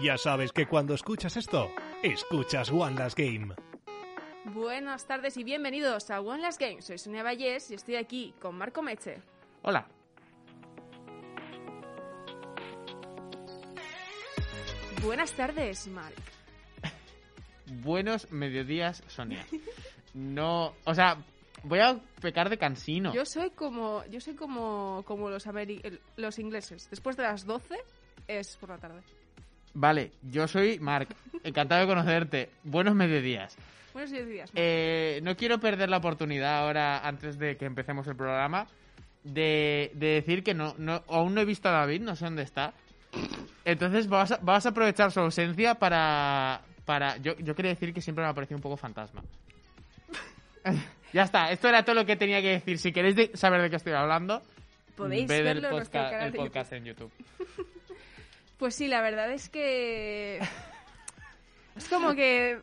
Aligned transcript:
Ya 0.00 0.16
sabes 0.16 0.52
que 0.52 0.66
cuando 0.66 0.94
escuchas 0.94 1.36
esto, 1.36 1.70
escuchas 2.02 2.70
One 2.70 2.96
Last 2.98 3.18
Game. 3.18 3.54
Buenas 4.46 5.06
tardes 5.06 5.36
y 5.36 5.44
bienvenidos 5.44 6.10
a 6.10 6.20
One 6.20 6.42
Last 6.42 6.60
Game. 6.60 6.82
Soy 6.82 6.98
Sonia 6.98 7.22
Vallés 7.22 7.70
y 7.70 7.74
estoy 7.74 7.96
aquí 7.96 8.34
con 8.40 8.56
Marco 8.56 8.82
Meche. 8.82 9.22
Hola. 9.62 9.86
Buenas 15.02 15.32
tardes, 15.32 15.86
Marc. 15.88 16.14
Buenos 17.82 18.30
mediodías, 18.30 19.02
Sonia. 19.08 19.44
No, 20.14 20.74
o 20.84 20.94
sea, 20.94 21.16
voy 21.64 21.80
a 21.80 21.98
pecar 22.20 22.48
de 22.50 22.58
cansino. 22.58 23.12
Yo 23.14 23.24
soy 23.24 23.50
como 23.50 24.04
yo 24.06 24.20
soy 24.20 24.34
como 24.34 25.02
como 25.06 25.28
los 25.30 25.46
ameri- 25.46 25.98
los 26.16 26.38
ingleses. 26.38 26.88
Después 26.90 27.16
de 27.16 27.24
las 27.24 27.44
12 27.46 27.76
es 28.28 28.56
por 28.58 28.68
la 28.70 28.78
tarde. 28.78 29.02
Vale, 29.74 30.12
yo 30.22 30.46
soy 30.48 30.78
Mark. 30.78 31.08
Encantado 31.44 31.80
de 31.82 31.86
conocerte. 31.86 32.50
Buenos 32.64 32.94
mediodías. 32.94 33.56
Buenos 33.92 34.10
días. 34.12 34.50
Marc. 34.50 34.56
Eh, 34.56 35.20
no 35.22 35.36
quiero 35.36 35.58
perder 35.58 35.88
la 35.88 35.98
oportunidad 35.98 36.58
ahora, 36.60 37.06
antes 37.06 37.38
de 37.38 37.56
que 37.56 37.64
empecemos 37.66 38.06
el 38.06 38.16
programa, 38.16 38.66
de, 39.24 39.90
de 39.94 40.06
decir 40.08 40.42
que 40.42 40.54
no, 40.54 40.74
no, 40.78 41.02
aún 41.08 41.34
no 41.34 41.40
he 41.40 41.44
visto 41.44 41.68
a 41.68 41.72
David, 41.72 42.02
no 42.02 42.16
sé 42.16 42.24
dónde 42.24 42.42
está. 42.42 42.74
Entonces 43.64 44.08
vas 44.08 44.32
a, 44.32 44.38
vas 44.42 44.64
a 44.66 44.70
aprovechar 44.70 45.10
su 45.12 45.20
ausencia 45.20 45.74
para... 45.74 46.62
para 46.84 47.16
yo, 47.18 47.36
yo 47.38 47.54
quería 47.54 47.70
decir 47.72 47.92
que 47.92 48.00
siempre 48.00 48.24
me 48.24 48.30
ha 48.30 48.34
parecido 48.34 48.56
un 48.56 48.62
poco 48.62 48.76
fantasma. 48.76 49.22
ya 51.12 51.22
está, 51.22 51.50
esto 51.50 51.68
era 51.68 51.84
todo 51.84 51.94
lo 51.96 52.06
que 52.06 52.16
tenía 52.16 52.40
que 52.40 52.48
decir. 52.48 52.78
Si 52.78 52.92
queréis 52.92 53.16
de- 53.16 53.30
saber 53.36 53.62
de 53.62 53.70
qué 53.70 53.76
estoy 53.76 53.92
hablando, 53.92 54.42
Podéis 54.96 55.26
verlo 55.26 55.68
el 55.68 56.32
podcast 56.32 56.72
en 56.72 56.84
YouTube. 56.84 57.10
Pues 58.62 58.76
sí, 58.76 58.86
la 58.86 59.00
verdad 59.00 59.32
es 59.32 59.48
que 59.48 60.38
es 61.76 61.88
como 61.88 62.14
que 62.14 62.60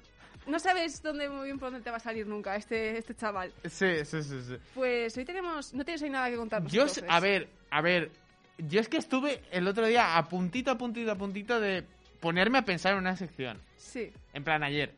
no 0.47 0.58
sabes 0.58 1.03
dónde 1.03 1.28
muy 1.28 1.47
bien 1.47 1.59
por 1.59 1.72
dónde 1.72 1.83
te 1.83 1.91
va 1.91 1.97
a 1.97 2.00
salir 2.00 2.25
nunca 2.25 2.56
este 2.56 2.97
este 2.97 3.14
chaval. 3.14 3.52
Sí, 3.66 4.06
sí, 4.06 4.23
sí, 4.23 4.41
sí. 4.47 4.56
Pues 4.73 5.17
hoy 5.17 5.25
tenemos 5.25 5.73
no 5.73 5.83
tienes 5.83 6.02
hoy 6.02 6.09
nada 6.09 6.30
que 6.30 6.38
contarnos. 6.38 6.72
Yo, 6.72 6.83
entonces. 6.83 7.03
a 7.06 7.19
ver, 7.19 7.50
a 7.69 7.81
ver, 7.81 8.11
yo 8.59 8.80
es 8.80 8.88
que 8.88 8.95
estuve 8.95 9.41
el 9.52 9.67
otro 9.67 9.88
día 9.88 10.17
a 10.17 10.30
puntito, 10.30 10.72
a 10.72 10.78
puntito, 10.78 11.11
a 11.11 11.16
puntito 11.16 11.59
de 11.59 11.83
ponerme 12.22 12.59
a 12.59 12.61
pensar 12.61 12.94
en 12.94 13.00
una 13.00 13.17
sección. 13.17 13.59
Sí. 13.75 14.09
En 14.34 14.45
plan 14.45 14.63
ayer. 14.63 14.94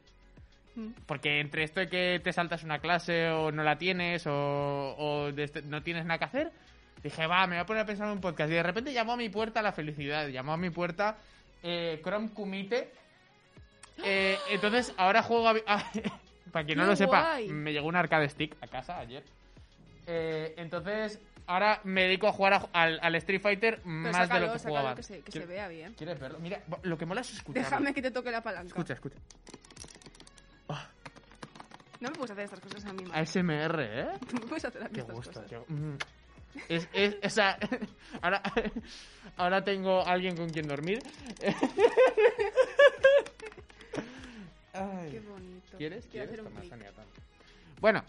Mm. 0.75 0.89
Porque 1.07 1.39
entre 1.39 1.63
esto 1.63 1.79
de 1.79 1.89
que 1.89 2.21
te 2.23 2.31
saltas 2.31 2.63
una 2.63 2.77
clase 2.77 3.27
o 3.31 3.51
no 3.51 3.63
la 3.63 3.79
tienes 3.79 4.27
o, 4.27 4.95
o 4.99 5.31
de 5.31 5.45
este- 5.45 5.63
no 5.63 5.81
tienes 5.81 6.05
nada 6.05 6.19
que 6.19 6.25
hacer, 6.25 6.51
dije, 7.03 7.27
va, 7.27 7.45
me 7.47 7.55
voy 7.55 7.61
a 7.63 7.65
poner 7.65 7.83
a 7.83 7.85
pensar 7.85 8.07
en 8.07 8.13
un 8.13 8.21
podcast. 8.21 8.49
Y 8.51 8.55
de 8.55 8.63
repente 8.63 8.93
llamó 8.93 9.13
a 9.13 9.17
mi 9.17 9.29
puerta 9.29 9.61
la 9.61 9.71
felicidad, 9.71 10.27
llamó 10.27 10.53
a 10.53 10.57
mi 10.57 10.69
puerta 10.69 11.17
eh, 11.63 11.99
Chrome 12.03 12.29
Kumite. 12.29 12.91
Eh, 14.03 14.37
entonces 14.49 14.93
ahora 14.97 15.21
juego 15.23 15.49
a... 15.49 15.53
para 16.51 16.65
quien 16.65 16.77
no 16.77 16.83
¡Qué 16.83 16.89
lo 16.89 16.95
sepa, 16.95 17.21
guay! 17.33 17.47
me 17.49 17.71
llegó 17.73 17.87
un 17.87 17.95
arcade 17.95 18.27
stick 18.29 18.55
a 18.61 18.67
casa 18.67 18.97
ayer. 18.99 19.23
Eh, 20.07 20.53
entonces 20.57 21.19
ahora 21.47 21.79
me 21.83 22.03
dedico 22.03 22.27
a 22.27 22.31
jugar 22.33 22.53
a- 22.53 22.69
al, 22.73 22.99
al 23.01 23.15
Street 23.15 23.41
Fighter 23.41 23.81
más 23.85 24.15
sácalo, 24.15 24.41
de 24.41 24.47
lo 24.47 24.53
que 24.53 24.59
sácalo, 24.59 24.77
jugaba. 24.79 24.95
que 24.95 25.03
se, 25.03 25.19
que 25.21 25.31
se 25.31 25.39
¿Quieres- 25.39 25.47
vea 25.47 25.67
bien. 25.67 25.93
¿Quieres 25.93 26.19
verlo? 26.19 26.39
Mira, 26.39 26.61
lo 26.83 26.97
que 26.97 27.05
mola 27.05 27.21
es 27.21 27.31
escucharlo. 27.33 27.69
Déjame 27.69 27.93
que 27.93 28.01
te 28.01 28.11
toque 28.11 28.31
la 28.31 28.41
palanca. 28.41 28.67
Escucha, 28.67 28.93
escucha. 28.93 29.17
No 31.99 32.09
me 32.09 32.15
puedes 32.15 32.31
hacer 32.31 32.45
estas 32.45 32.59
cosas 32.59 32.85
a 32.85 32.93
mí. 32.93 33.03
ASMR, 33.13 33.79
¿eh? 33.81 34.07
No 34.33 34.39
me 34.39 34.47
puedes 34.47 34.65
hacer 34.65 34.81
a 34.81 34.85
mí 34.85 34.91
Qué 34.93 35.01
estas 35.01 35.15
gusto. 35.15 35.41
cosas. 35.43 35.61
mm. 35.69 35.93
Es, 36.69 36.87
es, 36.93 37.15
o 37.23 37.29
sea, 37.29 37.57
ahora, 38.21 38.41
ahora 39.37 39.63
tengo 39.63 40.05
alguien 40.05 40.35
con 40.35 40.49
quien 40.49 40.67
dormir. 40.67 40.99
Ay. 44.73 45.11
Qué 45.11 45.19
bonito. 45.19 45.77
¿Quieres? 45.77 46.07
Quiero 46.07 46.29
¿Quieres? 46.29 46.29
hacer 46.29 46.39
un 46.41 46.47
Toma, 46.47 46.59
clic. 46.61 46.71
Sonia, 46.71 46.91
toma. 46.91 47.07
Bueno, 47.79 48.03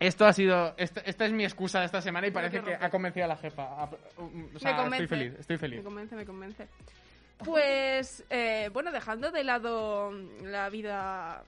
esto 0.00 0.26
ha 0.26 0.32
sido. 0.32 0.74
Esta, 0.76 1.00
esta 1.02 1.24
es 1.26 1.32
mi 1.32 1.44
excusa 1.44 1.80
de 1.80 1.86
esta 1.86 2.00
semana 2.02 2.26
y 2.26 2.30
parece 2.30 2.58
qué 2.58 2.64
que 2.64 2.72
rojo. 2.74 2.84
ha 2.84 2.90
convencido 2.90 3.24
a 3.26 3.28
la 3.28 3.36
jefa. 3.36 3.62
A- 3.62 3.84
O 4.16 4.58
sea, 4.58 4.72
me 4.72 4.76
convence. 4.82 5.04
estoy 5.04 5.06
feliz, 5.18 5.34
estoy 5.38 5.56
feliz. 5.58 5.78
Me 5.78 5.84
convence, 5.84 6.16
me 6.16 6.24
convence. 6.26 6.68
Pues, 7.44 8.24
eh, 8.30 8.70
bueno, 8.72 8.90
dejando 8.92 9.30
de 9.30 9.44
lado 9.44 10.12
la 10.42 10.68
vida 10.70 11.44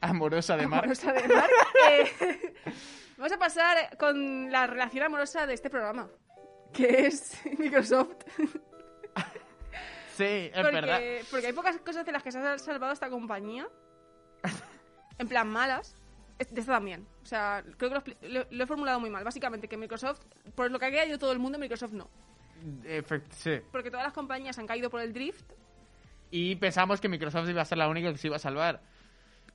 Amorosa 0.00 0.56
de 0.56 0.66
Mar. 0.66 0.80
amorosa 0.84 1.12
de 1.12 1.26
Marc, 1.28 1.50
eh, 1.90 2.54
vamos 3.18 3.32
a 3.32 3.38
pasar 3.38 3.96
con 3.98 4.50
la 4.50 4.66
relación 4.66 5.04
amorosa 5.04 5.46
de 5.46 5.54
este 5.54 5.70
programa, 5.70 6.08
que 6.72 7.06
es 7.06 7.40
Microsoft. 7.58 8.16
Sí, 10.16 10.24
es 10.24 10.50
porque, 10.54 10.70
verdad. 10.72 11.00
porque 11.30 11.46
hay 11.48 11.52
pocas 11.52 11.76
cosas 11.78 12.06
de 12.06 12.12
las 12.12 12.22
que 12.22 12.32
se 12.32 12.38
ha 12.38 12.58
salvado 12.58 12.92
esta 12.92 13.10
compañía. 13.10 13.68
En 15.18 15.28
plan, 15.28 15.48
malas. 15.48 15.94
De 16.38 16.60
esta 16.60 16.72
también. 16.72 17.06
O 17.22 17.26
sea, 17.26 17.62
creo 17.78 17.90
que 17.90 17.94
lo, 17.96 18.02
expli- 18.02 18.28
lo- 18.28 18.46
lo 18.50 18.64
he 18.64 18.66
formulado 18.66 19.00
muy 19.00 19.08
mal. 19.10 19.24
Básicamente, 19.24 19.68
que 19.68 19.76
Microsoft, 19.78 20.20
por 20.54 20.70
lo 20.70 20.78
que 20.78 20.86
ha 20.86 20.90
caído 20.90 21.18
todo 21.18 21.32
el 21.32 21.38
mundo, 21.38 21.58
Microsoft 21.58 21.92
no. 21.92 22.10
Efect- 22.84 23.30
sí. 23.30 23.60
Porque 23.72 23.90
todas 23.90 24.04
las 24.04 24.12
compañías 24.12 24.58
han 24.58 24.66
caído 24.66 24.90
por 24.90 25.00
el 25.00 25.12
drift, 25.12 25.50
Y 26.30 26.56
pensamos 26.56 27.00
que 27.00 27.08
Microsoft 27.08 27.48
iba 27.48 27.62
a 27.62 27.64
ser 27.64 27.78
la 27.78 27.88
única 27.88 28.10
que 28.12 28.18
se 28.18 28.26
iba 28.26 28.36
a 28.36 28.40
salvar. 28.40 28.82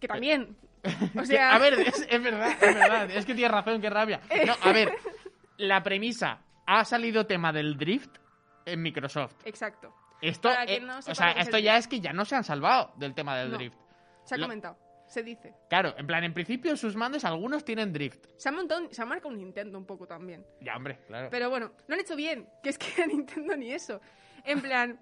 Que 0.02 0.08
también. 0.10 0.58
O 1.16 1.24
sea, 1.24 1.54
a 1.54 1.60
ver, 1.60 1.74
es, 1.76 2.08
es 2.10 2.24
verdad, 2.24 2.52
es 2.60 2.76
verdad. 2.76 3.12
Es 3.12 3.24
que 3.26 3.36
tienes 3.36 3.52
razón, 3.52 3.80
qué 3.80 3.90
rabia. 3.90 4.20
No, 4.48 4.56
a 4.62 4.72
ver, 4.74 4.92
la 5.58 5.84
premisa. 5.84 6.42
Ha 6.66 6.84
salido 6.86 7.26
tema 7.28 7.54
del 7.54 7.78
drift 7.78 8.18
en 8.66 8.82
Microsoft. 8.82 9.36
exacto. 9.46 9.94
Esto, 10.22 10.50
eh, 10.68 10.80
no 10.82 10.98
o 11.00 11.02
sea, 11.16 11.32
esto 11.32 11.58
ya 11.58 11.78
es 11.78 11.88
que 11.88 12.00
ya 12.00 12.14
no 12.14 12.26
se 12.26 12.36
han 12.36 12.44
salvado 12.44 12.94
del 12.98 13.14
tema 13.16 13.36
del 13.38 13.52
No. 13.52 13.58
drift. 13.58 13.78
Se 14.24 14.36
ha 14.36 14.38
Lo- 14.38 14.46
comentado. 14.46 14.78
Se 15.08 15.24
dice. 15.24 15.54
Claro, 15.70 15.94
en 15.98 16.08
plan, 16.08 16.24
en 16.24 16.34
principio 16.34 16.76
sus 16.78 16.96
mandos 16.96 17.26
algunos 17.26 17.66
tienen 17.66 17.92
drift. 17.92 18.26
Se 18.38 18.48
ha, 18.50 18.52
montado, 18.52 18.88
se 18.92 19.02
ha 19.02 19.06
marcado 19.06 19.30
un 19.30 19.38
Nintendo 19.38 19.78
un 19.78 19.86
poco 19.86 20.08
también. 20.08 20.46
Ya, 20.62 20.78
hombre, 20.78 21.00
claro. 21.08 21.28
Pero 21.30 21.50
bueno, 21.50 21.74
lo 21.88 21.94
han 21.96 22.00
hecho 22.02 22.16
bien. 22.16 22.48
Que 22.64 22.70
es 22.70 22.78
que 22.78 23.02
a 23.04 23.06
Nintendo 23.08 23.56
ni 23.58 23.72
eso. 23.74 24.00
En 24.46 24.62
plan. 24.62 25.00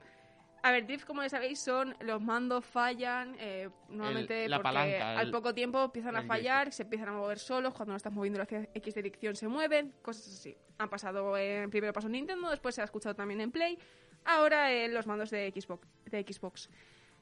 A 0.61 0.71
ver, 0.71 0.85
drift, 0.85 1.05
como 1.05 1.21
ya 1.23 1.29
sabéis, 1.29 1.59
son 1.59 1.95
los 2.01 2.21
mandos 2.21 2.65
fallan, 2.65 3.35
eh, 3.39 3.69
normalmente 3.87 4.45
El- 4.45 4.51
la 4.51 4.57
porque 4.57 4.63
palanca, 4.63 5.17
al 5.19 5.25
el- 5.27 5.31
poco 5.31 5.53
tiempo 5.53 5.83
empiezan 5.85 6.15
a 6.15 6.19
fallar, 6.27 6.73
se 6.73 6.83
empiezan 6.83 7.09
a 7.09 7.13
mover 7.13 7.39
solos, 7.39 7.73
cuando 7.73 7.93
no 7.93 7.97
estás 7.97 8.11
moviendo 8.11 8.41
hacia 8.41 8.67
X 8.73 8.93
dirección 8.95 9.35
se 9.35 9.47
mueven, 9.47 9.93
cosas 10.01 10.27
así. 10.27 10.57
Han 10.77 10.89
pasado, 10.89 11.37
en 11.37 11.69
primero 11.69 11.93
pasó 11.93 12.07
en 12.07 12.13
Nintendo, 12.13 12.49
después 12.49 12.75
se 12.75 12.81
ha 12.81 12.85
escuchado 12.85 13.15
también 13.15 13.39
en 13.41 13.51
Play, 13.51 13.77
ahora 14.25 14.71
en 14.71 14.93
los 14.93 15.07
mandos 15.07 15.29
de 15.29 15.49
Xbox. 15.55 15.87
De 16.05 16.23
Xbox. 16.23 16.69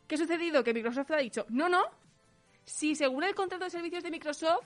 ¿Qué 0.08 0.16
ha 0.16 0.18
sucedido? 0.18 0.64
Que 0.64 0.74
Microsoft 0.74 1.12
ha 1.12 1.18
dicho, 1.18 1.46
no, 1.50 1.70
no, 1.70 1.84
si 2.66 2.96
según 2.96 3.24
el 3.24 3.36
contrato 3.36 3.66
de 3.66 3.70
servicios 3.70 4.04
de 4.04 4.10
Microsoft, 4.12 4.66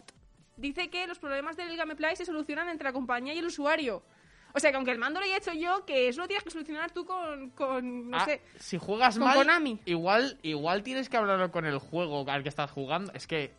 dice 0.55 0.89
que 0.89 1.07
los 1.07 1.19
problemas 1.19 1.57
del 1.57 1.75
Gameplay 1.75 2.15
se 2.15 2.25
solucionan 2.25 2.69
entre 2.69 2.85
la 2.85 2.93
compañía 2.93 3.33
y 3.33 3.39
el 3.39 3.45
usuario. 3.47 4.03
O 4.53 4.59
sea, 4.59 4.71
que 4.71 4.75
aunque 4.77 4.91
el 4.91 4.97
mando 4.97 5.19
lo 5.19 5.25
haya 5.25 5.37
hecho 5.37 5.53
yo, 5.53 5.85
que 5.85 6.07
eso 6.07 6.21
lo 6.21 6.27
tienes 6.27 6.43
que 6.43 6.51
solucionar 6.51 6.91
tú 6.91 7.05
con, 7.05 7.49
con 7.51 8.09
no 8.09 8.17
Ah, 8.17 8.25
sé. 8.25 8.41
si 8.59 8.77
juegas 8.77 9.17
con 9.17 9.27
mal, 9.27 9.37
Konami. 9.37 9.79
igual 9.85 10.37
igual 10.43 10.83
tienes 10.83 11.09
que 11.09 11.17
hablarlo 11.17 11.51
con 11.51 11.65
el 11.65 11.77
juego 11.77 12.25
al 12.29 12.43
que 12.43 12.49
estás 12.49 12.69
jugando. 12.71 13.11
Es 13.13 13.27
que 13.27 13.51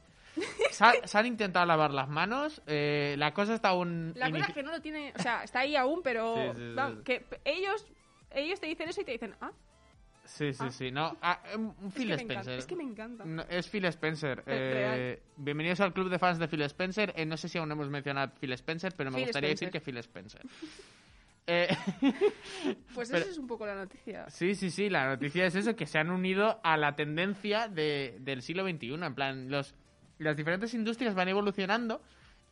se, 0.70 0.84
ha- 0.84 1.06
se 1.06 1.18
han 1.18 1.26
intentado 1.26 1.66
lavar 1.66 1.92
las 1.92 2.08
manos, 2.08 2.62
eh, 2.66 3.14
la 3.18 3.34
cosa 3.34 3.54
está 3.54 3.68
aún... 3.70 4.12
La 4.16 4.30
cosa 4.30 4.46
es 4.46 4.54
que 4.54 4.62
no 4.62 4.70
lo 4.70 4.80
tiene, 4.80 5.12
o 5.18 5.22
sea, 5.22 5.44
está 5.44 5.60
ahí 5.60 5.76
aún, 5.76 6.00
pero 6.02 6.34
Sí, 6.36 6.42
sí, 6.48 6.54
sí, 6.68 6.72
vamos, 6.74 6.98
sí. 6.98 7.04
que 7.04 7.26
ellos 7.44 7.86
ellos 8.34 8.58
te 8.60 8.66
dicen 8.66 8.88
eso 8.88 9.02
y 9.02 9.04
te 9.04 9.12
dicen, 9.12 9.34
ah, 9.42 9.50
Sí, 10.24 10.52
sí, 10.52 10.64
Ah. 10.66 10.70
sí, 10.70 10.90
no. 10.92 11.16
Ah, 11.20 11.42
em, 11.52 11.70
es 11.86 11.94
Phil 11.94 12.08
que, 12.08 12.14
Spencer. 12.14 12.58
es 12.58 12.66
que 12.66 12.76
me 12.76 12.84
encanta. 12.84 13.24
No, 13.24 13.42
es 13.48 13.68
Phil 13.68 13.84
Spencer. 13.86 14.42
Eh, 14.46 15.20
bienvenidos 15.36 15.80
al 15.80 15.92
club 15.92 16.08
de 16.08 16.18
fans 16.18 16.38
de 16.38 16.46
Phil 16.48 16.62
Spencer. 16.62 17.12
Eh, 17.16 17.26
no 17.26 17.36
sé 17.36 17.48
si 17.48 17.58
aún 17.58 17.70
hemos 17.72 17.88
mencionado 17.90 18.28
a 18.28 18.38
Phil 18.38 18.52
Spencer, 18.52 18.94
pero 18.96 19.10
me 19.10 19.16
Phil 19.16 19.26
gustaría 19.26 19.50
Spencer. 19.50 19.70
decir 19.72 19.80
que 19.80 19.84
Phil 19.84 19.98
Spencer. 19.98 20.42
Eh, 21.44 21.66
Pues 22.94 23.10
pero- 23.10 23.22
eso 23.24 23.32
es 23.32 23.36
un 23.38 23.48
poco 23.48 23.66
la 23.66 23.74
noticia. 23.74 24.30
sí, 24.30 24.54
sí, 24.54 24.70
sí, 24.70 24.88
la 24.88 25.06
noticia 25.08 25.44
es 25.44 25.56
eso, 25.56 25.74
que 25.74 25.86
se 25.86 25.98
han 25.98 26.10
unido 26.12 26.60
a 26.62 26.76
la 26.76 26.94
tendencia 26.94 27.66
de- 27.66 28.16
del 28.20 28.42
siglo 28.42 28.62
XXI. 28.62 28.94
En 29.04 29.14
plan, 29.16 29.50
los, 29.50 29.74
las 30.18 30.36
diferentes 30.36 30.72
industrias 30.72 31.16
van 31.16 31.26
evolucionando 31.26 32.00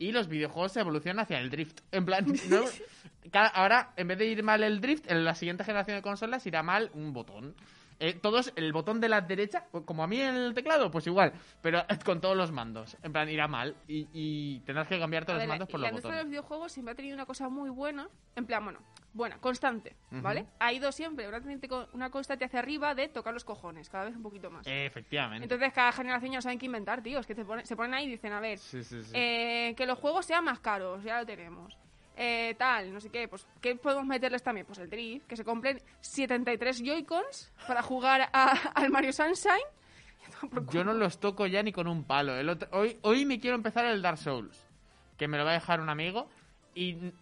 y 0.00 0.12
los 0.12 0.28
videojuegos 0.28 0.72
se 0.72 0.80
evolucionan 0.80 1.22
hacia 1.22 1.38
el 1.38 1.50
drift. 1.50 1.82
En 1.92 2.06
plan, 2.06 2.24
ahora, 3.54 3.92
en 3.96 4.08
vez 4.08 4.18
de 4.18 4.26
ir 4.26 4.42
mal 4.42 4.62
el 4.64 4.80
drift, 4.80 5.08
en 5.10 5.24
la 5.24 5.34
siguiente 5.36 5.62
generación 5.62 5.98
de 5.98 6.02
consolas 6.02 6.44
irá 6.46 6.62
mal 6.64 6.90
un 6.94 7.12
botón. 7.12 7.54
Eh, 8.00 8.14
todos, 8.14 8.52
el 8.56 8.72
botón 8.72 8.98
de 9.00 9.08
la 9.10 9.20
derecha, 9.20 9.66
como 9.84 10.02
a 10.02 10.06
mí 10.06 10.18
en 10.20 10.34
el 10.34 10.54
teclado, 10.54 10.90
pues 10.90 11.06
igual, 11.06 11.32
pero 11.60 11.84
con 12.04 12.20
todos 12.20 12.36
los 12.36 12.50
mandos. 12.50 12.96
En 13.02 13.12
plan, 13.12 13.28
irá 13.28 13.46
mal 13.46 13.76
y, 13.86 14.08
y 14.12 14.60
tendrás 14.60 14.88
que 14.88 14.98
cambiar 14.98 15.26
todos 15.26 15.38
ver, 15.38 15.46
los 15.46 15.52
mandos 15.52 15.68
por 15.68 15.80
la 15.80 15.88
los 15.88 15.90
industria 15.92 16.10
de 16.16 16.22
botones. 16.22 16.24
los 16.24 16.30
videojuegos 16.30 16.72
siempre 16.72 16.92
ha 16.92 16.96
tenido 16.96 17.14
una 17.14 17.26
cosa 17.26 17.48
muy 17.50 17.68
buena, 17.70 18.08
en 18.36 18.46
plan, 18.46 18.64
bueno, 18.64 18.80
buena, 19.12 19.38
constante. 19.38 19.96
¿vale? 20.10 20.46
Ha 20.58 20.72
ido 20.72 20.90
siempre 20.92 21.28
una, 21.92 22.10
constante 22.10 22.46
hacia 22.46 22.58
arriba 22.60 22.94
de 22.94 23.08
tocar 23.08 23.34
los 23.34 23.44
cojones, 23.44 23.90
cada 23.90 24.06
vez 24.06 24.16
un 24.16 24.22
poquito 24.22 24.50
más. 24.50 24.66
Eh, 24.66 24.86
efectivamente. 24.86 25.44
Entonces 25.44 25.70
cada 25.72 25.92
generación 25.92 26.32
ya 26.32 26.40
saben 26.40 26.58
qué 26.58 26.66
inventar, 26.66 27.02
tío. 27.02 27.18
Es 27.20 27.26
que 27.26 27.34
te 27.34 27.44
pone- 27.44 27.66
se 27.66 27.76
ponen 27.76 27.92
ahí 27.94 28.06
y 28.06 28.10
dicen, 28.12 28.32
a 28.32 28.40
ver, 28.40 28.58
sí, 28.58 28.82
sí, 28.82 29.02
sí. 29.04 29.10
eh, 29.14 29.74
que 29.76 29.84
los 29.84 29.98
juegos 29.98 30.24
sean 30.24 30.44
más 30.44 30.60
caros, 30.60 31.04
ya 31.04 31.20
lo 31.20 31.26
tenemos. 31.26 31.76
Eh, 32.16 32.54
tal, 32.58 32.92
no 32.92 33.00
sé 33.00 33.08
qué, 33.10 33.28
pues 33.28 33.46
¿qué 33.60 33.74
podemos 33.76 34.04
meterles 34.06 34.42
también? 34.42 34.66
Pues 34.66 34.78
el 34.78 34.90
drift, 34.90 35.26
que 35.26 35.36
se 35.36 35.44
compren 35.44 35.80
73 36.00 36.82
Joy-Cons 36.84 37.52
para 37.66 37.82
jugar 37.82 38.28
a- 38.32 38.50
al 38.74 38.90
Mario 38.90 39.12
Sunshine. 39.12 39.54
Yo 40.70 40.84
no 40.84 40.92
los 40.92 41.18
toco 41.18 41.46
ya 41.46 41.62
ni 41.62 41.72
con 41.72 41.86
un 41.86 42.04
palo. 42.04 42.32
Hoy, 42.72 42.98
hoy 43.02 43.24
me 43.26 43.40
quiero 43.40 43.56
empezar 43.56 43.84
el 43.86 44.00
Dark 44.02 44.18
Souls, 44.18 44.64
que 45.16 45.28
me 45.28 45.38
lo 45.38 45.44
va 45.44 45.50
a 45.50 45.54
dejar 45.54 45.80
un 45.80 45.88
amigo. 45.88 46.28
Y 46.74 47.12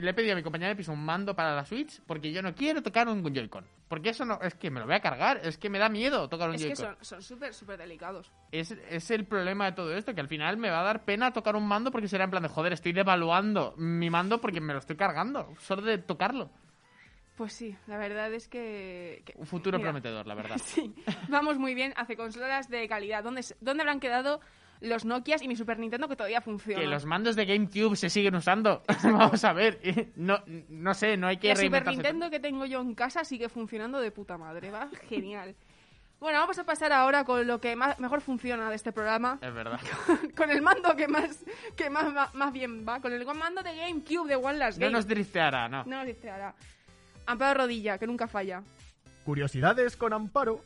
le 0.00 0.10
he 0.10 0.14
pedido 0.14 0.32
a 0.32 0.36
mi 0.36 0.42
compañera 0.42 0.70
de 0.70 0.76
piso 0.76 0.92
un 0.92 1.04
mando 1.04 1.34
para 1.36 1.54
la 1.54 1.64
Switch, 1.64 2.00
porque 2.06 2.32
yo 2.32 2.40
no 2.42 2.54
quiero 2.54 2.82
tocar 2.82 3.08
un 3.08 3.22
Joy-Con. 3.22 3.66
Porque 3.88 4.10
eso 4.10 4.24
no, 4.24 4.38
es 4.40 4.54
que 4.54 4.70
me 4.70 4.80
lo 4.80 4.86
voy 4.86 4.94
a 4.94 5.00
cargar, 5.00 5.40
es 5.44 5.58
que 5.58 5.68
me 5.68 5.78
da 5.78 5.88
miedo 5.88 6.28
tocar 6.28 6.48
un 6.48 6.54
Es 6.54 6.64
que 6.64 6.74
Joy-Con. 6.74 6.96
son 7.04 7.22
súper, 7.22 7.52
súper 7.52 7.78
delicados. 7.78 8.32
Es, 8.52 8.70
es 8.70 9.10
el 9.10 9.26
problema 9.26 9.66
de 9.66 9.72
todo 9.72 9.94
esto, 9.96 10.14
que 10.14 10.20
al 10.20 10.28
final 10.28 10.56
me 10.56 10.70
va 10.70 10.80
a 10.80 10.84
dar 10.84 11.04
pena 11.04 11.32
tocar 11.32 11.56
un 11.56 11.66
mando 11.66 11.90
porque 11.90 12.08
será 12.08 12.24
en 12.24 12.30
plan 12.30 12.42
de, 12.42 12.48
joder, 12.48 12.72
estoy 12.72 12.92
devaluando 12.92 13.74
mi 13.76 14.08
mando 14.08 14.40
porque 14.40 14.60
me 14.60 14.72
lo 14.72 14.78
estoy 14.78 14.96
cargando, 14.96 15.54
solo 15.60 15.82
de 15.82 15.98
tocarlo. 15.98 16.50
Pues 17.36 17.54
sí, 17.54 17.74
la 17.86 17.96
verdad 17.96 18.32
es 18.34 18.46
que... 18.46 19.22
que- 19.24 19.32
Un 19.36 19.46
futuro 19.46 19.78
mira, 19.78 19.88
prometedor, 19.90 20.26
la 20.26 20.34
verdad. 20.34 20.56
Sí, 20.64 20.94
vamos 21.28 21.58
muy 21.58 21.74
bien 21.74 21.92
hace 21.96 22.16
consolas 22.16 22.68
de 22.68 22.86
calidad. 22.88 23.24
¿Dónde, 23.24 23.42
¿Dónde 23.60 23.82
habrán 23.82 24.00
quedado 24.00 24.40
los 24.82 25.04
Nokias 25.04 25.42
y 25.42 25.48
mi 25.48 25.56
Super 25.56 25.78
Nintendo 25.78 26.08
que 26.08 26.16
todavía 26.16 26.40
funcionan? 26.40 26.82
Que 26.82 26.88
los 26.88 27.06
mandos 27.06 27.36
de 27.36 27.46
GameCube 27.46 27.96
se 27.96 28.10
siguen 28.10 28.34
usando. 28.34 28.82
Vamos 29.04 29.44
a 29.44 29.52
ver. 29.52 29.80
No, 30.16 30.42
no 30.68 30.94
sé, 30.94 31.16
no 31.16 31.26
hay 31.26 31.38
que 31.38 31.48
La 31.48 31.56
Super. 31.56 31.86
Nintendo 31.86 32.30
que 32.30 32.40
tengo 32.40 32.64
yo 32.66 32.80
en 32.80 32.94
casa 32.94 33.24
sigue 33.24 33.48
funcionando 33.48 34.00
de 34.00 34.10
puta 34.10 34.36
madre, 34.38 34.70
va 34.70 34.88
genial. 35.08 35.54
Bueno, 36.20 36.38
vamos 36.38 36.56
a 36.58 36.64
pasar 36.64 36.92
ahora 36.92 37.24
con 37.24 37.46
lo 37.46 37.60
que 37.60 37.74
más, 37.74 37.98
mejor 37.98 38.20
funciona 38.20 38.70
de 38.70 38.76
este 38.76 38.92
programa. 38.92 39.38
Es 39.42 39.52
verdad. 39.52 39.80
con 40.36 40.50
el 40.50 40.62
mando 40.62 40.94
que 40.94 41.08
más 41.08 41.44
que 41.76 41.90
más, 41.90 42.32
más 42.34 42.52
bien 42.52 42.86
va. 42.88 43.00
Con 43.00 43.12
el 43.12 43.24
mando 43.26 43.62
de 43.62 43.74
GameCube 43.74 44.28
de 44.28 44.36
One 44.36 44.58
Last 44.58 44.78
No 44.78 44.86
Game. 44.86 44.92
nos 44.92 45.06
drifteará, 45.08 45.68
no. 45.68 45.84
No 45.84 46.04
nos 46.04 46.24
ahora. 46.24 46.54
Amparo 47.26 47.62
Rodilla, 47.62 47.98
que 47.98 48.06
nunca 48.06 48.28
falla. 48.28 48.62
Curiosidades 49.24 49.96
con 49.96 50.12
Amparo. 50.12 50.60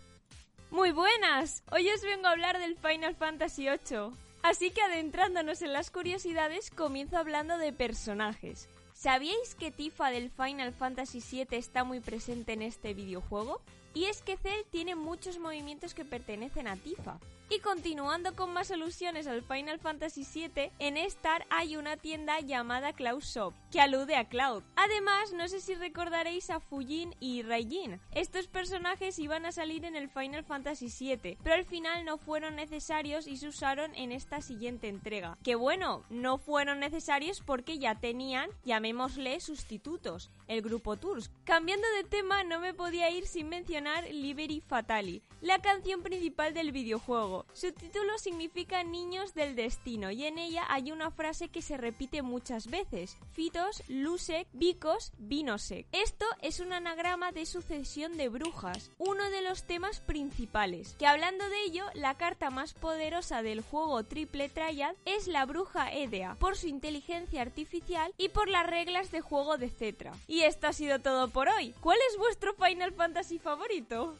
Muy 0.76 0.92
buenas, 0.92 1.62
hoy 1.72 1.88
os 1.88 2.02
vengo 2.02 2.26
a 2.26 2.32
hablar 2.32 2.58
del 2.58 2.76
Final 2.76 3.14
Fantasy 3.14 3.62
VIII. 3.62 4.10
Así 4.42 4.70
que 4.70 4.82
adentrándonos 4.82 5.62
en 5.62 5.72
las 5.72 5.90
curiosidades, 5.90 6.70
comienzo 6.70 7.16
hablando 7.16 7.56
de 7.56 7.72
personajes. 7.72 8.68
¿Sabíais 8.92 9.54
que 9.54 9.70
Tifa 9.70 10.10
del 10.10 10.30
Final 10.30 10.74
Fantasy 10.74 11.22
VII 11.30 11.56
está 11.56 11.82
muy 11.84 12.00
presente 12.00 12.52
en 12.52 12.60
este 12.60 12.92
videojuego? 12.92 13.62
Y 13.94 14.04
es 14.04 14.20
que 14.20 14.36
Cell 14.36 14.66
tiene 14.70 14.96
muchos 14.96 15.38
movimientos 15.38 15.94
que 15.94 16.04
pertenecen 16.04 16.68
a 16.68 16.76
Tifa. 16.76 17.18
Y 17.48 17.60
continuando 17.60 18.34
con 18.34 18.52
más 18.52 18.72
alusiones 18.72 19.28
al 19.28 19.40
Final 19.40 19.78
Fantasy 19.78 20.26
VII, 20.34 20.72
en 20.80 20.96
Star 20.96 21.46
hay 21.48 21.76
una 21.76 21.96
tienda 21.96 22.40
llamada 22.40 22.92
Cloud 22.92 23.22
Shop, 23.22 23.54
que 23.70 23.80
alude 23.80 24.16
a 24.16 24.28
Cloud. 24.28 24.64
Además, 24.74 25.32
no 25.32 25.46
sé 25.46 25.60
si 25.60 25.76
recordaréis 25.76 26.50
a 26.50 26.58
Fujin 26.58 27.14
y 27.20 27.42
Raijin. 27.42 28.00
Estos 28.10 28.48
personajes 28.48 29.20
iban 29.20 29.46
a 29.46 29.52
salir 29.52 29.84
en 29.84 29.94
el 29.94 30.08
Final 30.08 30.42
Fantasy 30.42 30.88
VII, 30.88 31.38
pero 31.44 31.54
al 31.54 31.64
final 31.64 32.04
no 32.04 32.18
fueron 32.18 32.56
necesarios 32.56 33.28
y 33.28 33.36
se 33.36 33.46
usaron 33.46 33.94
en 33.94 34.10
esta 34.10 34.40
siguiente 34.40 34.88
entrega. 34.88 35.38
Que 35.44 35.54
bueno, 35.54 36.02
no 36.10 36.38
fueron 36.38 36.80
necesarios 36.80 37.42
porque 37.46 37.78
ya 37.78 37.94
tenían, 37.94 38.50
llamémosle, 38.64 39.38
sustitutos, 39.38 40.32
el 40.48 40.62
grupo 40.62 40.96
Tours. 40.96 41.30
Cambiando 41.44 41.86
de 41.96 42.08
tema, 42.08 42.42
no 42.42 42.58
me 42.58 42.74
podía 42.74 43.08
ir 43.10 43.28
sin 43.28 43.48
mencionar 43.48 44.04
Liberty 44.10 44.60
Fatali, 44.60 45.22
la 45.40 45.60
canción 45.60 46.02
principal 46.02 46.52
del 46.52 46.72
videojuego. 46.72 47.35
Su 47.52 47.72
título 47.72 48.16
significa 48.18 48.82
Niños 48.84 49.34
del 49.34 49.56
Destino 49.56 50.10
y 50.10 50.24
en 50.24 50.38
ella 50.38 50.64
hay 50.68 50.92
una 50.92 51.10
frase 51.10 51.48
que 51.48 51.62
se 51.62 51.76
repite 51.76 52.22
muchas 52.22 52.68
veces: 52.68 53.16
Fitos, 53.32 53.82
Lusek, 53.88 54.48
Vicos, 54.52 55.12
Vinosek. 55.18 55.86
Esto 55.92 56.26
es 56.40 56.60
un 56.60 56.72
anagrama 56.72 57.32
de 57.32 57.46
sucesión 57.46 58.16
de 58.16 58.28
brujas, 58.28 58.90
uno 58.98 59.28
de 59.30 59.42
los 59.42 59.64
temas 59.64 60.00
principales. 60.00 60.94
Que 60.98 61.06
hablando 61.06 61.48
de 61.48 61.62
ello, 61.64 61.84
la 61.94 62.16
carta 62.16 62.50
más 62.50 62.74
poderosa 62.74 63.42
del 63.42 63.60
juego 63.60 64.04
Triple 64.04 64.48
Triad 64.48 64.94
es 65.04 65.26
la 65.26 65.44
bruja 65.44 65.92
Edea, 65.92 66.36
por 66.36 66.56
su 66.56 66.68
inteligencia 66.68 67.42
artificial 67.42 68.12
y 68.16 68.28
por 68.28 68.48
las 68.48 68.66
reglas 68.66 69.10
de 69.10 69.20
juego 69.20 69.58
de 69.58 69.70
Cetra. 69.70 70.12
Y 70.26 70.42
esto 70.42 70.66
ha 70.66 70.72
sido 70.72 71.00
todo 71.00 71.28
por 71.28 71.48
hoy. 71.48 71.74
¿Cuál 71.80 71.98
es 72.10 72.18
vuestro 72.18 72.54
Final 72.54 72.92
Fantasy 72.92 73.38
favorito? 73.38 74.16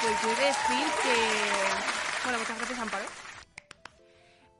Pues 0.00 0.22
yo 0.22 0.28
he 0.30 0.34
de 0.36 0.46
decir 0.46 0.86
que... 1.02 2.24
Bueno, 2.24 2.38
muchas 2.38 2.56
gracias, 2.56 2.78
Amparo. 2.78 3.04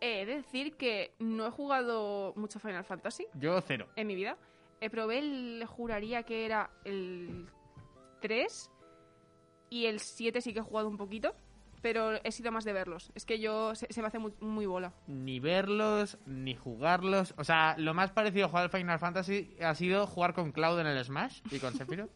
He 0.01 0.27
de 0.27 0.37
decir 0.37 0.77
que 0.77 1.15
no 1.19 1.47
he 1.47 1.51
jugado 1.51 2.33
mucho 2.37 2.59
Final 2.59 2.85
Fantasy 2.85 3.27
Yo 3.35 3.61
cero. 3.61 3.87
en 3.97 4.07
mi 4.07 4.15
vida. 4.15 4.37
Eh, 4.81 4.91
probé 4.91 5.19
el... 5.19 5.65
Juraría 5.67 6.23
que 6.23 6.47
era 6.47 6.71
el 6.85 7.49
3 8.21 8.71
y 9.71 9.87
el 9.87 10.01
7 10.01 10.41
sí 10.41 10.53
que 10.53 10.61
he 10.61 10.63
jugado 10.63 10.89
un 10.89 10.97
poquito, 10.97 11.35
pero 11.83 12.15
he 12.25 12.33
sido 12.33 12.51
más 12.51 12.65
de 12.65 12.73
verlos. 12.73 13.11
Es 13.15 13.25
que 13.25 13.39
yo... 13.41 13.75
Se, 13.75 13.91
se 13.93 14.01
me 14.03 14.09
hace 14.09 14.19
muy, 14.19 14.33
muy 14.41 14.67
bola. 14.67 14.93
Ni 15.07 15.39
verlos, 15.41 16.19
ni 16.27 16.55
jugarlos. 16.55 17.35
O 17.39 17.45
sea, 17.45 17.77
lo 17.79 17.93
más 17.95 18.11
parecido 18.11 18.47
a 18.47 18.49
jugar 18.49 18.65
al 18.65 18.71
Final 18.71 18.99
Fantasy 18.99 19.55
ha 19.63 19.75
sido 19.75 20.07
jugar 20.07 20.35
con 20.35 20.53
Cloud 20.53 20.81
en 20.81 20.87
el 20.87 21.03
Smash 21.05 21.41
y 21.51 21.59
con 21.61 21.75
Sephiroth. 21.75 22.11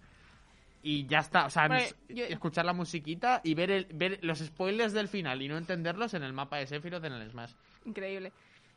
Y 0.84 1.06
ya 1.06 1.19
está. 1.20 1.46
O 1.46 1.50
sea, 1.50 1.66
Vale, 1.66 1.84
es- 1.86 1.96
yo- 2.08 2.25
escuchar 2.26 2.64
la 2.66 2.75
musiquita 2.75 3.40
y 3.42 3.54
ver, 3.54 3.70
el, 3.70 3.86
ver 3.94 4.19
los 4.22 4.38
spoilers 4.38 4.92
del 4.92 5.08
final 5.08 5.40
y 5.42 5.48
no 5.48 5.56
entenderlos 5.56 6.12
en 6.14 6.22
el 6.22 6.32
mapa 6.34 6.58
de 6.58 6.66
Sephiroth 6.66 7.02
en 7.04 7.14
el 7.14 7.31
Smash. 7.31 7.52
Increíble. 7.86 8.32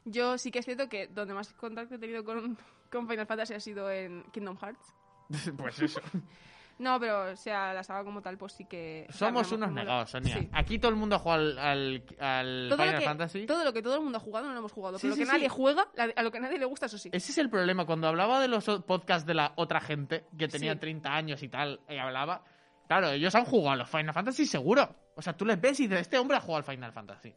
Yo 0.05 0.37
sí 0.37 0.49
que 0.51 0.59
es 0.59 0.65
cierto 0.65 0.87
que 0.87 1.07
donde 1.07 1.33
más 1.33 1.53
contacto 1.53 1.95
he 1.95 1.99
tenido 1.99 2.23
con, 2.23 2.57
con 2.89 3.07
Final 3.09 3.27
Fantasy 3.27 3.53
ha 3.53 3.59
sido 3.59 3.91
en 3.91 4.23
Kingdom 4.31 4.57
Hearts. 4.57 4.93
pues 5.57 5.79
eso. 5.81 6.01
No, 6.79 6.99
pero 6.99 7.31
o 7.31 7.35
sea, 7.35 7.73
la 7.73 7.83
saga 7.83 8.03
como 8.03 8.21
tal, 8.21 8.37
pues 8.37 8.53
sí 8.53 8.65
que... 8.65 9.07
Somos 9.09 9.51
unos 9.51 9.71
negados, 9.71 10.11
Sonia. 10.11 10.37
Sí. 10.37 10.49
Aquí 10.53 10.77
todo 10.77 10.89
el 10.91 10.95
mundo 10.97 11.15
ha 11.15 11.19
jugado 11.19 11.41
al, 11.41 11.57
al, 11.59 12.03
al 12.19 12.67
Todo 12.69 12.77
lo, 12.77 12.83
Final 12.83 12.99
que, 12.99 13.05
Fantasy. 13.05 13.45
todo 13.47 13.63
lo 13.63 13.73
que 13.73 13.81
todo 13.81 13.95
el 13.95 14.01
mundo 14.01 14.17
ha 14.17 14.21
jugado 14.21 14.45
no 14.45 14.53
lo 14.53 14.59
hemos 14.59 14.71
jugado. 14.71 14.97
Sí, 14.99 15.07
pero 15.07 15.15
lo 15.15 15.25
que 15.25 15.31
nadie 15.31 15.49
juega, 15.49 15.87
a 16.15 16.21
lo 16.21 16.31
que 16.31 16.39
nadie 16.39 16.59
le 16.59 16.65
gusta, 16.65 16.85
eso 16.85 16.97
sí. 16.99 17.09
Ese 17.11 17.31
es 17.31 17.37
el 17.39 17.49
problema. 17.49 17.85
Cuando 17.85 18.07
hablaba 18.07 18.39
de 18.39 18.47
los 18.47 18.63
podcasts 18.85 19.25
de 19.25 19.33
la 19.33 19.53
otra 19.55 19.79
gente 19.81 20.25
que 20.37 20.47
tenía 20.47 20.73
Sí. 20.73 20.79
30 20.79 21.13
años 21.13 21.41
y 21.41 21.49
tal, 21.49 21.79
y 21.89 21.97
hablaba. 21.97 22.43
Claro, 22.87 23.09
ellos 23.09 23.33
han 23.33 23.45
jugado 23.45 23.71
a 23.71 23.75
los 23.77 23.89
Final 23.89 24.13
Fantasy 24.13 24.45
seguro. 24.45 24.95
O 25.15 25.21
sea, 25.21 25.33
tú 25.35 25.45
les 25.45 25.59
ves 25.59 25.79
y 25.79 25.87
dices, 25.87 26.01
este 26.01 26.17
hombre 26.19 26.37
ha 26.37 26.41
jugado 26.41 26.57
al 26.67 26.75
Final 26.75 26.93
Fantasy. 26.93 27.33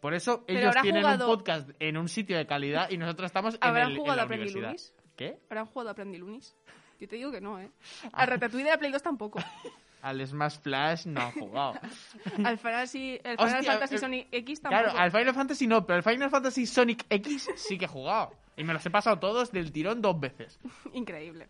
Por 0.00 0.14
eso 0.14 0.44
Pero 0.46 0.60
ellos 0.60 0.74
tienen 0.82 1.02
jugado- 1.02 1.28
un 1.30 1.36
podcast 1.38 1.70
en 1.80 1.96
un 1.96 2.08
sitio 2.08 2.36
de 2.36 2.46
calidad 2.46 2.88
y 2.90 2.98
nosotros 2.98 3.26
estamos 3.26 3.54
en, 3.54 3.60
¿Habrán 3.62 3.86
el, 3.88 3.92
en 3.94 3.98
jugado 3.98 4.16
la 4.16 4.22
a 4.22 4.24
Aprendiz 4.26 4.54
universidad. 4.54 4.68
Lunis? 4.68 4.94
¿Qué? 5.16 5.38
¿Habrán 5.50 5.66
jugado 5.66 5.90
a 5.90 6.04
Lunis? 6.04 6.56
Yo 6.98 7.08
te 7.08 7.16
digo 7.16 7.30
que 7.30 7.40
no, 7.40 7.60
¿eh? 7.60 7.70
Ah. 8.04 8.22
Al 8.22 8.28
Ratatouille 8.28 8.64
de 8.64 8.70
la 8.70 8.78
Play 8.78 8.90
2 8.92 9.02
tampoco. 9.02 9.38
Al 10.02 10.24
Smash 10.26 10.58
Flash 10.60 11.06
no 11.06 11.20
han 11.20 11.32
jugado. 11.32 11.74
Al 12.44 12.56
Final, 12.58 12.86
sí- 12.86 13.18
el 13.24 13.36
Final 13.36 13.54
Hostia, 13.56 13.72
Fantasy 13.72 13.94
eh, 13.96 13.98
Sonic 13.98 14.28
X 14.30 14.60
tampoco. 14.62 14.82
claro, 14.84 14.98
al 14.98 15.10
Final 15.10 15.34
Fantasy 15.34 15.66
no, 15.66 15.84
pero 15.86 15.96
al 15.96 16.02
Final 16.04 16.30
Fantasy 16.30 16.66
Sonic 16.66 17.04
X 17.10 17.48
sí 17.56 17.76
que 17.78 17.86
he 17.86 17.88
jugado. 17.88 18.32
Y 18.56 18.62
me 18.64 18.72
los 18.72 18.86
he 18.86 18.90
pasado 18.90 19.18
todos 19.18 19.50
del 19.50 19.72
tirón 19.72 20.00
dos 20.00 20.18
veces. 20.20 20.58
Increíble. 20.92 21.48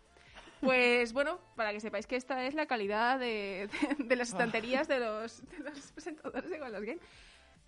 Pues 0.61 1.13
bueno, 1.13 1.39
para 1.55 1.71
que 1.71 1.79
sepáis 1.79 2.05
que 2.07 2.15
esta 2.15 2.43
es 2.45 2.53
la 2.55 2.65
calidad 2.65 3.19
de, 3.19 3.69
de- 3.97 4.03
de 4.03 4.15
las 4.15 4.29
estanterías 4.29 4.87
de 4.87 4.99
los, 4.99 5.41
de 5.47 5.59
los 5.69 5.91
presentadores 5.91 6.49
de 6.49 6.57
Game. 6.57 6.97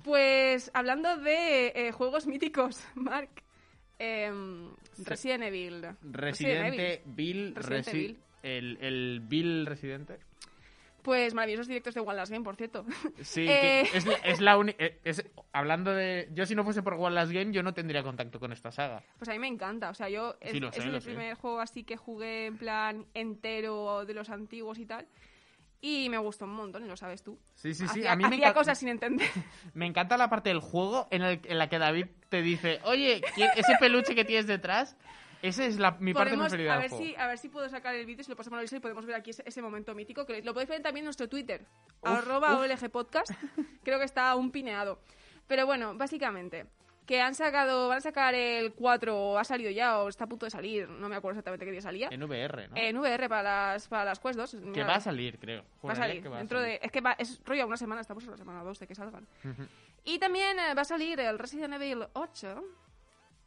Pues 0.04 0.72
hablando 0.74 1.16
de 1.18 1.68
eh, 1.76 1.92
juegos 1.92 2.26
míticos, 2.26 2.84
Mark, 2.96 3.30
em, 4.02 4.70
Resident 5.06 5.44
Evil. 5.44 5.86
Residente 6.02 7.02
Bill, 7.06 7.56
Resident 7.56 7.86
Resi- 7.88 7.94
Evil. 7.96 8.20
El, 8.44 8.78
el 8.82 9.22
Bill 9.24 9.66
Residente. 9.66 10.18
Pues 11.04 11.34
maravillosos 11.34 11.68
directos 11.68 11.96
de 11.96 12.02
Wallace 12.02 12.32
Game, 12.32 12.44
por 12.44 12.56
cierto. 12.56 12.86
Sí, 13.22 13.46
Eh. 13.50 13.88
es, 13.94 14.06
la- 14.06 14.16
es 14.18 14.40
la 14.40 14.58
única. 14.58 14.86
Hablando 15.52 15.92
de. 15.94 16.30
Yo, 16.34 16.46
si 16.46 16.54
no 16.54 16.64
fuese 16.64 16.84
por 16.84 16.98
Last 17.12 17.32
Game, 17.32 17.52
yo 17.52 17.64
no 17.64 17.74
tendría 17.74 18.04
contacto 18.04 18.40
con 18.40 18.52
esta 18.52 18.72
saga. 18.72 19.02
Pues 19.18 19.28
a 19.30 19.34
mí 19.34 19.40
me 19.40 19.48
encanta. 19.48 19.90
O 19.90 19.94
sea, 19.96 20.10
yo 20.10 20.36
es, 20.40 20.52
Sí, 20.52 20.58
el 20.58 20.72
sé. 21.02 21.08
primer 21.10 21.34
juego 21.36 21.60
así 21.60 21.84
que 21.84 21.98
jugué 21.98 22.46
en 22.46 22.58
plan 22.58 23.06
entero 23.16 24.06
de 24.06 24.14
los 24.14 24.30
antiguos 24.30 24.78
y 24.78 24.86
tal. 24.86 25.08
Y 25.84 26.10
me 26.10 26.20
gustó 26.20 26.46
un 26.46 26.54
montón, 26.54 26.86
y 26.86 26.88
lo 26.88 26.96
sabes 26.96 27.24
tú. 27.24 27.40
Sí, 27.56 27.74
sí, 27.74 27.86
sí. 27.88 28.02
Hacía, 28.02 28.12
A 28.12 28.16
mí 28.16 28.24
me, 28.26 28.36
hacía 28.36 28.50
encan- 28.50 28.54
cosas 28.54 28.78
sin 28.78 28.90
entender. 28.90 29.28
me 29.74 29.88
encanta 29.88 30.16
la 30.18 30.30
parte 30.30 30.50
del 30.50 30.60
juego 30.60 31.08
en, 31.10 31.24
el- 31.24 31.42
en 31.44 31.58
la 31.58 31.70
que 31.70 31.80
David 31.80 32.06
te 32.32 32.42
dice: 32.42 32.80
Oye, 32.86 33.22
¿quién- 33.36 33.52
ese 33.56 33.74
peluche 33.80 34.16
que 34.16 34.26
tienes 34.26 34.48
detrás. 34.48 34.98
Esa 35.44 35.66
es 35.66 35.78
la, 35.80 35.92
mi 36.00 36.14
parte 36.14 36.30
Podemos- 36.32 36.50
preferida 36.50 36.76
a 36.76 36.80
ver 36.80 36.90
si 36.92 37.16
a 37.16 37.28
ver 37.28 37.38
si 37.40 37.50
puedo 37.50 37.68
sacar 37.68 37.96
el 37.96 38.06
vídeo 38.06 38.24
si 38.24 38.30
lo 38.30 38.36
pasamos 38.38 38.58
a 38.58 38.58
la 38.58 38.62
lista 38.62 38.78
y 38.78 38.80
podemos 38.80 39.06
ver 39.08 39.16
aquí 39.16 39.32
ese, 39.32 39.42
ese 39.46 39.60
momento 39.62 39.94
mítico 39.96 40.24
que 40.26 40.42
lo 40.44 40.54
podéis 40.54 40.70
ver 40.70 40.82
también 40.84 41.02
en 41.04 41.06
nuestro 41.06 41.28
Twitter 41.28 41.66
Uf, 42.02 42.10
arroba 42.10 42.54
uf. 42.54 42.60
OLG 42.62 42.92
Podcast 42.92 43.32
creo 43.84 43.98
que 43.98 44.06
está 44.06 44.30
aún 44.30 44.52
pineado 44.52 45.00
pero 45.48 45.66
bueno 45.66 45.96
básicamente 45.96 46.68
que 47.08 47.20
han 47.22 47.34
sacado 47.34 47.88
van 47.88 47.98
a 47.98 48.02
sacar 48.02 48.36
el 48.36 48.74
4 48.74 49.18
o 49.18 49.38
ha 49.40 49.44
salido 49.44 49.72
ya 49.72 49.98
o 50.00 50.10
está 50.10 50.26
a 50.26 50.28
punto 50.28 50.46
de 50.46 50.52
salir 50.52 50.88
no 50.88 51.10
me 51.10 51.16
acuerdo 51.16 51.40
exactamente 51.40 51.66
qué 51.66 51.72
día 51.72 51.82
salía 51.82 52.10
En 52.12 52.22
VR, 52.22 52.68
¿no? 52.70 52.76
en 52.78 52.96
VR 52.98 53.28
para 53.28 53.72
las 53.74 53.88
para 53.88 54.06
las 54.06 54.20
Quest 54.20 54.38
2 54.38 54.58
que 54.76 54.84
va 54.84 54.96
a 54.98 55.00
salir, 55.02 55.40
creo. 55.40 55.62
va 55.64 55.66
a 55.66 55.96
Juraría 55.96 56.04
salir 56.06 56.32
va 56.32 56.36
a 56.36 56.38
dentro 56.38 56.60
salir. 56.60 56.80
de 56.80 56.86
es 56.86 56.92
que 56.92 57.02
va, 57.02 57.14
es 57.14 57.42
rollo 57.44 57.66
una 57.66 57.78
semana 57.78 58.02
estamos 58.02 58.24
en 58.26 58.30
la 58.30 58.38
semana 58.38 58.64
2 58.64 58.78
de 58.80 58.86
que 58.88 58.94
salgan. 58.94 59.26
Y 60.04 60.20
también 60.20 60.60
eh, 60.60 60.74
va 60.74 60.82
a 60.82 60.86
salir 60.86 61.20
el 61.20 61.40
Resident 61.40 61.74
Evil 61.74 62.06
8 62.14 62.64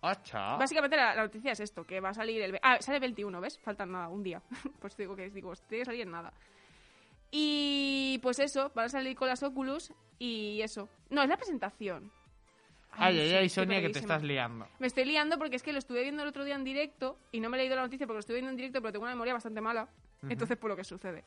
Ocho. 0.07 0.39
Básicamente 0.59 0.99
la, 0.99 1.15
la 1.15 1.23
noticia 1.23 1.53
es 1.53 1.61
esto, 1.61 1.85
que 1.85 1.99
va 1.99 2.11
a 2.11 2.15
salir 2.15 2.43
el... 2.43 2.59
Ah, 2.63 2.77
sale 2.81 2.97
el 2.97 3.01
21, 3.01 3.41
¿ves? 3.41 3.59
Faltan 3.59 3.91
nada, 3.91 4.09
un 4.09 4.23
día. 4.23 4.43
pues 4.81 4.95
digo 4.99 5.17
que 5.17 5.31
digo, 5.31 5.55
tiene 5.67 5.81
que 5.81 5.87
salir 5.87 6.03
en 6.03 6.11
nada. 6.11 6.31
Y 7.31 8.19
pues 8.23 8.39
eso, 8.39 8.71
van 8.75 8.85
a 8.85 8.89
salir 8.91 9.17
con 9.17 9.29
las 9.29 9.43
Oculus 9.43 9.95
y 10.19 10.61
eso. 10.61 10.91
No, 11.09 11.23
es 11.23 11.29
la 11.31 11.39
presentación. 11.39 12.13
Ay, 12.93 13.19
ay, 13.19 13.33
ay, 13.33 13.49
Sonia, 13.49 13.81
que 13.81 13.89
te 13.89 13.99
estás 13.99 14.23
liando. 14.23 14.69
Me 14.79 14.87
estoy 14.87 15.07
liando 15.07 15.39
porque 15.39 15.57
es 15.57 15.63
que 15.63 15.73
lo 15.73 15.79
estuve 15.79 16.03
viendo 16.03 16.23
el 16.23 16.29
otro 16.29 16.45
día 16.45 16.55
en 16.55 16.65
directo 16.65 17.19
y 17.33 17.41
no 17.41 17.49
me 17.49 17.57
he 17.57 17.61
leído 17.61 17.75
la 17.75 17.83
noticia 17.83 18.07
porque 18.07 18.17
lo 18.17 18.21
estuve 18.21 18.37
viendo 18.37 18.51
en 18.51 18.57
directo, 18.57 18.83
pero 18.83 18.93
tengo 18.93 19.05
una 19.05 19.15
memoria 19.15 19.33
bastante 19.33 19.63
mala. 19.63 19.89
Entonces, 20.29 20.59
por 20.59 20.71
lo 20.71 20.77
que 20.77 20.85
sucede. 20.85 21.25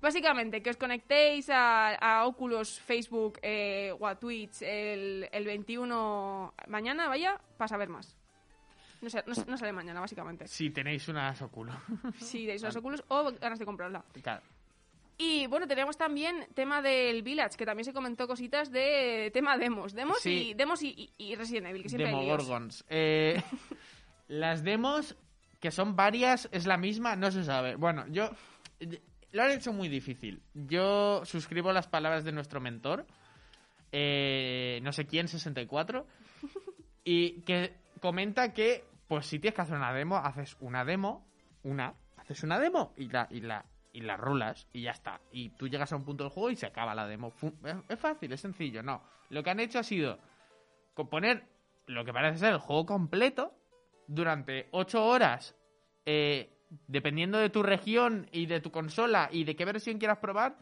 Básicamente, 0.00 0.62
que 0.62 0.70
os 0.70 0.76
conectéis 0.76 1.50
a, 1.50 1.94
a 1.96 2.26
Oculus, 2.26 2.78
Facebook 2.80 3.38
eh, 3.42 3.92
o 3.98 4.06
a 4.06 4.14
Twitch 4.14 4.62
el, 4.62 5.28
el 5.32 5.44
21 5.44 6.54
mañana, 6.68 7.08
vaya, 7.08 7.40
para 7.56 7.68
saber 7.68 7.88
más. 7.88 8.16
No, 9.00 9.10
sé, 9.10 9.22
no, 9.26 9.34
no 9.46 9.56
sale 9.56 9.72
mañana, 9.72 10.00
básicamente. 10.00 10.46
Si 10.46 10.70
tenéis 10.70 11.08
unas 11.08 11.40
Oculus. 11.42 11.74
Si 12.20 12.42
tenéis 12.42 12.62
los 12.62 12.76
Oculus 12.76 13.02
o 13.08 13.32
ganas 13.40 13.58
de 13.58 13.64
comprarla. 13.64 14.04
Claro. 14.22 14.42
Y 15.20 15.48
bueno, 15.48 15.66
tenemos 15.66 15.96
también 15.96 16.46
tema 16.54 16.80
del 16.80 17.22
Village, 17.24 17.56
que 17.56 17.66
también 17.66 17.84
se 17.84 17.92
comentó 17.92 18.28
cositas 18.28 18.70
de 18.70 19.30
tema 19.34 19.58
demos. 19.58 19.92
Demos 19.94 20.20
Sí. 20.20 20.50
y 20.50 20.54
demos 20.54 20.80
y, 20.82 21.10
y- 21.18 21.32
y 21.32 21.34
Resident 21.34 21.66
Evil, 21.66 21.82
que 21.82 21.88
siempre 21.88 22.08
hay. 22.08 22.14
Demogorgons. 22.14 22.84
Eh, 22.88 23.42
las 24.28 24.62
demos, 24.62 25.16
que 25.58 25.72
son 25.72 25.96
varias, 25.96 26.48
es 26.52 26.66
la 26.66 26.76
misma, 26.76 27.16
no 27.16 27.32
se 27.32 27.42
sabe. 27.42 27.74
Bueno, 27.74 28.04
yo. 28.08 28.30
Lo 29.32 29.42
han 29.42 29.50
hecho 29.50 29.72
muy 29.72 29.88
difícil. 29.88 30.42
Yo 30.54 31.24
suscribo 31.24 31.72
las 31.72 31.86
palabras 31.86 32.24
de 32.24 32.32
nuestro 32.32 32.60
mentor, 32.60 33.06
eh, 33.92 34.80
no 34.82 34.92
sé 34.92 35.06
quién, 35.06 35.28
64, 35.28 36.06
y 37.04 37.42
que 37.42 37.76
comenta 38.00 38.52
que, 38.52 38.84
pues 39.06 39.26
si 39.26 39.38
tienes 39.38 39.54
que 39.54 39.62
hacer 39.62 39.76
una 39.76 39.92
demo, 39.92 40.16
haces 40.16 40.56
una 40.60 40.84
demo, 40.84 41.26
una, 41.62 41.94
haces 42.16 42.42
una 42.42 42.58
demo 42.58 42.94
y 42.96 43.08
la, 43.08 43.28
y 43.30 43.40
la, 43.40 43.64
y 43.92 44.00
la 44.00 44.16
rulas 44.16 44.66
y 44.72 44.82
ya 44.82 44.92
está. 44.92 45.20
Y 45.32 45.50
tú 45.50 45.68
llegas 45.68 45.92
a 45.92 45.96
un 45.96 46.04
punto 46.04 46.24
del 46.24 46.32
juego 46.32 46.50
y 46.50 46.56
se 46.56 46.66
acaba 46.66 46.94
la 46.94 47.06
demo. 47.06 47.32
Es, 47.88 47.98
fácil, 47.98 48.32
es 48.32 48.40
sencillo. 48.40 48.82
No, 48.82 49.02
lo 49.30 49.42
que 49.42 49.50
han 49.50 49.60
hecho 49.60 49.78
ha 49.78 49.82
sido 49.82 50.18
poner 51.10 51.44
lo 51.86 52.04
que 52.04 52.12
parece 52.12 52.38
ser 52.38 52.52
el 52.54 52.58
juego 52.58 52.86
completo 52.86 53.54
durante 54.06 54.68
8 54.72 55.04
horas, 55.04 55.56
eh, 56.04 56.57
dependiendo 56.86 57.38
de 57.38 57.50
tu 57.50 57.62
región 57.62 58.28
y 58.32 58.46
de 58.46 58.60
tu 58.60 58.70
consola 58.70 59.28
y 59.32 59.44
de 59.44 59.56
qué 59.56 59.64
versión 59.64 59.98
quieras 59.98 60.18
probar. 60.18 60.56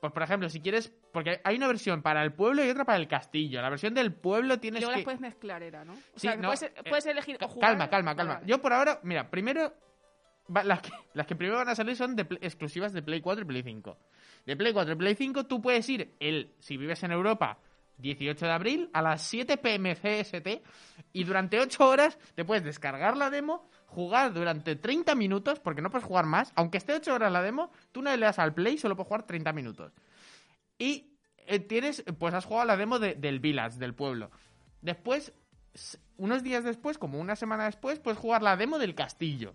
Pues, 0.00 0.12
por 0.12 0.22
ejemplo, 0.24 0.48
si 0.48 0.60
quieres. 0.60 0.92
Porque 1.12 1.40
hay 1.44 1.56
una 1.56 1.68
versión 1.68 2.02
para 2.02 2.22
el 2.24 2.32
pueblo 2.32 2.64
y 2.64 2.68
otra 2.70 2.84
para 2.84 2.98
el 2.98 3.06
castillo. 3.06 3.62
La 3.62 3.70
versión 3.70 3.94
del 3.94 4.12
pueblo 4.12 4.58
tienes 4.58 4.80
luego 4.80 4.92
que. 4.92 4.98
las 4.98 5.04
puedes 5.04 5.20
mezclar, 5.20 5.62
era, 5.62 5.84
¿no? 5.84 5.92
O 5.92 5.96
Sí, 6.16 6.22
sea, 6.22 6.32
que 6.32 6.38
no, 6.42 6.48
puedes, 6.48 6.62
eh, 6.64 6.72
puedes 6.88 7.06
elegir 7.06 7.38
Ca- 7.38 7.46
o 7.46 7.48
jugar... 7.48 7.70
Calma, 7.70 7.88
calma, 7.88 8.16
calma. 8.16 8.34
vale. 8.34 8.46
Yo 8.46 8.60
por 8.60 8.72
ahora, 8.72 8.98
mira, 9.04 9.30
primero. 9.30 9.72
va- 10.54 10.64
las, 10.64 10.80
que, 10.82 10.90
las 11.14 11.26
que 11.26 11.36
primero 11.36 11.58
van 11.58 11.68
a 11.68 11.74
salir 11.76 11.94
son 11.96 12.16
de 12.16 12.22
exclusivas 12.40 12.92
de 12.92 13.02
Play 13.02 13.20
4 13.20 13.42
y 13.44 13.46
Play 13.46 13.62
5. 13.62 13.98
De 14.46 14.56
Play 14.56 14.72
4 14.72 14.92
y 14.92 14.96
Play 14.96 15.14
5 15.14 15.46
tú 15.46 15.62
puedes 15.62 15.88
ir, 15.88 16.14
el, 16.18 16.52
si 16.58 16.76
vives 16.76 17.00
en 17.04 17.12
Europa, 17.12 17.58
18 17.98 18.44
de 18.46 18.52
abril 18.52 18.90
a 18.92 19.02
las 19.02 19.22
7 19.22 19.56
pm 19.58 19.94
CST 19.94 20.48
y 21.12 21.22
durante 21.22 21.60
8 21.60 21.86
horas 21.88 22.18
te 22.34 22.44
puedes 22.44 22.64
descargar 22.64 23.16
la 23.16 23.30
demo, 23.30 23.70
jugar 23.92 24.32
durante 24.32 24.74
30 24.76 25.14
minutos, 25.14 25.60
porque 25.60 25.82
no 25.82 25.90
puedes 25.90 26.06
jugar 26.06 26.26
más, 26.26 26.52
aunque 26.56 26.78
esté 26.78 26.94
8 26.94 27.14
horas 27.14 27.30
la 27.32 27.42
demo, 27.42 27.70
tú 27.92 28.02
no 28.02 28.10
le 28.14 28.24
das 28.24 28.38
al 28.38 28.54
play, 28.54 28.78
solo 28.78 28.96
puedes 28.96 29.08
jugar 29.08 29.22
30 29.24 29.52
minutos. 29.52 29.92
Y 30.78 31.16
eh, 31.46 31.58
tienes, 31.60 32.02
pues 32.18 32.34
has 32.34 32.44
jugado 32.44 32.66
la 32.66 32.76
demo 32.76 32.98
de- 32.98 33.14
del 33.14 33.40
Village, 33.40 33.78
del 33.78 33.94
pueblo. 33.94 34.30
Después, 34.80 35.32
unos 36.16 36.42
días 36.42 36.64
después, 36.64 36.98
como 36.98 37.18
una 37.18 37.36
semana 37.36 37.64
después, 37.66 37.98
puedes 37.98 38.18
jugar 38.18 38.42
la 38.42 38.56
demo 38.56 38.78
del 38.78 38.94
castillo. 38.94 39.54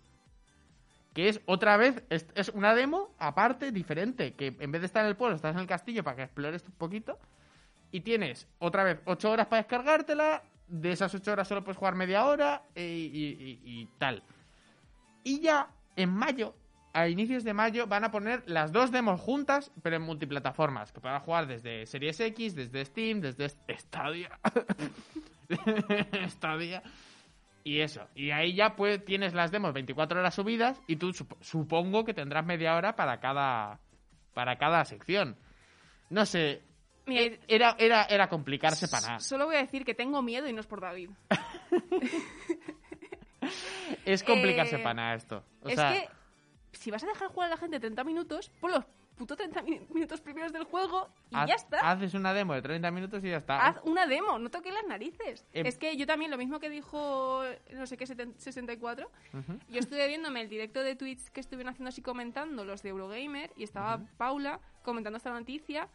Que 1.13 1.29
es 1.29 1.41
otra 1.45 1.77
vez, 1.77 2.03
es, 2.09 2.27
es 2.35 2.49
una 2.49 2.75
demo 2.75 3.15
aparte, 3.17 3.71
diferente, 3.71 4.33
que 4.35 4.55
en 4.59 4.71
vez 4.71 4.81
de 4.81 4.85
estar 4.87 5.03
en 5.03 5.09
el 5.09 5.15
pueblo, 5.15 5.35
estás 5.35 5.55
en 5.55 5.61
el 5.61 5.67
castillo 5.67 6.03
para 6.03 6.15
que 6.15 6.23
explores 6.23 6.63
un 6.67 6.73
poquito. 6.73 7.17
Y 7.91 8.01
tienes 8.01 8.47
otra 8.59 8.83
vez 8.83 8.99
8 9.05 9.31
horas 9.31 9.47
para 9.47 9.61
descargártela. 9.63 10.43
De 10.67 10.91
esas 10.91 11.13
8 11.15 11.31
horas 11.31 11.47
solo 11.47 11.63
puedes 11.63 11.77
jugar 11.77 11.95
media 11.95 12.25
hora 12.25 12.63
eh, 12.75 12.85
y, 13.11 13.59
y- 13.63 13.85
tal. 13.97 14.23
Y 15.23 15.39
ya 15.41 15.69
en 15.95 16.09
mayo, 16.09 16.55
a 16.93 17.07
inicios 17.07 17.43
de 17.43 17.53
mayo, 17.53 17.87
van 17.87 18.03
a 18.03 18.11
poner 18.11 18.43
las 18.47 18.71
dos 18.71 18.91
demos 18.91 19.19
juntas, 19.21 19.71
pero 19.81 19.95
en 19.95 20.01
multiplataformas. 20.01 20.91
Que 20.91 20.99
podrás 20.99 21.23
jugar 21.23 21.47
desde 21.47 21.85
Series 21.85 22.19
X, 22.19 22.55
desde 22.55 22.83
Steam, 22.85 23.21
desde 23.21 23.49
Stadia. 23.77 24.39
Stadia. 26.29 26.83
Y 27.63 27.81
eso. 27.81 28.07
Y 28.15 28.31
ahí 28.31 28.53
ya 28.55 28.75
pues 28.75 29.03
tienes 29.03 29.33
las 29.33 29.51
demos 29.51 29.73
24 29.73 30.19
horas 30.19 30.35
subidas 30.35 30.81
y 30.87 30.95
tú 30.95 31.09
sup- 31.11 31.37
supongo 31.41 32.05
que 32.05 32.13
tendrás 32.13 32.45
media 32.45 32.75
hora 32.75 32.95
para 32.95 33.19
cada 33.19 33.79
para 34.33 34.57
cada 34.57 34.85
sección. 34.85 35.35
No 36.09 36.25
sé. 36.25 36.61
Mira, 37.07 37.21
e- 37.23 37.39
Era, 37.47 37.75
era, 37.79 38.03
era 38.05 38.27
complicarse 38.29 38.87
para 38.87 39.07
nada. 39.07 39.19
Solo 39.19 39.45
voy 39.45 39.55
a 39.55 39.59
decir 39.59 39.83
que 39.85 39.95
tengo 39.95 40.21
miedo 40.21 40.47
y 40.47 40.53
no 40.53 40.61
es 40.61 40.67
por 40.67 40.81
David. 40.81 41.09
Es 44.05 44.23
complicarse 44.23 44.75
Eh, 44.75 44.79
para 44.79 44.93
nada 44.93 45.15
esto. 45.15 45.43
O 45.61 45.69
es 45.69 45.75
sea, 45.75 45.93
que 45.93 46.09
si 46.77 46.91
vas 46.91 47.03
a 47.03 47.07
dejar 47.07 47.29
jugar 47.29 47.47
a 47.47 47.51
la 47.51 47.57
gente 47.57 47.79
30 47.79 48.03
minutos, 48.03 48.51
pon 48.59 48.71
los 48.71 48.83
putos 49.15 49.37
30 49.37 49.61
mi- 49.63 49.79
minutos 49.93 50.21
primeros 50.21 50.51
del 50.51 50.63
juego 50.65 51.09
y 51.31 51.35
haz- 51.35 51.47
ya 51.47 51.55
está. 51.55 51.79
Haces 51.91 52.13
una 52.13 52.33
demo 52.33 52.53
de 52.53 52.61
30 52.61 52.91
minutos 52.91 53.23
y 53.23 53.29
ya 53.29 53.37
está. 53.37 53.65
Haz 53.65 53.77
una 53.83 54.05
demo, 54.05 54.37
no 54.39 54.49
toques 54.49 54.73
las 54.73 54.85
narices. 54.85 55.45
Em- 55.53 55.65
es 55.65 55.77
que 55.77 55.95
yo 55.95 56.05
también, 56.05 56.29
lo 56.31 56.37
mismo 56.37 56.59
que 56.59 56.69
dijo, 56.69 57.41
no 57.73 57.87
sé 57.87 57.95
qué, 57.97 58.05
70 58.05 58.39
64, 58.39 59.09
Ujú. 59.33 59.59
yo 59.69 59.79
estuve 59.79 60.07
viéndome 60.07 60.41
el 60.41 60.49
directo 60.49 60.83
de 60.83 60.95
Twitch 60.95 61.29
que 61.29 61.39
estuvieron 61.39 61.71
haciendo 61.71 61.89
así 61.89 62.01
comentando 62.01 62.65
los 62.65 62.83
de 62.83 62.89
Eurogamer 62.89 63.51
y 63.55 63.63
estaba 63.63 63.99
Paula 64.17 64.59
comentando 64.83 65.17
esta 65.17 65.31
noticia 65.31 65.87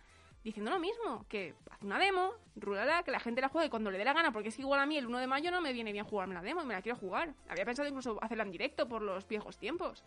diciendo 0.44 0.70
lo 0.70 0.78
mismo, 0.78 1.24
que 1.28 1.54
haz 1.70 1.82
una 1.82 1.98
demo, 1.98 2.32
rúlala, 2.56 3.02
que 3.02 3.10
la 3.10 3.20
gente 3.20 3.40
la 3.40 3.48
juegue 3.48 3.70
cuando 3.70 3.90
le 3.90 3.98
dé 3.98 4.04
la 4.04 4.12
gana, 4.12 4.32
porque 4.32 4.48
es 4.48 4.56
que 4.56 4.62
igual 4.62 4.80
a 4.80 4.86
mí 4.86 4.96
el 4.96 5.06
1 5.06 5.18
de 5.18 5.26
mayo 5.26 5.50
no 5.50 5.60
me 5.60 5.72
viene 5.72 5.92
bien 5.92 6.04
jugarme 6.04 6.34
la 6.34 6.42
demo 6.42 6.62
y 6.62 6.66
me 6.66 6.74
la 6.74 6.82
quiero 6.82 6.98
jugar. 6.98 7.34
Había 7.48 7.64
pensado 7.64 7.88
incluso 7.88 8.18
hacerla 8.22 8.44
en 8.44 8.50
directo 8.50 8.88
por 8.88 9.02
los 9.02 9.26
viejos 9.28 9.56
tiempos. 9.58 10.02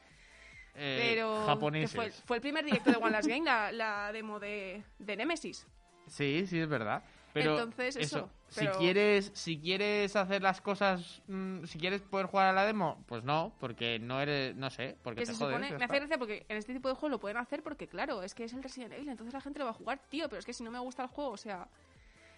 Eh, 0.75 0.97
Pero 1.13 1.39
que 1.39 1.45
japoneses. 1.45 1.95
fue, 1.95 2.11
fue 2.11 2.35
el 2.37 2.41
primer 2.41 2.65
directo 2.65 2.91
de 2.91 2.97
One 2.97 3.11
Last 3.11 3.29
Game, 3.29 3.45
la, 3.45 3.71
la 3.71 4.11
demo 4.11 4.39
de, 4.39 4.83
de 4.99 5.15
Nemesis. 5.15 5.65
Sí, 6.07 6.45
sí, 6.47 6.59
es 6.59 6.67
verdad. 6.67 7.01
Pero 7.35 7.51
Entonces, 7.59 7.97
eso, 7.97 8.29
pero- 8.55 8.73
Si 8.73 8.79
quieres, 8.79 9.29
si 9.33 9.59
quieres 9.59 10.15
hacer 10.15 10.41
las 10.41 10.61
cosas, 10.61 11.21
mm, 11.27 11.65
si 11.65 11.77
quieres 11.77 12.01
poder 12.01 12.27
jugar 12.27 12.47
a 12.47 12.53
la 12.53 12.65
demo, 12.65 13.03
pues 13.07 13.25
no, 13.25 13.51
porque 13.59 13.99
no 13.99 14.21
eres, 14.21 14.55
no 14.55 14.69
sé, 14.69 14.95
porque 15.03 15.19
Que 15.19 15.25
te 15.25 15.33
se 15.33 15.37
jodes, 15.39 15.55
supone, 15.57 15.77
me 15.77 15.83
hace 15.83 15.97
gracia 15.99 16.17
porque 16.17 16.45
en 16.47 16.55
este 16.55 16.73
tipo 16.73 16.87
de 16.87 16.95
juego 16.95 17.09
lo 17.09 17.19
pueden 17.19 17.35
hacer 17.35 17.61
porque, 17.61 17.87
claro, 17.89 18.23
es 18.23 18.33
que 18.33 18.45
es 18.45 18.53
el 18.53 18.63
Resident 18.63 18.93
Evil, 18.93 19.09
entonces 19.09 19.33
la 19.33 19.41
gente 19.41 19.59
lo 19.59 19.65
va 19.65 19.71
a 19.71 19.73
jugar, 19.73 19.99
tío, 20.09 20.29
pero 20.29 20.39
es 20.39 20.45
que 20.45 20.53
si 20.53 20.63
no 20.63 20.71
me 20.71 20.79
gusta 20.79 21.03
el 21.03 21.09
juego, 21.09 21.31
o 21.31 21.37
sea, 21.37 21.67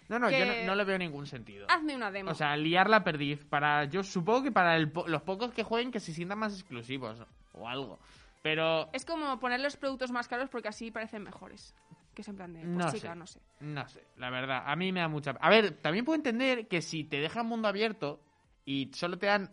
No, 0.08 0.18
no, 0.18 0.28
yo 0.30 0.44
no, 0.44 0.52
no 0.66 0.74
le 0.74 0.82
veo 0.84 0.98
ningún 0.98 1.28
sentido. 1.28 1.68
hazme 1.70 1.94
una 1.94 2.10
demo. 2.10 2.32
O 2.32 2.34
sea, 2.34 2.56
liar 2.56 2.90
la 2.90 3.04
perdiz 3.04 3.44
para, 3.44 3.84
yo 3.84 4.02
supongo 4.02 4.42
que 4.42 4.50
para 4.50 4.74
el 4.76 4.90
los 5.06 5.22
pocos 5.22 5.52
que 5.52 5.62
jueguen 5.62 5.92
que 5.92 6.00
se 6.00 6.12
sientan 6.12 6.40
más 6.40 6.54
exclusivos 6.54 7.22
o 7.52 7.68
algo. 7.68 8.00
Pero 8.42 8.88
es 8.92 9.04
como 9.04 9.38
poner 9.38 9.60
los 9.60 9.76
productos 9.76 10.10
más 10.10 10.26
caros 10.26 10.48
porque 10.50 10.66
así 10.68 10.90
parecen 10.90 11.22
mejores. 11.22 11.74
Que 12.18 12.22
es 12.22 12.28
en 12.28 12.34
plan 12.34 12.52
de, 12.52 12.58
pues 12.58 12.70
No 12.72 12.90
chica, 12.90 13.12
sé. 13.12 13.14
no 13.14 13.26
sé. 13.28 13.40
No 13.60 13.88
sé, 13.88 14.04
la 14.16 14.28
verdad, 14.28 14.64
a 14.66 14.74
mí 14.74 14.90
me 14.90 14.98
da 14.98 15.06
mucha... 15.06 15.36
A 15.40 15.48
ver, 15.50 15.70
también 15.80 16.04
puedo 16.04 16.16
entender 16.16 16.66
que 16.66 16.82
si 16.82 17.04
te 17.04 17.20
dejan 17.20 17.46
mundo 17.46 17.68
abierto 17.68 18.20
y 18.64 18.90
solo 18.92 19.18
te 19.18 19.26
dan 19.26 19.52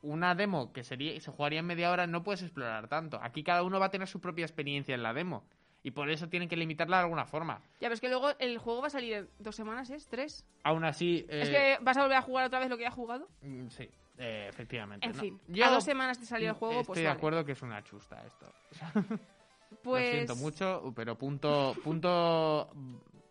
una 0.00 0.36
demo 0.36 0.72
que 0.72 0.84
sería 0.84 1.20
se 1.20 1.32
jugaría 1.32 1.58
en 1.58 1.66
media 1.66 1.90
hora, 1.90 2.06
no 2.06 2.22
puedes 2.22 2.42
explorar 2.42 2.86
tanto. 2.86 3.18
Aquí 3.20 3.42
cada 3.42 3.64
uno 3.64 3.80
va 3.80 3.86
a 3.86 3.90
tener 3.90 4.06
su 4.06 4.20
propia 4.20 4.44
experiencia 4.44 4.94
en 4.94 5.02
la 5.02 5.12
demo. 5.12 5.42
Y 5.82 5.90
por 5.90 6.08
eso 6.08 6.28
tienen 6.28 6.48
que 6.48 6.56
limitarla 6.56 6.98
de 6.98 7.02
alguna 7.02 7.26
forma. 7.26 7.58
Ya, 7.80 7.88
pero 7.88 7.94
es 7.94 8.00
que 8.00 8.08
luego 8.08 8.30
el 8.38 8.58
juego 8.58 8.80
va 8.82 8.86
a 8.86 8.90
salir 8.90 9.12
en 9.14 9.28
dos 9.40 9.56
semanas, 9.56 9.90
¿es? 9.90 10.06
¿Tres? 10.06 10.46
Aún 10.62 10.84
así... 10.84 11.26
Es 11.28 11.48
eh, 11.48 11.50
que 11.50 11.84
vas 11.84 11.96
a 11.96 12.02
volver 12.02 12.18
a 12.18 12.22
jugar 12.22 12.46
otra 12.46 12.60
vez 12.60 12.70
lo 12.70 12.76
que 12.76 12.82
ya 12.84 12.90
has 12.90 12.94
jugado. 12.94 13.28
mm, 13.42 13.66
Sí, 13.70 13.90
eh, 14.18 14.46
efectivamente. 14.48 15.04
En 15.04 15.14
¿no? 15.14 15.20
fin, 15.20 15.40
Yo 15.48 15.64
a 15.66 15.70
dos 15.70 15.82
semanas 15.82 16.20
de 16.20 16.26
salir 16.26 16.46
el 16.46 16.54
juego, 16.54 16.74
estoy 16.74 16.86
pues 16.86 17.00
de 17.00 17.06
vale. 17.06 17.16
acuerdo 17.18 17.44
que 17.44 17.52
es 17.52 17.62
una 17.62 17.82
chusta 17.82 18.24
esto. 18.24 18.46
Pues... 19.82 20.04
Lo 20.04 20.12
siento 20.12 20.36
mucho, 20.36 20.92
pero 20.94 21.16
punto, 21.16 21.74
punto 21.82 22.70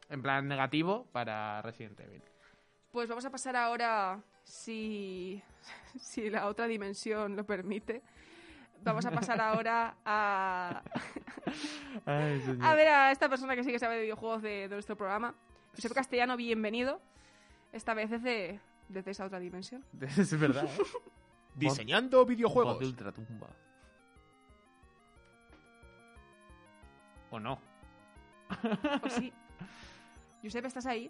en 0.09 0.21
plan 0.21 0.47
negativo 0.47 1.07
para 1.11 1.61
Resident 1.61 1.99
Evil. 1.99 2.21
Pues 2.91 3.09
vamos 3.09 3.25
a 3.25 3.31
pasar 3.31 3.55
ahora, 3.55 4.21
si, 4.43 5.41
si 5.99 6.29
la 6.29 6.47
otra 6.47 6.67
dimensión 6.67 7.35
lo 7.35 7.45
permite, 7.45 8.03
vamos 8.83 9.05
a 9.05 9.11
pasar 9.11 9.41
ahora 9.41 9.97
a, 10.05 10.83
a 12.05 12.75
ver 12.75 12.87
a 12.87 13.11
esta 13.11 13.29
persona 13.29 13.55
que 13.55 13.63
sí 13.63 13.71
que 13.71 13.79
sabe 13.79 13.95
de 13.95 14.01
videojuegos 14.03 14.41
de, 14.41 14.67
de 14.67 14.75
nuestro 14.75 14.95
programa. 14.95 15.33
Josep 15.75 15.93
Castellano, 15.93 16.37
bienvenido. 16.37 17.01
Esta 17.71 17.95
vez 17.95 18.11
desde, 18.11 18.59
desde 18.89 19.11
esa 19.11 19.25
otra 19.25 19.39
dimensión. 19.39 19.83
Es 20.17 20.39
verdad, 20.39 20.65
¿eh? 20.65 20.83
Diseñando 21.55 22.19
Voz 22.19 22.27
videojuegos. 22.27 22.79
de 22.79 22.85
ultratumba. 22.85 23.49
¿O 27.33 27.39
no? 27.39 27.57
Pues 29.01 29.13
sí. 29.13 29.33
Josep, 30.43 30.65
¿estás 30.65 30.85
ahí? 30.85 31.09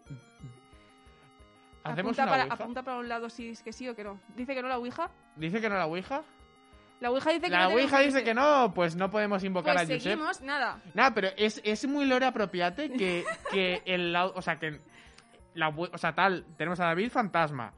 Hacemos 1.83 2.17
apunta, 2.17 2.23
una 2.23 2.31
para, 2.31 2.43
ouija. 2.43 2.53
apunta 2.53 2.83
para 2.83 2.97
un 2.97 3.09
lado 3.09 3.29
si 3.29 3.49
es 3.49 3.61
que 3.61 3.73
sí 3.73 3.89
o 3.89 3.95
que 3.95 4.05
no. 4.05 4.21
Dice 4.33 4.55
que 4.55 4.61
no 4.61 4.69
la 4.69 4.77
Ouija. 4.77 5.11
Dice 5.35 5.59
que 5.59 5.67
no 5.67 5.75
la 5.75 5.85
Ouija. 5.85 6.23
La 7.01 7.11
Ouija 7.11 7.31
dice 7.31 7.41
que 7.47 7.49
La 7.49 7.63
no 7.63 7.69
tenemos 7.71 7.91
Ouija 7.91 7.99
dice 8.05 8.23
que 8.23 8.33
no, 8.33 8.71
pues 8.73 8.95
no 8.95 9.11
podemos 9.11 9.43
invocar 9.43 9.73
Pues 9.75 9.89
a 9.89 9.93
Josep. 9.93 10.01
seguimos, 10.01 10.41
nada. 10.41 10.81
Nada, 10.93 11.13
pero 11.13 11.27
es, 11.35 11.59
es 11.65 11.85
muy 11.85 12.05
lore 12.05 12.25
apropiate 12.25 12.89
que, 12.93 13.25
que 13.51 13.81
el 13.85 14.15
o 14.15 14.41
sea 14.41 14.55
que 14.55 14.79
la 15.55 15.67
o 15.67 15.97
sea 15.97 16.15
tal, 16.15 16.45
tenemos 16.55 16.79
a 16.79 16.85
David 16.85 17.11
Fantasma, 17.11 17.73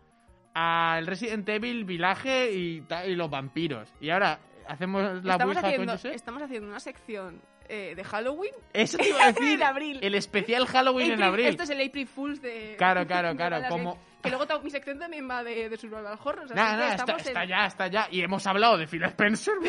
al 0.53 1.07
Resident 1.07 1.49
Evil 1.49 1.83
Village 1.83 2.51
y, 2.51 2.85
y 3.07 3.15
los 3.15 3.27
vampiros. 3.31 3.91
Y 3.99 4.11
ahora 4.11 4.37
hacemos 4.67 5.23
la 5.23 5.33
estamos, 5.33 5.55
Ouija 5.55 5.67
haciendo, 5.67 5.85
con 5.87 5.95
Josep. 5.95 6.13
estamos 6.13 6.43
haciendo 6.43 6.69
una 6.69 6.79
sección 6.79 7.41
eh, 7.69 7.93
de 7.95 8.03
Halloween. 8.03 8.53
Eso 8.73 8.97
te 8.97 9.09
iba 9.09 9.23
a 9.23 9.31
decir. 9.31 9.53
en 9.53 9.63
abril. 9.63 9.99
El 10.01 10.15
especial 10.15 10.65
Halloween 10.67 11.11
en 11.11 11.23
abril. 11.23 11.47
Esto 11.47 11.63
es 11.63 11.69
el 11.69 11.85
April 11.85 12.07
Fools 12.07 12.41
de. 12.41 12.75
Claro, 12.77 13.05
claro, 13.07 13.35
claro, 13.35 13.59
la 13.59 13.69
como-. 13.69 13.97
Que 14.21 14.29
luego 14.31 14.45
mi 14.63 14.71
sección 14.71 14.97
también 14.97 15.29
va 15.29 15.43
de, 15.43 15.69
de 15.69 15.77
Survival 15.77 16.17
Horror. 16.23 16.55
Nada, 16.55 16.77
nada, 16.77 16.95
está, 16.95 17.13
está 17.15 17.45
ya, 17.45 17.65
está 17.67 17.87
ya. 17.87 18.07
Y 18.09 18.21
hemos 18.21 18.45
hablado 18.47 18.77
de 18.77 18.87
Phil 18.87 19.03
Spencer. 19.03 19.53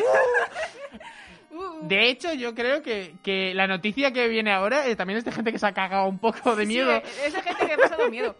Uh, 1.49 1.87
De 1.87 2.09
hecho, 2.09 2.33
yo 2.33 2.53
creo 2.53 2.81
que, 2.81 3.15
que 3.23 3.53
la 3.53 3.67
noticia 3.67 4.11
que 4.11 4.27
viene 4.27 4.51
ahora 4.51 4.85
eh, 4.85 4.95
también 4.97 5.17
es 5.17 5.25
de 5.25 5.31
gente 5.31 5.51
que 5.51 5.57
se 5.57 5.65
ha 5.65 5.71
cagado 5.71 6.07
un 6.07 6.19
poco 6.19 6.55
de 6.55 6.65
miedo. 6.65 6.91
es 7.25 7.33
de 7.33 7.41
gente 7.41 7.65
que 7.65 7.73
ha 7.73 7.77
pasado 7.77 8.09
miedo. 8.09 8.35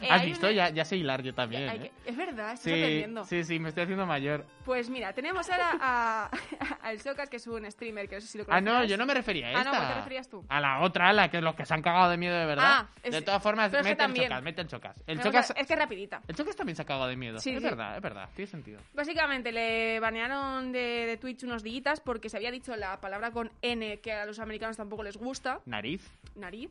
Eh, 0.00 0.06
¿Has 0.10 0.24
visto? 0.24 0.46
una- 0.46 0.54
Ya, 0.54 0.68
ya 0.70 0.84
sé 0.84 0.96
hilar 0.96 1.22
yo 1.22 1.34
también. 1.34 1.68
¿eh? 1.68 1.90
que- 2.04 2.10
Es 2.10 2.16
verdad, 2.16 2.52
estoy 2.52 2.72
Sí, 2.74 2.78
aprendiendo. 2.80 3.24
sí, 3.24 3.44
sí, 3.44 3.58
me 3.58 3.68
estoy 3.70 3.84
haciendo 3.84 4.06
mayor. 4.06 4.44
Pues 4.64 4.88
mira, 4.90 5.12
tenemos 5.12 5.48
ahora 5.50 5.72
a, 5.80 6.30
a 6.82 6.92
El 6.92 7.00
Socas, 7.00 7.28
que 7.28 7.36
es 7.36 7.46
un 7.46 7.70
streamer, 7.70 8.08
que 8.08 8.16
no 8.16 8.20
sé 8.20 8.26
si 8.28 8.38
lo 8.38 8.44
Ah, 8.48 8.60
no, 8.60 8.84
yo 8.84 8.96
no 8.96 9.06
me 9.06 9.14
refería 9.14 9.48
a 9.48 9.50
Ah, 9.50 9.62
esta. 9.62 9.70
no, 9.72 9.76
¿a 9.76 9.80
qué 9.80 9.86
te 9.88 9.94
referías 9.98 10.28
tú? 10.28 10.44
A 10.48 10.60
la 10.60 10.80
otra, 10.80 11.08
a 11.08 11.12
la 11.12 11.30
que 11.30 11.40
los 11.40 11.54
que 11.54 11.64
se 11.66 11.74
han 11.74 11.82
cagado 11.82 12.10
de 12.10 12.16
miedo 12.16 12.36
de 12.38 12.46
verdad. 12.46 12.64
Ah, 12.66 12.88
es- 13.02 13.12
de 13.12 13.22
todas 13.22 13.42
formas, 13.42 13.72
mete 13.72 13.88
el 14.04 14.14
chocas, 14.14 14.42
mete 14.42 14.60
el 14.62 14.68
chocas. 14.68 15.02
El 15.06 15.20
chocas, 15.20 15.52
Es 15.56 15.66
que 15.66 15.72
es 15.72 15.78
rapidita. 15.78 16.20
el 16.28 16.34
chocas 16.36 16.56
también 16.56 16.76
se 16.76 16.82
ha 16.82 16.84
cagado 16.84 17.08
de 17.08 17.16
miedo. 17.16 17.38
Sí, 17.38 17.50
es 17.50 17.58
sí. 17.58 17.64
verdad, 17.64 17.96
es 17.96 18.02
verdad, 18.02 18.28
tiene 18.34 18.50
sentido. 18.50 18.80
Básicamente 18.94 19.52
le 19.52 19.98
banearon 20.00 20.72
de, 20.72 21.06
de 21.06 21.16
Twitch 21.16 21.42
unos 21.44 21.62
días 21.62 22.00
porque 22.00 22.28
se 22.28 22.36
había 22.36 22.50
dicho 22.50 22.74
la 22.76 23.00
palabra 23.00 23.30
con 23.30 23.50
N 23.62 23.98
que 24.00 24.12
a 24.12 24.24
los 24.26 24.38
americanos 24.38 24.76
tampoco 24.76 25.02
les 25.02 25.16
gusta, 25.16 25.60
Nariz. 25.66 26.08
nariz. 26.36 26.70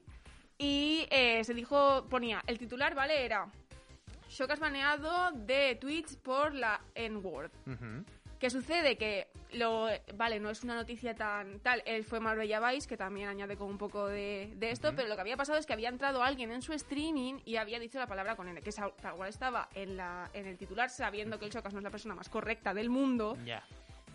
Y 0.62 1.08
eh, 1.10 1.44
se 1.44 1.56
dijo, 1.56 2.06
ponía, 2.08 2.44
el 2.46 2.60
titular, 2.60 2.94
¿vale? 2.94 3.26
Era 3.26 3.48
Shocas 4.30 4.60
baneado 4.60 5.32
de 5.32 5.76
Twitch 5.82 6.18
por 6.18 6.54
la 6.54 6.80
N-word. 6.94 7.50
Ujú. 7.66 8.06
¿Qué 8.38 8.52
sucede? 8.52 8.96
Que 8.96 9.28
lo 9.54 9.88
vale, 10.16 10.40
no 10.40 10.52
es 10.52 10.64
una 10.64 10.76
noticia 10.76 11.16
tan 11.16 11.60
tal. 11.60 11.82
Él 11.86 12.04
fue 12.04 12.20
Marbella 12.20 12.60
Vice, 12.60 12.88
que 12.88 12.96
también 12.96 13.28
añade 13.28 13.58
con 13.58 13.70
un 13.70 13.78
poco 13.80 14.08
de, 14.08 14.54
de 14.56 14.70
esto, 14.72 14.94
pero 14.96 15.08
lo 15.08 15.16
que 15.16 15.22
había 15.22 15.36
pasado 15.36 15.58
es 15.58 15.66
que 15.66 15.74
había 15.74 15.90
entrado 15.90 16.24
alguien 16.24 16.52
en 16.52 16.62
su 16.62 16.74
streaming 16.74 17.40
y 17.46 17.58
había 17.58 17.80
dicho 17.80 18.00
la 18.00 18.08
palabra 18.08 18.36
con 18.36 18.48
N, 18.48 18.62
que 18.62 18.72
tal 18.72 19.16
cual 19.16 19.30
estaba 19.30 19.68
en, 19.74 19.98
la, 19.98 20.30
en 20.34 20.48
el 20.48 20.58
titular, 20.58 20.90
sabiendo 20.90 21.38
que 21.40 21.46
el 21.46 21.52
Chocas 21.52 21.74
no 21.74 21.80
es 21.80 21.84
la 21.84 21.92
persona 21.92 22.16
más 22.16 22.30
correcta 22.30 22.74
del 22.74 22.90
mundo, 22.90 23.36
Ya. 23.46 23.64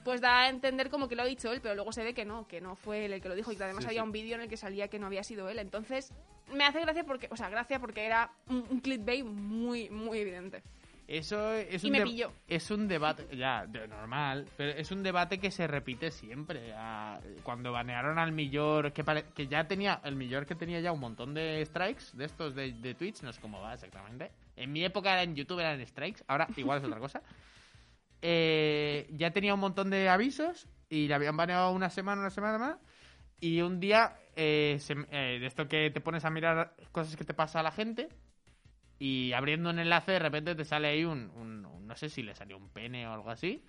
Pues 0.06 0.20
da 0.22 0.42
a 0.44 0.48
entender 0.48 0.88
como 0.88 1.08
que 1.08 1.16
lo 1.16 1.22
ha 1.22 1.26
dicho 1.26 1.52
él, 1.52 1.60
pero 1.60 1.75
luego 1.75 1.92
se 1.92 2.02
ve 2.04 2.14
que 2.14 2.25
no, 2.25 2.46
que 2.48 2.60
no 2.62 2.76
fue 2.76 3.04
él 3.04 3.12
el 3.12 3.20
que 3.20 3.28
lo 3.28 3.34
dijo 3.34 3.52
y 3.52 3.56
que 3.56 3.64
además 3.64 3.82
Sí, 3.84 3.88
había 3.88 4.00
sí. 4.02 4.06
un 4.06 4.12
vídeo 4.12 4.36
en 4.36 4.40
el 4.42 4.48
que 4.48 4.56
salía 4.56 4.88
que 4.88 4.98
no 4.98 5.06
había 5.06 5.22
sido 5.25 5.48
él. 5.50 5.58
Entonces, 5.58 6.12
me 6.54 6.64
hace 6.64 6.80
gracia 6.80 7.04
porque, 7.04 7.28
o 7.30 7.36
sea, 7.36 7.48
gracia 7.50 7.78
porque 7.80 8.06
era 8.06 8.30
un, 8.48 8.64
un 8.70 8.80
clickbait 8.80 9.25
muy, 9.25 9.90
muy 9.90 10.20
evidente. 10.20 10.62
Eso 11.08 11.52
es 11.52 11.84
Y 11.84 11.86
un 11.86 11.92
me 11.92 12.02
pilló. 12.02 12.32
Es 12.48 12.70
un 12.72 12.88
debate, 12.88 13.28
ya, 13.36 13.64
de 13.66 13.86
normal, 13.86 14.44
pero 14.56 14.72
es 14.72 14.90
un 14.90 15.04
debate 15.04 15.38
que 15.38 15.52
se 15.52 15.66
repite 15.68 16.10
siempre. 16.10 16.72
Ah, 16.75 17.20
Cuando 17.44 17.70
banearon 17.70 18.18
al 18.18 18.32
Millor, 18.32 18.92
que, 18.92 19.04
pare- 19.04 19.26
que 19.34 19.46
ya 19.46 19.68
tenía, 19.68 20.00
el 20.04 20.16
Millor 20.16 20.46
que 20.46 20.56
tenía 20.56 20.80
ya 20.80 20.90
un 20.90 20.98
montón 21.00 21.32
de 21.34 21.64
strikes 21.64 22.06
de 22.14 22.25
estos 22.25 22.54
de, 22.56 22.72
de 22.72 22.94
Twitch, 22.94 23.22
no 23.22 23.32
sé 23.32 23.40
cómo 23.40 23.60
va 23.60 23.75
exactamente. 23.75 24.32
En 24.56 24.72
mi 24.72 24.84
época 24.84 25.12
era 25.12 25.22
en 25.22 25.36
YouTube, 25.36 25.60
eran 25.60 25.84
strikes, 25.86 26.22
ahora 26.26 26.48
igual 26.56 26.78
es 26.78 26.84
otra 26.84 26.98
cosa. 26.98 27.22
Eh, 28.28 29.06
ya 29.12 29.30
tenía 29.30 29.54
un 29.54 29.61
montón 29.61 29.88
de 29.88 30.09
avisos 30.09 30.66
y 30.90 31.06
le 31.06 31.14
habían 31.14 31.37
baneado 31.37 31.71
una 31.71 31.90
semana, 31.90 32.23
una 32.23 32.30
semana 32.30 32.59
más. 32.59 32.77
Y 33.40 33.61
un 33.61 33.79
día, 33.79 34.16
eh, 34.35 34.81
eh, 35.12 35.38
de 35.40 35.46
esto 35.46 35.68
que 35.68 35.90
te 35.92 36.00
pones 36.00 36.24
a 36.24 36.31
mirar 36.31 36.74
cosas 36.90 37.14
que 37.16 37.24
te 37.24 37.35
pasa 37.35 37.61
a 37.61 37.62
la 37.62 37.70
gente, 37.70 38.09
y 38.98 39.33
abriendo 39.33 39.70
un 39.70 39.79
enlace 39.79 40.11
de 40.12 40.18
repente 40.18 40.57
te 40.57 40.64
sale 40.64 40.88
ahí 40.88 41.05
un, 41.05 41.31
un- 41.37 41.64
un- 41.66 41.87
no 41.87 41.94
sé 41.96 42.09
si 42.09 42.22
le 42.24 42.35
salió 42.35 42.57
un 42.57 42.68
pene 42.70 43.07
o 43.07 43.12
algo 43.12 43.31
así 43.31 43.62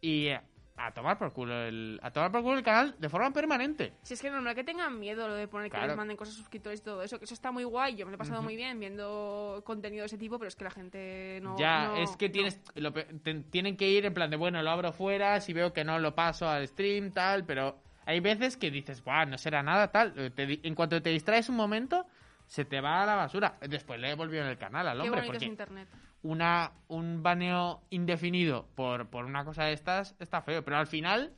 y 0.00 0.26
eh, 0.26 0.40
a 0.76 0.90
tomar 0.92 1.18
por 1.18 1.32
culo 1.32 1.54
el 1.64 2.00
a 2.02 2.10
tomar 2.10 2.32
por 2.32 2.42
culo 2.42 2.56
el 2.58 2.62
canal 2.64 2.94
de 2.98 3.08
forma 3.08 3.30
permanente. 3.32 3.92
Si 4.02 4.14
es 4.14 4.22
que 4.22 4.30
normal 4.30 4.54
que 4.54 4.64
tengan 4.64 4.98
miedo 4.98 5.28
lo 5.28 5.34
de 5.34 5.46
poner 5.46 5.70
que 5.70 5.78
les 5.78 5.96
manden 5.96 6.16
cosas 6.16 6.34
a 6.34 6.38
suscriptores 6.38 6.80
y 6.80 6.82
todo 6.82 7.02
eso, 7.02 7.18
que 7.18 7.26
eso 7.26 7.34
está 7.34 7.52
muy 7.52 7.64
guay, 7.64 7.94
yo 7.96 8.06
me 8.06 8.10
lo 8.10 8.16
he 8.16 8.18
pasado 8.18 8.42
muy 8.42 8.56
bien 8.56 8.80
viendo 8.80 9.62
contenido 9.64 10.02
de 10.02 10.06
ese 10.06 10.18
tipo, 10.18 10.38
pero 10.38 10.48
es 10.48 10.56
que 10.56 10.64
la 10.64 10.70
gente 10.70 11.40
no... 11.42 11.56
ya 11.58 11.88
no- 11.88 11.96
es 11.96 12.16
que 12.16 12.28
no. 12.28 12.32
tienes 12.32 12.60
lo 12.74 12.92
te- 12.92 13.34
tienen 13.50 13.76
que 13.76 13.88
ir 13.88 14.06
en 14.06 14.14
plan 14.14 14.30
de 14.30 14.36
bueno 14.36 14.62
lo 14.62 14.70
abro 14.70 14.92
fuera 14.92 15.40
si 15.40 15.52
veo 15.52 15.72
que 15.72 15.84
no 15.84 15.98
lo 15.98 16.14
paso 16.14 16.48
al 16.48 16.66
stream 16.66 17.12
tal 17.12 17.44
pero 17.44 17.78
hay 18.06 18.20
veces 18.20 18.56
que 18.56 18.70
dices 18.70 19.04
Buah, 19.04 19.26
no 19.26 19.38
será 19.38 19.62
nada 19.62 19.92
tal. 19.92 20.12
Eh, 20.18 20.30
te 20.30 20.66
en 20.66 20.74
cuanto 20.74 21.00
te 21.00 21.10
distraes 21.10 21.48
un 21.48 21.56
momento 21.56 22.06
se 22.46 22.64
te 22.64 22.80
va 22.80 23.02
a 23.02 23.06
la 23.06 23.14
basura. 23.14 23.56
Después 23.60 24.00
le 24.00 24.08
he 24.10 24.12
en 24.12 24.46
el 24.46 24.58
canal 24.58 24.88
al 24.88 24.96
Qué 25.00 25.02
hombre 25.08 25.20
bonito 25.20 25.32
es 25.32 25.38
porque 25.38 25.44
internet. 25.46 25.88
Una, 26.22 26.72
un 26.88 27.22
baneo 27.22 27.82
indefinido 27.90 28.66
por, 28.74 29.08
por 29.08 29.24
una 29.24 29.44
cosa 29.44 29.64
de 29.64 29.72
estas 29.72 30.14
está 30.20 30.42
feo. 30.42 30.64
Pero 30.64 30.76
al 30.78 30.86
final, 30.86 31.32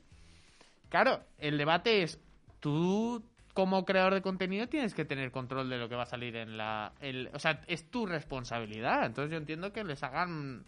claro, 0.89 1.23
el 1.37 1.57
debate 1.57 2.03
es, 2.03 2.19
tú 2.59 3.23
como 3.53 3.85
creador 3.85 4.13
de 4.13 4.21
contenido 4.21 4.67
tienes 4.67 4.93
que 4.93 5.05
tener 5.05 5.31
control 5.31 5.69
de 5.69 5.77
lo 5.77 5.87
que 5.89 5.95
va 5.95 6.03
a 6.03 6.07
salir 6.07 6.35
en 6.35 6.57
la... 6.57 6.93
el- 6.99 7.29
o 7.33 7.39
sea, 7.39 7.61
es 7.67 7.89
tu 7.89 8.05
responsabilidad. 8.05 9.05
Entonces 9.05 9.31
yo 9.31 9.37
entiendo 9.37 9.71
que 9.73 9.83
les 9.83 10.03
hagan... 10.03 10.65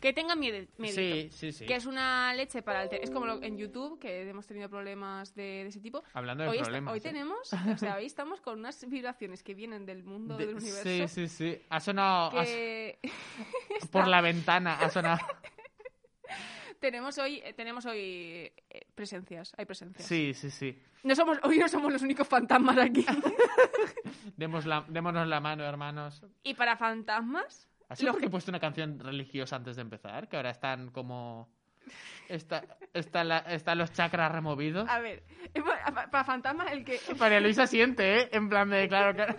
Que 0.00 0.12
tengan 0.12 0.38
miedo. 0.38 0.66
miedito. 0.76 1.00
Sí, 1.00 1.28
sí, 1.32 1.52
sí. 1.52 1.66
Que 1.66 1.74
es 1.76 1.86
una 1.86 2.34
leche 2.34 2.62
para 2.62 2.82
el... 2.84 2.90
Es 2.92 3.10
como 3.10 3.24
lo- 3.26 3.42
en 3.42 3.56
YouTube, 3.56 3.98
que 3.98 4.28
hemos 4.28 4.46
tenido 4.46 4.68
problemas 4.68 5.34
de, 5.34 5.42
de 5.42 5.66
ese 5.68 5.80
tipo. 5.80 6.02
Hablando 6.12 6.44
de 6.44 6.50
Hoy, 6.50 6.58
problemas. 6.58 6.92
hoy 6.92 6.98
¿eh? 6.98 7.02
tenemos, 7.02 7.52
o 7.52 7.78
sea, 7.78 7.96
hoy 7.96 8.04
estamos 8.04 8.40
con 8.40 8.58
unas 8.58 8.86
vibraciones 8.88 9.42
que 9.42 9.54
vienen 9.54 9.86
del 9.86 10.04
mundo 10.04 10.36
De- 10.36 10.46
del 10.46 10.56
universo. 10.56 10.82
Sí, 10.82 11.08
sí, 11.08 11.28
sí. 11.28 11.62
Ha 11.70 11.80
sonado... 11.80 12.38
ha- 12.38 12.44
por 13.90 14.06
la 14.06 14.20
ventana 14.20 14.74
ha 14.74 14.90
sonado... 14.90 15.18
tenemos 16.80 17.16
hoy, 17.18 17.40
eh, 17.44 17.52
tenemos 17.54 17.86
hoy 17.86 17.98
eh, 18.70 18.86
presencias, 18.94 19.52
hay 19.56 19.64
presencias. 19.64 20.06
Sí, 20.06 20.34
sí, 20.34 20.50
sí. 20.50 20.78
No 21.04 21.14
somos, 21.14 21.38
hoy 21.42 21.58
no 21.58 21.68
somos 21.68 21.92
los 21.92 22.02
únicos 22.02 22.26
fantasmas 22.28 22.76
aquí. 22.78 23.04
Demos 24.36 24.66
la, 24.66 24.84
démonos 24.88 25.26
la 25.26 25.40
mano, 25.40 25.64
hermanos. 25.64 26.22
y 26.42 26.54
para 26.54 26.76
fantasmas, 26.76 27.68
¿Has 27.88 27.98
sido 27.98 28.08
Lo- 28.08 28.12
porque 28.14 28.26
he 28.26 28.30
puesto 28.30 28.50
una 28.50 28.60
canción 28.60 28.98
religiosa 28.98 29.56
antes 29.56 29.76
de 29.76 29.82
empezar? 29.82 30.28
Que 30.28 30.36
ahora 30.36 30.50
están 30.50 30.90
como... 30.90 31.48
Está, 32.28 32.64
está 32.92 33.22
la- 33.22 33.38
están 33.38 33.78
los 33.78 33.92
chakras 33.92 34.32
removidos. 34.32 34.88
a 34.88 34.98
ver, 34.98 35.22
eh, 35.54 35.62
para, 36.10 36.24
fantasmas 36.24 36.72
el 36.72 36.84
que 36.84 36.98
María 37.20 37.38
Luisa 37.40 37.66
siente, 37.68 38.22
¿eh? 38.22 38.28
En 38.32 38.48
plan 38.48 38.68
de, 38.68 38.88
claro, 38.88 39.14
claro. 39.14 39.34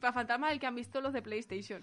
para 0.00 0.12
fantasmas 0.12 0.52
el 0.52 0.60
que 0.60 0.66
han 0.68 0.76
visto 0.76 1.00
los 1.00 1.12
de 1.12 1.20
PlayStation. 1.22 1.82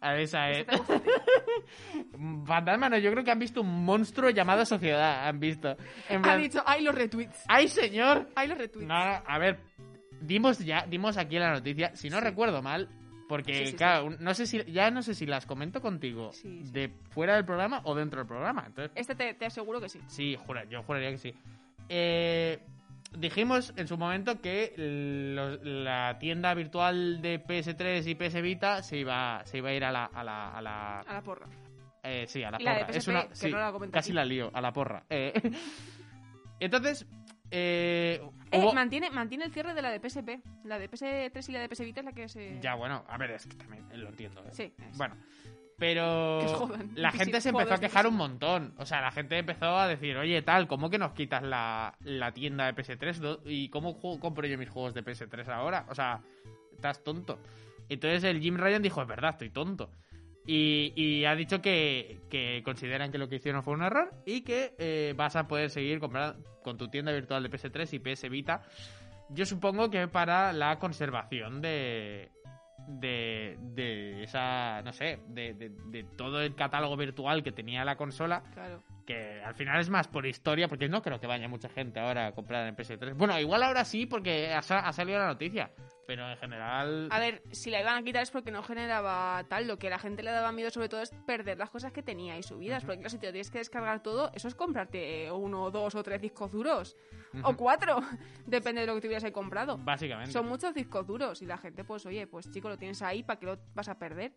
A 0.00 0.16
esa, 0.16 0.50
Ese 0.50 0.62
¿eh? 0.62 0.66
Fantasma, 2.46 2.88
no, 2.88 2.98
yo 2.98 3.10
creo 3.12 3.22
que 3.22 3.30
han 3.30 3.38
visto 3.38 3.60
un 3.60 3.84
monstruo 3.84 4.30
llamado 4.30 4.64
sociedad, 4.66 5.28
han 5.28 5.38
visto. 5.38 5.76
En 6.08 6.18
Ha 6.20 6.22
plan, 6.22 6.40
dicho, 6.40 6.62
ay 6.66 6.82
los 6.82 6.94
retweets, 6.94 7.44
¡ay, 7.48 7.68
señor! 7.68 8.28
ay 8.34 8.48
los 8.48 8.58
retweets. 8.58 8.88
No, 8.88 8.98
no, 9.04 9.22
a 9.26 9.38
ver, 9.38 9.60
dimos 10.20 10.58
ya, 10.58 10.86
dimos 10.88 11.16
aquí 11.18 11.38
la 11.38 11.52
noticia, 11.52 11.94
si 11.94 12.10
no 12.10 12.18
Sí. 12.18 12.24
recuerdo 12.24 12.62
mal, 12.62 12.88
porque, 13.28 13.52
Sí, 13.54 13.64
sí, 13.66 13.70
sí. 13.72 13.76
claro, 13.76 14.10
no 14.18 14.34
sé 14.34 14.46
si, 14.46 14.62
ya 14.70 14.90
no 14.90 15.02
sé 15.02 15.14
si 15.14 15.26
las 15.26 15.46
comento 15.46 15.80
contigo 15.80 16.30
de 16.44 16.88
fuera 17.10 17.34
del 17.36 17.44
programa 17.44 17.80
o 17.84 17.94
dentro 17.94 18.18
del 18.20 18.26
programa. 18.28 18.64
Entonces, 18.66 18.92
Este 18.94 19.14
te, 19.14 19.34
te 19.34 19.46
aseguro 19.46 19.80
que 19.80 19.88
sí. 19.88 20.00
Sí, 20.06 20.36
jura, 20.36 20.64
yo 20.64 20.82
juraría 20.82 21.10
que 21.10 21.18
sí. 21.18 21.34
Eh, 21.88 22.58
dijimos 23.18 23.72
en 23.76 23.86
su 23.88 23.96
momento 23.98 24.40
que 24.40 24.72
lo- 24.76 25.56
la 25.62 26.18
tienda 26.18 26.54
virtual 26.54 27.20
de 27.20 27.38
PS3 27.44 28.06
y 28.06 28.14
PS 28.14 28.40
Vita 28.40 28.82
se 28.82 28.98
iba, 28.98 29.42
se 29.44 29.58
iba 29.58 29.68
a 29.70 29.74
ir 29.74 29.84
a 29.84 29.92
la... 29.92 30.04
A 30.06 30.24
la, 30.24 30.48
a 30.50 30.62
la- 30.62 31.00
A 31.00 31.12
la 31.14 31.22
porra. 31.22 31.46
eh, 32.02 32.24
sí, 32.26 32.42
a 32.42 32.50
la 32.50 32.60
Y 32.60 32.64
la 32.64 32.74
de 32.74 32.84
porra. 32.84 32.90
es 32.96 33.04
PSP, 33.04 33.10
una, 33.10 33.28
que 33.28 33.34
sí, 33.36 33.50
no 33.50 33.58
la 33.58 33.72
casi 33.90 34.10
aquí. 34.10 34.12
la 34.12 34.24
lío, 34.24 34.50
a 34.52 34.60
la 34.60 34.72
porra. 34.72 35.04
Eh, 35.10 35.32
entonces, 36.60 37.06
eh, 37.50 38.20
Eh, 38.52 38.58
hubo- 38.58 38.72
mantiene, 38.74 39.10
mantiene 39.10 39.44
el 39.44 39.52
cierre 39.52 39.74
de 39.74 39.82
la 39.82 39.90
de 39.90 39.98
PSP. 39.98 40.40
La 40.64 40.78
de 40.78 40.88
PS3 40.90 41.48
y 41.48 41.52
la 41.52 41.60
de 41.60 41.68
PS 41.68 41.84
Vita 41.84 42.00
es 42.00 42.06
la 42.06 42.12
que 42.12 42.28
se... 42.28 42.60
Ya, 42.60 42.74
bueno, 42.74 43.04
a 43.08 43.16
ver, 43.18 43.30
es 43.32 43.46
que 43.46 43.56
también 43.56 43.84
lo 43.94 44.08
entiendo. 44.10 44.42
¿eh? 44.44 44.50
Sí, 44.52 44.72
es- 44.90 44.98
Bueno, 44.98 45.16
pero 45.78 46.38
Que 46.40 46.46
os 46.46 46.52
jodan. 46.52 46.90
la 46.94 47.10
Sí, 47.12 47.18
gente 47.18 47.40
se 47.40 47.48
empezó 47.48 47.74
a 47.74 47.78
quejar 47.78 48.06
un 48.06 48.14
montón. 48.14 48.74
O 48.78 48.86
sea, 48.86 49.00
la 49.00 49.10
gente 49.10 49.36
empezó 49.38 49.76
a 49.78 49.88
decir, 49.88 50.16
oye, 50.16 50.42
tal, 50.42 50.68
¿cómo 50.68 50.90
que 50.90 50.98
nos 50.98 51.12
quitas 51.12 51.42
la, 51.42 51.96
la 52.04 52.32
tienda 52.32 52.66
de 52.70 52.74
PS3? 52.74 53.16
Do- 53.18 53.42
¿Y 53.46 53.68
cómo 53.70 53.94
juego- 53.94 54.20
compro 54.20 54.46
yo 54.46 54.56
mis 54.58 54.68
juegos 54.70 54.94
de 54.94 55.02
PS3 55.04 55.48
ahora? 55.48 55.86
O 55.88 55.94
sea, 55.94 56.20
estás 56.72 57.02
tonto. 57.02 57.38
Entonces 57.88 58.22
el 58.24 58.40
Jim 58.40 58.56
Ryan 58.56 58.80
dijo, 58.82 59.02
es 59.02 59.08
verdad, 59.08 59.30
estoy 59.30 59.50
tonto. 59.50 59.90
Y, 60.46 61.24
ha 61.24 61.34
dicho 61.34 61.62
que, 61.62 62.62
consideran 62.64 63.12
que 63.12 63.18
lo 63.18 63.28
que 63.28 63.36
hicieron 63.36 63.62
fue 63.62 63.74
un 63.74 63.82
error 63.82 64.12
y 64.26 64.42
que 64.42 64.74
eh, 64.78 65.14
vas 65.16 65.36
a 65.36 65.46
poder 65.46 65.70
seguir 65.70 66.00
comprando 66.00 66.42
con 66.62 66.76
tu 66.76 66.88
tienda 66.88 67.12
virtual 67.12 67.42
de 67.42 67.50
PS3 67.50 67.92
y 67.92 67.98
PS 67.98 68.28
Vita. 68.28 68.62
Yo 69.30 69.46
supongo 69.46 69.90
que 69.90 70.08
para 70.08 70.52
la 70.52 70.78
conservación 70.78 71.60
de, 71.60 72.30
de, 72.86 73.56
de 73.60 74.24
esa, 74.24 74.82
no 74.82 74.92
sé, 74.92 75.20
de 75.28 76.06
todo 76.16 76.42
el 76.42 76.54
catálogo 76.54 76.96
virtual 76.96 77.42
que 77.42 77.52
tenía 77.52 77.84
la 77.84 77.96
consola, 77.96 78.42
Claro. 78.52 78.82
Que 79.06 79.42
al 79.42 79.54
final 79.54 79.80
es 79.80 79.88
más 79.90 80.08
por 80.08 80.26
historia, 80.26 80.68
porque 80.68 80.88
no 80.88 81.02
creo 81.02 81.18
que 81.20 81.26
vaya 81.26 81.48
mucha 81.48 81.68
gente 81.68 82.00
ahora 82.00 82.28
a 82.28 82.32
comprar 82.32 82.66
en 82.68 82.76
PS3. 82.76 83.14
Bueno, 83.16 83.38
igual 83.40 83.62
ahora 83.62 83.84
sí, 83.84 84.06
porque 84.06 84.52
ha, 84.52 84.62
sa- 84.62 84.80
ha 84.86 84.92
salido 84.92 85.18
la 85.18 85.26
noticia, 85.26 85.70
pero 86.06 86.30
en 86.30 86.36
general... 86.36 87.08
A 87.10 87.18
ver, 87.18 87.42
si 87.50 87.70
la 87.70 87.80
iban 87.80 87.96
a 87.96 88.02
quitar 88.02 88.22
es 88.22 88.30
porque 88.30 88.50
no 88.50 88.62
generaba 88.62 89.44
tal. 89.48 89.66
Lo 89.66 89.78
que 89.78 89.90
la 89.90 89.98
gente 89.98 90.22
le 90.22 90.30
daba 90.30 90.52
miedo 90.52 90.70
sobre 90.70 90.88
todo 90.88 91.02
es 91.02 91.10
perder 91.26 91.58
las 91.58 91.70
cosas 91.70 91.92
que 91.92 92.02
tenía 92.02 92.36
y 92.38 92.42
subidas. 92.42 92.84
Porque 92.84 92.98
claro, 92.98 93.10
si 93.10 93.18
te 93.18 93.26
lo 93.26 93.32
tienes 93.32 93.50
que 93.50 93.58
descargar 93.58 94.02
todo, 94.02 94.30
eso 94.34 94.48
es 94.48 94.54
comprarte 94.54 95.30
uno, 95.30 95.70
dos 95.70 95.94
o 95.94 96.02
tres 96.02 96.20
discos 96.20 96.50
duros. 96.52 96.96
O 97.42 97.48
Ujú. 97.50 97.56
cuatro. 97.56 98.00
Depende 98.46 98.82
de 98.82 98.86
lo 98.86 98.94
que 98.94 99.00
te 99.02 99.06
hubieras 99.08 99.30
comprado. 99.32 99.78
Básicamente. 99.78 100.32
Son 100.32 100.46
muchos 100.48 100.74
discos 100.74 101.06
duros 101.06 101.40
y 101.42 101.46
la 101.46 101.56
gente, 101.58 101.82
pues 101.84 102.04
oye, 102.06 102.26
pues 102.26 102.50
chico, 102.50 102.68
lo 102.68 102.76
tienes 102.78 103.00
ahí, 103.02 103.22
¿para 103.22 103.38
qué 103.40 103.46
lo 103.46 103.58
vas 103.74 103.88
a 103.88 103.98
perder? 103.98 104.32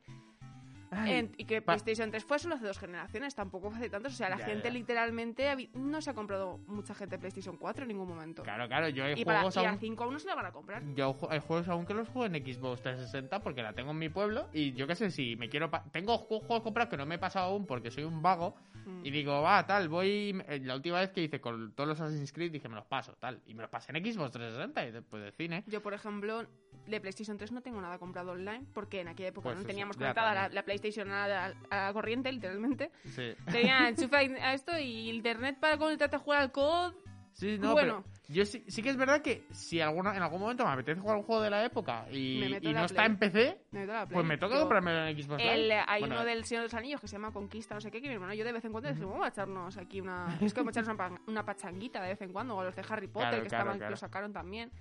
En- 0.92 1.32
y 1.38 1.46
que 1.46 1.62
PlayStation 1.62 2.10
3 2.12 2.24
fue 2.24 2.40
solo 2.40 2.56
hace 2.56 2.66
dos 2.66 2.78
generaciones, 2.80 3.36
tampoco 3.36 3.70
fue 3.70 3.80
hace 3.80 3.90
tantos. 3.90 4.14
O 4.14 4.16
sea, 4.16 4.30
la 4.30 4.38
Ya, 4.38 4.46
gente 4.46 4.68
ya. 4.70 4.74
literalmente 4.74 5.70
no 5.74 6.02
se 6.02 6.10
ha 6.10 6.14
comprado 6.14 6.60
mucha 6.68 6.94
gente 6.96 7.18
PlayStation 7.18 7.58
4 7.58 7.84
en 7.84 7.88
ningún 7.90 8.08
momento. 8.08 8.44
Claro, 8.44 8.68
claro, 8.68 8.90
yo 8.90 9.04
hay 9.04 9.20
y, 9.20 9.26
para, 9.26 9.40
juegos 9.40 9.56
y 9.58 9.60
a 9.66 9.70
aún... 9.70 9.80
5 9.80 10.04
aún 10.04 10.14
no 10.14 10.20
se 10.20 10.28
la 10.28 10.36
van 10.36 10.46
a 10.46 10.52
comprar. 10.52 10.84
Yo 10.96 11.16
hay 11.30 11.40
juegos 11.40 11.68
aún 11.68 11.86
que 11.86 11.94
los 11.94 12.08
juego 12.10 12.26
en 12.34 12.46
Xbox 12.46 12.82
360 12.82 13.40
porque 13.42 13.62
la 13.64 13.74
tengo 13.74 13.92
en 13.92 13.98
mi 14.00 14.10
pueblo 14.10 14.48
y 14.54 14.74
yo 14.74 14.88
qué 14.88 14.96
sé, 14.96 15.12
si 15.12 15.36
me 15.36 15.50
quiero... 15.50 15.70
Tengo 15.92 16.18
ju- 16.18 16.40
juegos 16.40 16.62
comprados 16.62 16.90
que 16.90 16.98
no 16.98 17.06
me 17.06 17.16
he 17.16 17.20
pasado 17.20 17.48
aún 17.52 17.66
porque 17.66 17.92
soy 17.92 18.04
un 18.04 18.22
vago 18.22 18.56
Mm. 18.86 19.04
y 19.04 19.10
digo, 19.10 19.42
va, 19.42 19.66
tal, 19.66 19.90
voy... 19.90 20.40
eh, 20.48 20.60
La 20.64 20.76
última 20.76 21.00
vez 21.00 21.10
que 21.10 21.24
hice 21.24 21.42
con 21.42 21.72
todos 21.74 21.88
los 21.90 22.00
Assassin's 22.00 22.32
Creed 22.32 22.52
dije, 22.52 22.70
me 22.70 22.76
los 22.76 22.86
paso, 22.86 23.16
tal. 23.20 23.42
Y 23.48 23.56
me 23.56 23.64
los 23.64 23.72
pasé 23.72 23.92
en 23.92 23.98
Xbox 24.06 24.30
360 24.34 24.86
y 24.86 24.92
después 24.92 25.24
de 25.24 25.32
cine. 25.32 25.64
Yo, 25.66 25.82
por 25.82 25.96
ejemplo, 25.96 26.46
de 26.86 27.02
PlayStation 27.02 27.36
3 27.36 27.52
no 27.52 27.62
tengo 27.62 27.82
nada 27.82 27.98
comprado 27.98 28.34
online 28.34 28.64
porque 28.76 29.02
en 29.02 29.08
aquella 29.08 29.30
época 29.30 29.46
Pues 29.46 29.56
no 29.56 29.62
eso, 29.62 29.68
teníamos 29.68 29.98
conectada 29.98 30.36
la, 30.36 30.50
la 30.50 30.62
PlayStation 30.64 30.75
a 31.12 31.28
la, 31.28 31.54
a 31.70 31.86
la 31.88 31.94
corriente, 31.94 32.32
literalmente. 32.32 32.92
Sí. 33.06 33.34
Tenía 33.52 33.88
enchufe 33.90 34.16
a 34.42 34.54
esto 34.54 34.78
y 34.78 35.10
internet 35.10 35.58
para 35.60 35.78
conectarte 35.78 36.16
a 36.16 36.20
jugar 36.20 36.42
al 36.42 36.52
COD. 36.52 36.94
Sí, 37.34 37.58
no, 37.60 37.74
Bueno. 37.74 38.02
pero 38.06 38.16
yo 38.34 38.46
sí, 38.46 38.64
sí 38.68 38.82
que 38.82 38.90
es 38.90 38.96
verdad 38.96 39.22
que 39.22 39.46
si 39.52 39.82
alguna, 39.82 40.16
en 40.16 40.24
algún 40.24 40.40
momento 40.40 40.66
me 40.66 40.72
apetece 40.72 41.02
jugar 41.02 41.18
un 41.18 41.24
juego 41.24 41.42
de 41.42 41.50
la 41.50 41.66
época 41.66 42.06
y, 42.10 42.40
Me 42.40 42.60
y 42.62 42.74
no 42.74 42.86
está 42.86 43.06
en 43.06 43.18
PC, 43.20 43.60
Me 43.72 43.84
a 43.92 44.06
pues 44.06 44.26
me 44.26 44.38
toca 44.38 44.58
comprármelo 44.58 45.06
en 45.06 45.22
Xbox 45.22 45.44
El, 45.44 45.64
Live. 45.68 45.84
hay 45.86 46.00
Bueno, 46.00 46.16
uno 46.16 46.26
del 46.26 46.46
Señor 46.46 46.62
de 46.62 46.68
los 46.68 46.74
Anillos 46.74 47.02
que 47.02 47.08
se 47.10 47.18
llama 47.18 47.32
Conquista, 47.34 47.76
no 47.76 47.82
sé 47.82 47.92
qué, 47.92 48.02
que 48.02 48.08
mi 48.08 48.14
hermano 48.16 48.34
y 48.34 48.38
yo 48.38 48.46
de 48.46 48.54
vez 48.54 48.64
en 48.64 48.72
cuando 48.72 48.88
decimos, 48.90 49.12
vamos 49.12 49.26
a 49.26 49.30
echarnos 49.30 49.78
aquí 49.78 50.00
una... 50.00 50.38
Es 50.42 50.54
como 50.54 50.70
echarnos 50.70 50.96
una, 50.96 51.22
una 51.28 51.46
pachanguita 51.46 52.02
de 52.02 52.08
vez 52.10 52.22
en 52.22 52.32
cuando, 52.32 52.56
o 52.56 52.64
los 52.64 52.76
de 52.76 52.84
Harry 52.88 53.08
Potter, 53.08 53.30
Claro, 53.30 53.44
que 53.44 53.50
claro, 53.50 53.62
estaban, 53.64 53.78
claro. 53.80 53.92
lo 53.92 53.98
sacaron 53.98 54.32
también. 54.34 54.72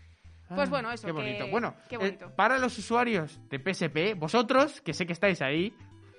Pues 0.48 0.68
Ah, 0.68 0.70
bueno, 0.70 0.90
eso, 0.92 1.06
Qué 1.06 1.12
bonito. 1.12 1.44
que- 1.46 1.50
Bueno, 1.50 1.74
qué 1.88 1.94
eh, 1.96 1.98
bonito. 1.98 2.30
para 2.36 2.58
los 2.58 2.76
usuarios 2.78 3.40
de 3.48 3.58
PSP, 3.58 4.14
vosotros, 4.14 4.80
que 4.82 4.92
sé 4.92 5.06
que 5.06 5.12
estáis 5.14 5.40
ahí, 5.42 5.72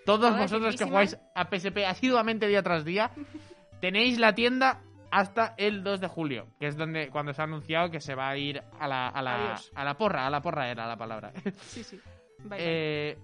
todos 0.05 0.38
vosotros 0.38 0.75
que 0.75 0.85
jugáis 0.85 1.17
a 1.35 1.45
PSP 1.49 1.85
asiduamente 1.85 2.47
día 2.47 2.61
tras 2.63 2.83
día, 2.85 3.11
tenéis 3.81 4.17
la 4.19 4.33
tienda 4.33 4.81
hasta 5.11 5.53
el 5.57 5.83
2 5.83 6.01
de 6.01 6.07
julio, 6.07 6.47
que 6.59 6.67
es 6.67 6.75
donde 6.75 7.09
cuando 7.09 7.33
se 7.33 7.41
ha 7.41 7.45
anunciado 7.45 7.89
que 7.91 8.01
se 8.01 8.15
va 8.15 8.29
a 8.29 8.38
ir 8.38 8.61
a 8.79 8.88
la, 8.88 9.07
a 9.07 9.21
la, 9.21 9.55
a 9.75 9.83
la 9.83 9.93
porra, 9.97 10.25
a 10.27 10.29
la 10.29 10.41
porra 10.41 10.69
era 10.69 10.88
la 10.88 10.97
palabra. 10.97 11.31
Sí, 11.61 11.83
sí. 11.83 11.99
Bye, 12.39 12.49
bye. 12.49 12.57
Eh, 12.59 13.17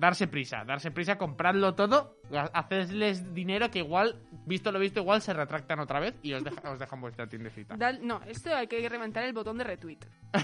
darse 0.00 0.26
prisa, 0.26 0.64
darse 0.64 0.90
prisa, 0.90 1.18
compradlo 1.18 1.74
todo, 1.74 2.16
hacedles 2.54 3.34
dinero 3.34 3.70
que 3.70 3.80
igual, 3.80 4.16
visto 4.46 4.72
lo 4.72 4.78
visto, 4.78 5.00
igual 5.00 5.20
se 5.20 5.32
retractan 5.34 5.78
otra 5.80 6.00
vez 6.00 6.14
y 6.22 6.32
os, 6.32 6.42
deja- 6.42 6.70
os 6.70 6.78
dejan 6.78 7.00
vuestra 7.00 7.28
tiendecita. 7.28 7.76
Dal- 7.76 8.00
no, 8.02 8.20
esto 8.26 8.54
hay 8.54 8.66
que 8.66 8.88
reventar 8.88 9.24
el 9.24 9.32
botón 9.32 9.58
de 9.58 9.64
retweet. 9.64 9.98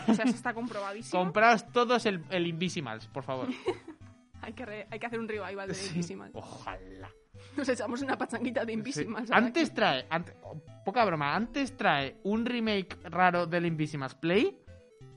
O 0.09 0.15
sea, 0.15 0.25
eso 0.27 0.35
está 0.37 0.53
comprobadísimo. 0.53 1.23
Compraos 1.25 1.67
todos 1.73 2.05
el, 2.07 2.23
el 2.31 2.47
Invisimals, 2.47 3.07
por 3.09 3.23
favor. 3.25 3.49
hay, 4.43 4.53
que 4.53 4.67
re- 4.67 4.87
hay 4.91 4.99
que 4.99 5.07
hacer 5.07 5.19
un 5.19 5.29
revival 5.29 5.69
de 5.69 5.75
Sí. 5.75 5.89
Invisimals. 5.91 6.35
Ojalá. 6.35 7.11
Nos 7.57 7.69
echamos 7.69 8.03
una 8.03 8.19
pachanguita 8.19 8.65
de 8.65 8.73
Invisimals. 8.75 9.29
Sí. 9.29 9.35
Antes 9.35 9.73
trae, 9.73 10.07
ante- 10.11 10.35
oh, 10.43 10.61
poca 10.85 11.05
broma, 11.05 11.35
antes 11.35 11.77
trae 11.77 12.17
un 12.25 12.45
remake 12.45 12.97
raro 13.05 13.47
del 13.47 13.65
Invisimals 13.67 14.15
Play 14.15 14.55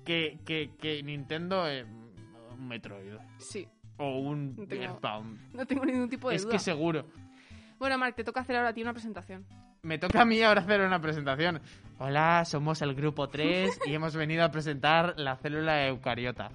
que, 0.05 0.39
que, 0.45 0.71
que 0.79 1.03
Nintendo 1.03 1.67
eh, 1.67 1.85
Metroid. 2.57 3.15
Sí, 3.37 3.67
o 3.99 4.17
un 4.19 4.55
No 4.55 4.65
tengo- 4.67 4.83
Earthbound. 4.83 5.53
no 5.53 5.65
tengo 5.65 5.85
ningún 5.85 6.09
tipo 6.09 6.29
de 6.29 6.35
Es 6.37 6.43
duda. 6.43 6.53
que 6.53 6.59
seguro. 6.59 7.05
Bueno, 7.77 7.97
Mark, 7.97 8.15
te 8.15 8.23
toca 8.23 8.41
hacer 8.41 8.55
ahora 8.57 8.69
a 8.69 8.73
ti 8.73 8.81
una 8.81 8.93
presentación. 8.93 9.45
Me 9.83 9.97
toca 9.97 10.21
a 10.21 10.25
mí 10.25 10.41
ahora 10.41 10.61
hacer 10.61 10.81
una 10.81 10.99
presentación. 10.99 11.61
Hola, 11.99 12.43
somos 12.45 12.81
el 12.81 12.93
grupo 12.95 13.29
3 13.29 13.79
y 13.85 13.93
hemos 13.93 14.15
venido 14.15 14.43
a 14.43 14.49
presentar 14.51 15.13
la 15.17 15.37
célula 15.37 15.87
eucariota. 15.87 16.49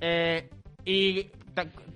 Eh, 0.00 0.48
y 0.84 1.30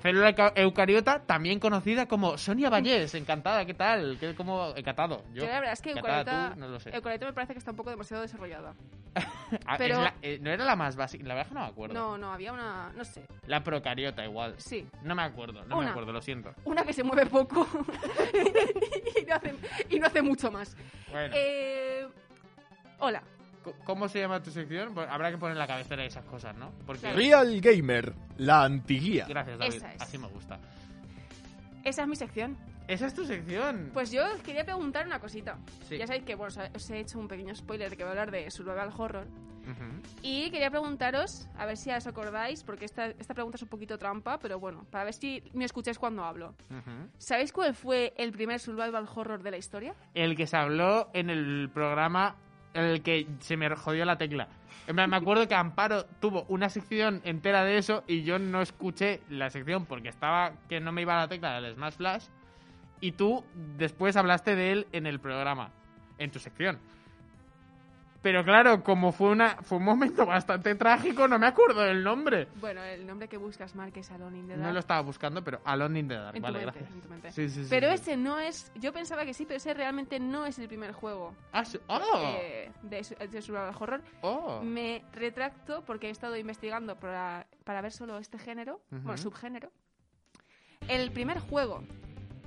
célula 0.00 0.30
euca- 0.30 0.52
eucariota, 0.56 1.20
también 1.20 1.58
conocida 1.60 2.06
como 2.06 2.36
Sonia 2.38 2.70
Vallés. 2.70 3.14
Encantada, 3.14 3.64
¿qué 3.64 3.74
tal? 3.74 4.16
¿Qué, 4.18 4.34
cómo, 4.34 4.72
encantado. 4.76 5.22
Yo, 5.34 5.42
Yo 5.42 5.46
la 5.46 5.54
verdad 5.60 5.72
es 5.72 5.82
que 5.82 5.90
Eucariota, 5.90 6.50
tú, 6.54 6.60
no 6.60 6.68
lo 6.68 6.80
sé. 6.80 6.90
Eucariota 6.94 7.26
me 7.26 7.32
parece 7.32 7.52
que 7.52 7.58
está 7.58 7.70
un 7.72 7.76
poco 7.76 7.90
demasiado 7.90 8.22
desarrollada. 8.22 8.74
Ah, 9.66 9.74
pero- 9.76 9.96
es 9.96 10.00
la- 10.00 10.14
eh, 10.22 10.38
no 10.40 10.50
era 10.50 10.64
la 10.64 10.74
más 10.76 10.96
básica, 10.96 11.24
la 11.26 11.34
verdad 11.34 11.52
no 11.52 11.60
me 11.60 11.66
acuerdo. 11.66 11.94
No, 11.94 12.16
no, 12.16 12.32
había 12.32 12.52
una, 12.54 12.90
no 12.96 13.04
sé, 13.04 13.22
La 13.46 13.62
procariota 13.62 14.24
igual. 14.24 14.54
sí, 14.56 14.86
No 15.02 15.14
me 15.14 15.22
acuerdo, 15.22 15.62
no 15.66 15.76
me 15.78 15.86
acuerdo, 15.88 16.10
lo 16.12 16.22
siento. 16.22 16.54
una 16.64 16.82
que 16.84 16.92
se 16.94 17.02
mueve 17.04 17.26
poco 17.26 17.66
y, 19.20 19.24
no 19.26 19.34
hace, 19.34 19.54
y 19.90 19.98
no 20.00 20.06
hace 20.06 20.22
mucho 20.22 20.50
más. 20.50 20.74
Bueno, 21.10 21.34
Eh, 21.36 22.06
hola, 22.98 23.22
¿cómo 23.84 24.08
se 24.08 24.20
llama 24.20 24.42
tu 24.42 24.50
sección? 24.50 24.94
Pues 24.94 25.08
habrá 25.08 25.30
que 25.30 25.38
poner 25.38 25.56
la 25.56 25.66
cabecera 25.66 26.04
y 26.04 26.06
esas 26.08 26.24
cosas, 26.24 26.56
¿no? 26.56 26.72
Porque... 26.86 27.12
Real 27.12 27.60
Gamer, 27.60 28.14
la 28.38 28.62
antiguía. 28.64 29.26
Gracias, 29.28 29.58
David. 29.58 29.74
Esa 29.74 29.92
es. 29.94 30.02
Así 30.02 30.18
me 30.18 30.26
gusta. 30.28 30.58
esa 31.84 32.02
es 32.02 32.08
mi 32.08 32.16
sección. 32.16 32.56
Esa 32.88 33.06
es 33.06 33.14
tu 33.14 33.24
sección. 33.24 33.90
Pues 33.94 34.10
yo 34.10 34.24
os 34.34 34.42
quería 34.42 34.64
preguntar 34.64 35.06
una 35.06 35.20
cosita. 35.20 35.56
Sí. 35.88 35.96
Ya 35.98 36.06
sabéis 36.06 36.24
que 36.24 36.34
bueno, 36.34 36.52
os 36.74 36.90
he- 36.90 36.98
hecho 37.00 37.18
un 37.18 37.28
pequeño 37.28 37.54
spoiler 37.54 37.90
de 37.90 37.96
que 37.96 38.02
voy 38.02 38.08
a 38.08 38.10
hablar 38.12 38.30
de 38.32 38.50
survival 38.50 38.90
horror. 38.96 39.26
Ujú. 39.62 40.02
Y 40.22 40.50
quería 40.50 40.68
preguntaros, 40.70 41.48
a 41.56 41.64
ver 41.66 41.76
si 41.76 41.92
os 41.92 42.04
acordáis, 42.08 42.64
porque 42.64 42.84
esta, 42.84 43.06
esta 43.06 43.32
pregunta 43.34 43.56
es 43.56 43.62
un 43.62 43.68
poquito 43.68 43.96
trampa, 43.96 44.38
pero 44.40 44.58
bueno, 44.58 44.84
para 44.90 45.04
ver 45.04 45.14
si 45.14 45.44
me 45.54 45.64
escucháis 45.64 46.00
cuando 46.00 46.24
hablo. 46.24 46.56
Ujú. 46.70 47.08
¿Sabéis 47.18 47.52
cuál 47.52 47.72
fue 47.76 48.12
el 48.16 48.32
primer 48.32 48.58
survival 48.58 49.08
horror 49.14 49.40
de 49.44 49.52
la 49.52 49.58
historia? 49.58 49.94
El 50.14 50.34
que 50.36 50.48
se 50.48 50.56
habló 50.56 51.08
en 51.14 51.30
el 51.30 51.70
programa 51.72 52.34
el 52.74 53.02
que 53.02 53.26
se 53.40 53.56
me 53.56 53.68
jodió 53.74 54.04
la 54.04 54.16
tecla. 54.16 54.48
En 54.86 54.96
plan, 54.96 55.08
me 55.08 55.16
acuerdo 55.16 55.46
que 55.46 55.54
Amparo 55.54 56.04
tuvo 56.20 56.44
una 56.48 56.68
sección 56.68 57.20
entera 57.24 57.64
de 57.64 57.78
eso 57.78 58.02
y 58.08 58.22
yo 58.22 58.38
no 58.38 58.62
escuché 58.62 59.20
la 59.28 59.48
sección 59.50 59.86
porque 59.86 60.08
estaba 60.08 60.54
que 60.68 60.80
no 60.80 60.90
me 60.90 61.02
iba 61.02 61.16
la 61.16 61.28
tecla 61.28 61.60
del 61.60 61.74
Smash 61.74 61.94
Flash. 61.94 62.24
Y 63.00 63.12
tú 63.12 63.44
después 63.78 64.16
hablaste 64.16 64.56
de 64.56 64.72
él 64.72 64.86
en 64.92 65.06
el 65.06 65.20
programa, 65.20 65.70
en 66.18 66.30
tu 66.30 66.38
sección. 66.38 66.78
Pero 68.22 68.44
claro, 68.44 68.84
como 68.84 69.10
fue, 69.10 69.30
una, 69.30 69.56
fue 69.62 69.78
un 69.78 69.84
momento 69.84 70.24
bastante 70.26 70.74
trágico, 70.76 71.26
no 71.26 71.38
me 71.40 71.46
acuerdo 71.48 71.80
del 71.82 72.04
nombre. 72.04 72.46
Bueno, 72.60 72.80
el 72.82 73.04
nombre 73.06 73.26
que 73.28 73.36
buscas, 73.36 73.74
Mark, 73.74 73.92
es 73.96 74.10
Alone 74.12 74.38
in 74.38 74.46
the 74.46 74.56
No 74.56 74.62
Dark. 74.62 74.74
lo 74.74 74.78
estaba 74.80 75.00
buscando, 75.00 75.42
pero 75.42 75.60
Alone 75.64 75.98
in 75.98 76.08
the 76.08 76.14
Dark. 76.14 76.36
En 76.36 76.42
tu 76.42 76.46
Vale, 76.46 76.58
mente, 76.64 76.78
gracias. 76.78 76.94
en 76.94 77.00
tu 77.02 77.08
mente. 77.08 77.32
Sí, 77.32 77.48
sí, 77.50 77.62
sí, 77.64 77.66
Pero 77.68 77.88
ese 77.88 78.16
no 78.16 78.38
es... 78.38 78.70
Yo 78.76 78.92
pensaba 78.92 79.24
que 79.24 79.34
sí, 79.34 79.44
pero 79.44 79.56
ese 79.56 79.74
realmente 79.74 80.20
no 80.20 80.46
es 80.46 80.58
el 80.60 80.68
primer 80.68 80.92
juego 80.92 81.34
Ah. 81.52 81.64
¡Oh! 81.88 82.36
eh, 82.40 82.70
de, 82.82 83.26
de 83.28 83.42
survival 83.42 83.74
horror. 83.78 84.02
¡Oh! 84.20 84.60
Me 84.62 85.04
retracto 85.12 85.84
porque 85.84 86.06
he 86.06 86.10
estado 86.10 86.36
investigando 86.36 86.96
para, 86.96 87.46
para 87.64 87.80
ver 87.82 87.90
solo 87.92 88.18
este 88.18 88.38
género, 88.38 88.80
Ujú. 88.92 89.02
bueno, 89.02 89.18
subgénero. 89.18 89.70
El 90.88 91.10
primer 91.10 91.40
juego 91.40 91.82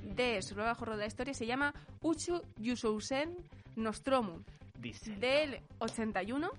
de 0.03 0.41
survival 0.41 0.75
horror 0.79 0.95
de 0.95 1.01
la 1.01 1.07
historia 1.07 1.33
se 1.33 1.45
llama 1.45 1.73
Uchu 2.01 2.41
Yusousen 2.57 3.35
Nostromo 3.75 4.41
Dice. 4.79 5.15
del 5.15 5.61
81. 5.79 6.49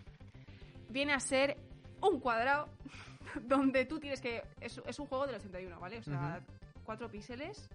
Viene 0.89 1.13
a 1.13 1.21
ser 1.21 1.57
un 2.01 2.21
cuadrado 2.21 2.69
donde 3.43 3.85
tú 3.85 3.99
tienes 3.99 4.21
que... 4.21 4.43
Es, 4.61 4.81
es 4.87 4.99
un 4.99 5.07
juego 5.07 5.27
del 5.27 5.37
81, 5.37 5.79
¿vale? 5.81 5.99
O 5.99 6.03
sea, 6.03 6.41
cuatro 6.85 7.11
píxeles 7.11 7.69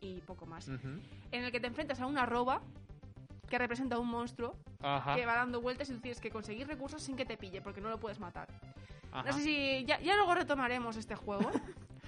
y 0.00 0.20
poco 0.20 0.46
más. 0.46 0.68
En 0.68 1.44
el 1.44 1.52
que 1.52 1.60
te 1.60 1.66
enfrentas 1.66 2.00
a 2.00 2.06
una 2.06 2.24
roba 2.26 2.62
que 3.48 3.58
representa 3.58 3.96
a 3.96 3.98
un 3.98 4.08
monstruo 4.08 4.56
Ajá. 4.80 5.14
que 5.14 5.26
va 5.26 5.34
dando 5.34 5.60
vueltas 5.60 5.90
y 5.90 5.94
tú 5.94 6.00
tienes 6.00 6.20
que 6.20 6.30
conseguir 6.30 6.66
recursos 6.66 7.02
sin 7.02 7.16
que 7.16 7.26
te 7.26 7.36
pille, 7.36 7.60
porque 7.60 7.82
no 7.82 7.90
lo 7.90 8.00
puedes 8.00 8.18
matar. 8.18 8.48
ajá. 9.12 9.24
No 9.24 9.32
sé 9.36 9.42
si... 9.42 9.84
Ya, 9.84 10.00
ya 10.00 10.16
luego 10.16 10.34
retomaremos 10.34 10.96
este 10.96 11.14
juego, 11.14 11.50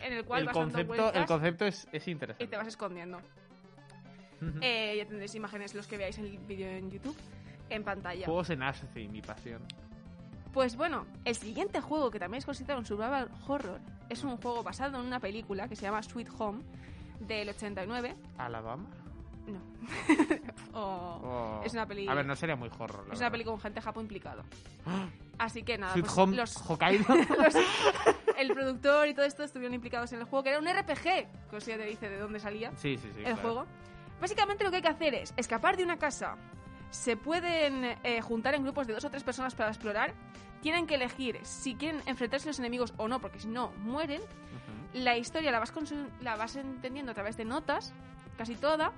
en 0.01 0.13
el 0.15 0.25
cual 0.25 0.41
el 0.41 0.47
vas 0.47 0.55
dando 0.55 0.73
concepto, 0.73 0.89
vueltas 0.89 1.17
el 1.21 1.27
concepto 1.27 1.67
es, 1.67 1.87
es 1.93 2.09
y 2.09 2.13
interesante. 2.13 2.47
te 2.47 2.57
vas 2.57 2.69
escondiendo. 2.69 3.19
Eh, 4.61 4.95
ya 4.99 5.07
tendréis 5.07 5.35
imágenes 5.35 5.75
los 5.75 5.87
que 5.87 5.97
veáis 5.97 6.19
el 6.19 6.37
vídeo 6.39 6.69
en 6.69 6.91
YouTube 6.91 7.17
en 7.71 7.85
pantalla. 7.85 8.25
Juegos 8.27 8.51
en 8.51 8.63
Asci, 8.63 9.09
mi 9.09 9.21
pasión. 9.23 9.63
Pues 10.53 10.77
bueno, 10.77 11.07
el 11.25 11.35
siguiente 11.35 11.81
juego 11.81 12.11
que 12.11 12.19
también 12.21 12.39
es 12.39 12.45
considerado 12.47 12.79
un 12.81 12.87
survival 12.87 13.29
horror 13.49 13.81
es 14.09 14.23
un 14.23 14.37
juego 14.37 14.63
basado 14.63 15.01
en 15.01 15.07
una 15.07 15.19
película 15.19 15.67
que 15.69 15.75
se 15.75 15.83
llama 15.83 16.03
Sweet 16.03 16.29
Home 16.39 16.63
del 17.21 17.49
89. 17.49 18.15
¿Alabama? 18.39 18.87
No. 19.47 19.59
O- 20.79 21.21
Oh. 21.27 21.61
Es 21.65 21.73
una 21.73 21.87
peli. 21.87 22.09
A 22.09 22.15
ver, 22.15 22.27
no 22.27 22.35
sería 22.37 22.57
muy 22.57 22.69
horror. 22.79 23.07
la 23.09 23.15
Es 23.15 23.21
una 23.21 23.27
verdad. 23.29 23.33
peli 23.33 23.45
con 23.45 23.61
gente 23.61 23.81
japo 23.81 24.01
implicado. 24.01 24.43
Así 25.39 25.63
que 25.63 25.79
nada, 25.79 25.93
Sweet 25.93 26.05
pues 26.07 26.19
Home 26.19 26.37
los, 26.37 26.57
Hokkaido. 26.71 27.05
los, 27.15 27.55
el 28.37 28.53
productor 28.53 29.09
y 29.09 29.15
todo 29.15 29.25
esto 29.25 29.43
estuvieron 29.45 29.75
implicados 29.75 30.13
en 30.13 30.21
el 30.21 30.25
juego, 30.27 30.43
que 30.43 30.51
era 30.51 30.59
un 30.59 30.67
RPG, 30.67 31.49
que 31.51 31.57
os 31.57 31.65
ya 31.67 31.77
te 31.77 31.85
dice 31.87 32.09
de 32.09 32.19
dónde 32.19 32.39
salía 32.41 32.71
Sí, 32.77 32.97
sí, 32.97 33.09
sí. 33.13 33.19
el 33.21 33.25
claro. 33.25 33.41
juego. 33.43 33.67
Básicamente 34.21 34.65
lo 34.65 34.71
que 34.71 34.77
hay 34.77 34.83
que 34.83 34.89
hacer 34.89 35.15
es 35.15 35.35
escapar 35.37 35.77
de 35.77 35.85
una 35.85 35.99
casa. 35.99 36.37
Se 36.95 37.17
pueden 37.17 37.97
eh, 38.05 38.21
juntar 38.21 38.55
en 38.55 38.63
grupos 38.63 38.87
de 38.87 38.95
dos 38.95 39.05
o 39.05 39.11
tres 39.11 39.25
personas 39.25 39.53
para 39.57 39.71
explorar. 39.71 40.15
Tienen 40.63 40.87
que 40.87 40.95
elegir 40.95 41.41
si 41.43 41.75
quieren 41.75 42.01
enfrentarse 42.07 42.49
a 42.49 42.51
los 42.51 42.61
enemigos 42.61 42.95
o 42.99 43.09
no, 43.09 43.21
porque 43.21 43.41
si 43.41 43.49
no, 43.49 43.73
mueren. 43.79 44.23
La 44.93 45.17
historia 45.17 45.51
la 45.51 45.59
vas, 45.59 45.73
la 46.21 46.37
vas 46.37 46.55
entendiendo 46.55 47.11
a 47.11 47.15
través 47.15 47.37
de 47.37 47.45
notas, 47.45 47.93
casi 48.39 48.55
toda. 48.55 48.93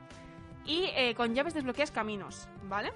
Y 0.67 0.91
eh, 0.95 1.15
con 1.15 1.35
llaves 1.35 1.55
desbloqueas 1.55 1.91
caminos, 1.91 2.51
¿vale? 2.69 2.93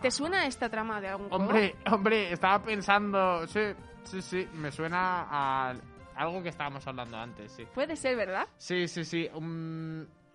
¿Te 0.00 0.12
suena 0.12 0.46
esta 0.46 0.68
trama 0.68 1.00
de 1.00 1.08
algún 1.08 1.30
juego? 1.30 1.44
Hombre, 1.46 1.74
hombre, 1.90 2.32
estaba 2.32 2.62
pensando. 2.62 3.48
Sí, 3.48 3.60
sí, 4.04 4.22
sí. 4.22 4.48
Me 4.52 4.70
suena 4.70 5.26
a 5.28 5.74
algo 6.14 6.44
que 6.44 6.50
estábamos 6.50 6.86
hablando 6.86 7.16
antes, 7.16 7.50
sí. 7.50 7.66
Puede 7.74 7.96
ser, 7.96 8.14
¿verdad? 8.14 8.46
Sí, 8.56 8.86
sí, 8.86 9.04
sí. 9.04 9.28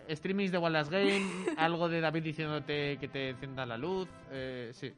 Streamings 0.08 0.52
de 0.52 0.58
Wallace 0.58 0.90
Game, 0.90 1.26
algo 1.56 1.88
de 1.88 2.00
David 2.00 2.22
diciéndote 2.22 2.96
que 2.98 3.08
te 3.08 3.30
encienda 3.30 3.66
la 3.66 3.76
luz. 3.78 4.08
eh, 4.30 4.70
sí. 4.72 4.92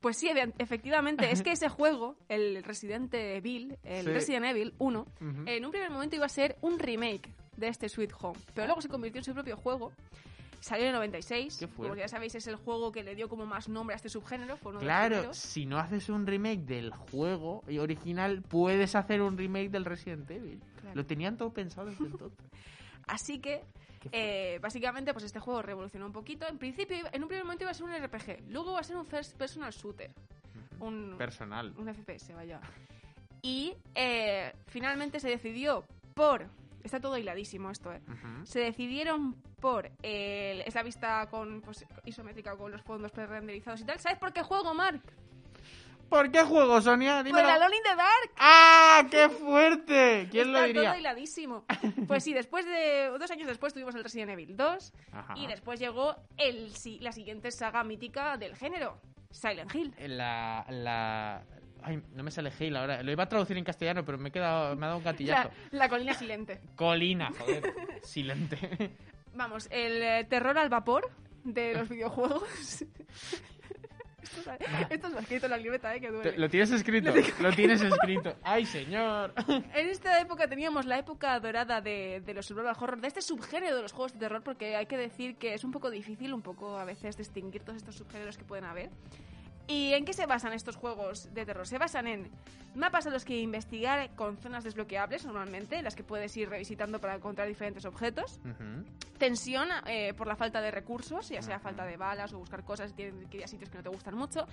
Pues 0.00 0.18
sí, 0.18 0.30
efectivamente. 0.58 1.30
es 1.32 1.42
que 1.42 1.50
ese 1.52 1.68
juego, 1.68 2.16
el 2.28 2.62
Resident 2.62 3.12
Evil, 3.12 3.76
el 3.82 4.04
Sí. 4.04 4.10
Resident 4.12 4.44
Evil 4.46 4.74
1, 4.78 5.00
Ujú. 5.00 5.42
en 5.46 5.64
un 5.64 5.70
primer 5.72 5.90
momento 5.90 6.14
iba 6.14 6.26
a 6.26 6.28
ser 6.28 6.56
un 6.60 6.78
remake 6.78 7.32
de 7.56 7.68
este 7.68 7.88
Sweet 7.88 8.12
Home. 8.20 8.38
Pero 8.54 8.66
luego 8.68 8.80
se 8.82 8.88
convirtió 8.88 9.18
en 9.20 9.24
su 9.24 9.32
propio 9.34 9.56
juego. 9.56 9.92
Salió 10.60 10.84
en 10.84 10.90
el 10.90 10.96
96. 10.96 11.56
Qué. 11.58 11.66
Como 11.68 11.96
ya 11.96 12.06
sabéis, 12.08 12.34
es 12.36 12.46
el 12.46 12.56
juego 12.56 12.92
que 12.92 13.02
le 13.02 13.14
dio 13.16 13.28
como 13.28 13.46
más 13.46 13.68
nombre 13.68 13.94
a 13.94 13.96
este 13.96 14.08
subgénero. 14.08 14.56
Fue 14.56 14.70
uno 14.70 14.80
de 14.80 14.86
los 14.86 14.94
Claro, 14.94 15.34
si 15.34 15.66
no 15.66 15.78
haces 15.78 16.08
un 16.08 16.26
remake 16.26 16.60
del 16.60 16.90
juego 16.92 17.62
original, 17.66 18.42
puedes 18.42 18.94
hacer 18.94 19.22
un 19.22 19.36
remake 19.36 19.70
del 19.70 19.84
Resident 19.84 20.30
Evil. 20.30 20.60
Claro. 20.80 20.94
Lo 20.96 21.06
tenían 21.06 21.36
todo 21.36 21.52
pensado 21.52 21.88
desde 21.88 22.04
entonces. 22.04 22.38
Así 23.08 23.40
que. 23.40 23.62
Eh, 24.12 24.58
básicamente, 24.60 25.12
pues 25.12 25.24
este 25.24 25.40
juego 25.40 25.62
revolucionó 25.62 26.06
un 26.06 26.12
poquito. 26.12 26.46
En 26.46 26.58
principio, 26.58 26.96
en 27.12 27.22
un 27.22 27.28
primer 27.28 27.44
momento 27.44 27.64
iba 27.64 27.70
a 27.70 27.74
ser 27.74 27.84
un 27.84 27.92
RPG. 27.92 28.48
Luego 28.48 28.70
iba 28.70 28.80
a 28.80 28.84
ser 28.84 28.96
un 28.96 29.06
First 29.06 29.36
Personal 29.36 29.72
Shooter. 29.72 30.10
Un, 30.80 31.16
Personal. 31.16 31.74
un 31.76 31.92
FPS, 31.92 32.34
vaya. 32.34 32.60
Y 33.42 33.74
eh, 33.94 34.52
finalmente 34.66 35.20
se 35.20 35.28
decidió 35.28 35.84
por... 36.14 36.46
Está 36.82 37.00
todo 37.00 37.18
hiladísimo 37.18 37.70
esto, 37.70 37.92
¿eh? 37.92 38.00
Se 38.44 38.60
decidieron 38.60 39.34
por 39.60 39.90
el, 40.02 40.60
esa 40.60 40.84
vista 40.84 41.26
con 41.28 41.60
pues, 41.60 41.84
isométrica 42.04 42.56
con 42.56 42.70
los 42.70 42.80
fondos 42.82 43.10
pre-renderizados 43.10 43.80
y 43.80 43.84
tal. 43.84 43.98
¿Sabes 43.98 44.18
por 44.18 44.32
qué 44.32 44.42
juego, 44.42 44.72
Mark? 44.72 45.02
¿Por 46.08 46.30
qué 46.30 46.42
juego, 46.44 46.80
Sonia? 46.80 47.22
Dímelo. 47.22 47.48
el 47.48 47.54
Alone 47.54 47.76
in 47.76 47.82
the 47.82 47.96
Dark. 47.96 48.30
¡Ah! 48.38 49.06
¡Qué 49.10 49.28
fuerte! 49.28 50.28
¿Quién 50.30 50.48
Está 50.48 50.60
lo 50.60 50.66
diría? 50.66 50.90
todo 50.90 50.98
hiladísimo. 51.00 51.64
Pues 52.06 52.22
sí, 52.24 52.32
después 52.32 52.64
de 52.64 53.10
dos 53.18 53.30
años 53.30 53.48
después 53.48 53.72
tuvimos 53.74 53.94
el 53.94 54.04
Resident 54.04 54.30
Evil 54.30 54.56
2 54.56 54.92
Ajá. 55.12 55.34
y 55.36 55.46
después 55.46 55.80
llegó 55.80 56.14
el, 56.36 56.70
la 57.00 57.12
siguiente 57.12 57.50
saga 57.50 57.82
mítica 57.84 58.36
del 58.36 58.54
género, 58.56 59.00
Silent 59.30 59.74
Hill. 59.74 59.94
La, 60.16 60.64
la... 60.68 61.42
Ay, 61.82 62.02
no 62.14 62.22
me 62.22 62.30
sale 62.30 62.50
Hale 62.58 62.78
ahora. 62.78 63.02
Lo 63.02 63.12
iba 63.12 63.24
a 63.24 63.28
traducir 63.28 63.56
en 63.56 63.64
castellano, 63.64 64.04
pero 64.04 64.18
me 64.18 64.28
he 64.28 64.32
quedado, 64.32 64.74
me 64.76 64.86
ha 64.86 64.88
dado 64.88 64.98
un 64.98 65.04
gatillazo. 65.04 65.50
La, 65.70 65.78
la 65.80 65.88
colina 65.88 66.14
silente. 66.14 66.60
Colina, 66.76 67.30
joder. 67.38 67.74
Silente. 68.02 68.92
Vamos, 69.34 69.68
el 69.70 70.02
eh, 70.02 70.24
terror 70.28 70.56
al 70.58 70.68
vapor 70.68 71.10
de 71.44 71.74
los 71.74 71.88
videojuegos. 71.90 72.84
Esto, 74.26 74.50
es- 74.58 74.90
esto 74.90 75.08
es 75.36 75.44
en 75.44 75.50
la 75.50 75.56
libreta, 75.56 75.94
¿eh? 75.94 76.00
Que 76.00 76.10
duele. 76.10 76.36
Lo 76.38 76.48
tienes 76.48 76.70
escrito. 76.72 77.12
Lo 77.40 77.52
tienes 77.52 77.80
escrito. 77.82 78.36
¡Ay, 78.42 78.66
señor! 78.66 79.32
En 79.74 79.88
esta 79.88 80.20
época 80.20 80.48
teníamos 80.48 80.86
la 80.86 80.98
época 80.98 81.38
dorada 81.40 81.80
de, 81.80 82.22
de 82.24 82.34
los 82.34 82.46
survival 82.46 82.76
horror, 82.78 83.00
de 83.00 83.08
este 83.08 83.22
subgénero 83.22 83.76
de 83.76 83.82
los 83.82 83.92
juegos 83.92 84.12
de 84.12 84.18
terror, 84.18 84.42
porque 84.42 84.76
hay 84.76 84.86
que 84.86 84.96
decir 84.96 85.36
que 85.36 85.54
es 85.54 85.64
un 85.64 85.70
poco 85.72 85.90
difícil, 85.90 86.32
un 86.34 86.42
poco 86.42 86.78
a 86.78 86.84
veces, 86.84 87.16
distinguir 87.16 87.62
todos 87.62 87.76
estos 87.76 87.96
subgéneros 87.96 88.36
que 88.38 88.44
pueden 88.44 88.64
haber. 88.64 88.90
¿Y 89.68 89.94
en 89.94 90.04
qué 90.04 90.12
se 90.12 90.26
basan 90.26 90.52
estos 90.52 90.76
juegos 90.76 91.32
de 91.34 91.44
terror? 91.44 91.66
Se 91.66 91.76
basan 91.78 92.06
en 92.06 92.30
mapas 92.76 93.06
a 93.06 93.10
los 93.10 93.24
que 93.24 93.40
investigar 93.40 94.10
con 94.14 94.36
zonas 94.38 94.62
desbloqueables 94.62 95.24
normalmente, 95.24 95.76
en 95.78 95.84
las 95.84 95.96
que 95.96 96.04
puedes 96.04 96.36
ir 96.36 96.48
revisitando 96.48 97.00
para 97.00 97.16
encontrar 97.16 97.48
diferentes 97.48 97.84
objetos. 97.84 98.38
Tensión 99.18 99.68
eh, 99.86 100.14
por 100.14 100.26
la 100.28 100.36
falta 100.36 100.60
de 100.60 100.70
recursos, 100.70 101.28
ya 101.28 101.42
sea 101.42 101.58
falta 101.58 101.84
de 101.84 101.96
balas 101.96 102.32
o 102.32 102.38
buscar 102.38 102.62
cosas 102.64 102.92
que 102.92 103.12
a 103.42 103.48
sitios 103.48 103.70
que 103.70 103.78
no 103.78 103.82
te 103.82 103.88
gustan 103.88 104.14
mucho. 104.14 104.46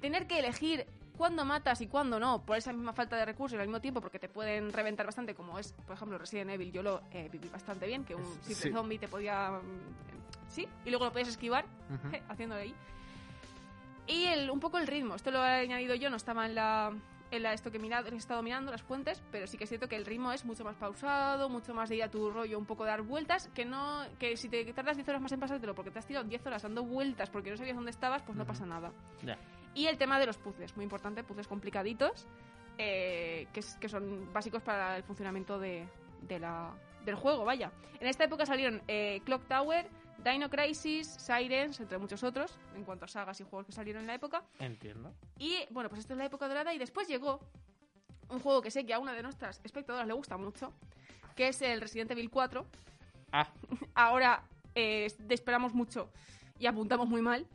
Tener 0.00 0.26
que 0.26 0.40
elegir 0.40 0.86
cuándo 1.16 1.44
matas 1.44 1.80
y 1.80 1.86
cuándo 1.86 2.18
no, 2.18 2.42
por 2.42 2.56
esa 2.56 2.72
misma 2.72 2.92
falta 2.92 3.14
de 3.16 3.24
recursos 3.24 3.56
y 3.56 3.60
al 3.60 3.68
mismo 3.68 3.80
tiempo, 3.80 4.00
porque 4.00 4.18
te 4.18 4.28
pueden 4.28 4.72
reventar 4.72 5.06
bastante, 5.06 5.34
como 5.36 5.56
es, 5.60 5.72
por 5.86 5.94
ejemplo, 5.94 6.18
Resident 6.18 6.50
Evil. 6.50 6.72
Yo 6.72 6.82
lo 6.82 7.02
eh, 7.12 7.28
viví 7.30 7.48
bastante 7.48 7.86
bien, 7.86 8.04
que 8.04 8.16
un 8.16 8.24
simple 8.42 8.54
Sí. 8.54 8.72
zombie 8.72 8.98
te 8.98 9.06
podía. 9.06 9.50
mm, 9.50 10.50
Sí, 10.50 10.66
y 10.84 10.90
luego 10.90 11.04
lo 11.06 11.12
podías 11.12 11.28
esquivar, 11.28 11.64
Ujú. 11.88 12.10
je, 12.10 12.22
haciéndolo 12.28 12.60
ahí. 12.60 12.74
Y 14.06 14.24
el, 14.24 14.50
un 14.50 14.60
poco 14.60 14.78
el 14.78 14.86
ritmo, 14.86 15.14
esto 15.14 15.30
lo 15.30 15.38
he 15.44 15.60
añadido 15.60 15.94
yo, 15.94 16.10
no 16.10 16.16
estaba 16.16 16.46
en 16.46 16.54
la. 16.54 16.92
En 17.30 17.42
la 17.44 17.54
esto 17.54 17.70
que 17.70 17.78
he, 17.78 18.14
estado 18.16 18.42
mirando, 18.42 18.70
las 18.70 18.82
fuentes, 18.82 19.22
pero 19.32 19.46
sí 19.46 19.56
que 19.56 19.64
es 19.64 19.70
cierto 19.70 19.88
que 19.88 19.96
el 19.96 20.04
ritmo 20.04 20.32
es 20.32 20.44
mucho 20.44 20.64
más 20.64 20.76
pausado, 20.76 21.48
mucho 21.48 21.72
más 21.72 21.88
de 21.88 21.96
ir 21.96 22.02
a 22.02 22.10
tu 22.10 22.30
rollo, 22.30 22.58
un 22.58 22.66
poco 22.66 22.84
dar 22.84 23.00
vueltas, 23.00 23.48
que 23.54 23.64
no 23.64 24.04
que 24.18 24.36
si 24.36 24.50
te 24.50 24.70
tardas 24.74 24.96
10 24.98 25.08
horas 25.08 25.22
más 25.22 25.32
en 25.32 25.40
pasártelo 25.40 25.74
porque 25.74 25.90
te 25.90 25.98
has 25.98 26.06
tirado 26.06 26.26
10 26.26 26.46
horas 26.46 26.62
dando 26.62 26.84
vueltas 26.84 27.30
porque 27.30 27.50
no 27.50 27.56
sabías 27.56 27.74
dónde 27.74 27.90
estabas, 27.90 28.22
pues 28.22 28.36
no 28.36 28.44
pasa 28.44 28.66
nada. 28.66 28.92
Ya. 29.22 29.38
Y 29.72 29.86
el 29.86 29.96
tema 29.96 30.18
de 30.18 30.26
los 30.26 30.36
puzzles, 30.36 30.76
muy 30.76 30.82
importante, 30.84 31.24
puzzles 31.24 31.48
complicaditos, 31.48 32.26
eh, 32.76 33.46
que, 33.54 33.60
es- 33.60 33.76
que 33.80 33.88
son 33.88 34.30
básicos 34.30 34.62
para 34.62 34.98
el 34.98 35.02
funcionamiento 35.02 35.58
de, 35.58 35.88
de 36.20 36.38
la, 36.38 36.74
del 37.06 37.14
juego, 37.14 37.46
vaya. 37.46 37.72
En 37.98 38.08
esta 38.08 38.24
época 38.24 38.44
salieron 38.44 38.82
eh, 38.88 39.22
Clock 39.24 39.46
Tower, 39.48 39.88
Dino 40.18 40.48
Crisis, 40.48 41.08
Sirens, 41.08 41.80
entre 41.80 41.98
muchos 41.98 42.22
otros, 42.22 42.58
en 42.76 42.84
cuanto 42.84 43.04
a 43.04 43.08
sagas 43.08 43.40
y 43.40 43.44
juegos 43.44 43.66
que 43.66 43.72
salieron 43.72 44.02
en 44.02 44.06
la 44.06 44.14
época. 44.14 44.44
Entiendo. 44.58 45.12
Y 45.38 45.56
bueno, 45.70 45.88
pues 45.88 46.00
esto 46.00 46.14
es 46.14 46.18
la 46.18 46.26
época 46.26 46.48
dorada 46.48 46.72
y 46.72 46.78
después 46.78 47.08
llegó 47.08 47.40
un 48.28 48.40
juego 48.40 48.62
que 48.62 48.70
sé 48.70 48.86
que 48.86 48.94
a 48.94 48.98
una 48.98 49.12
de 49.12 49.22
nuestras 49.22 49.60
espectadoras 49.64 50.06
le 50.06 50.14
gusta 50.14 50.36
mucho, 50.36 50.72
que 51.34 51.48
es 51.48 51.60
el 51.62 51.80
Resident 51.80 52.10
Evil 52.12 52.30
4. 52.30 52.66
Ah, 53.32 53.48
Ahora 53.94 54.44
eh, 54.74 55.08
esperamos 55.28 55.74
mucho 55.74 56.10
y 56.58 56.66
apuntamos 56.66 57.08
muy 57.08 57.22
mal. 57.22 57.46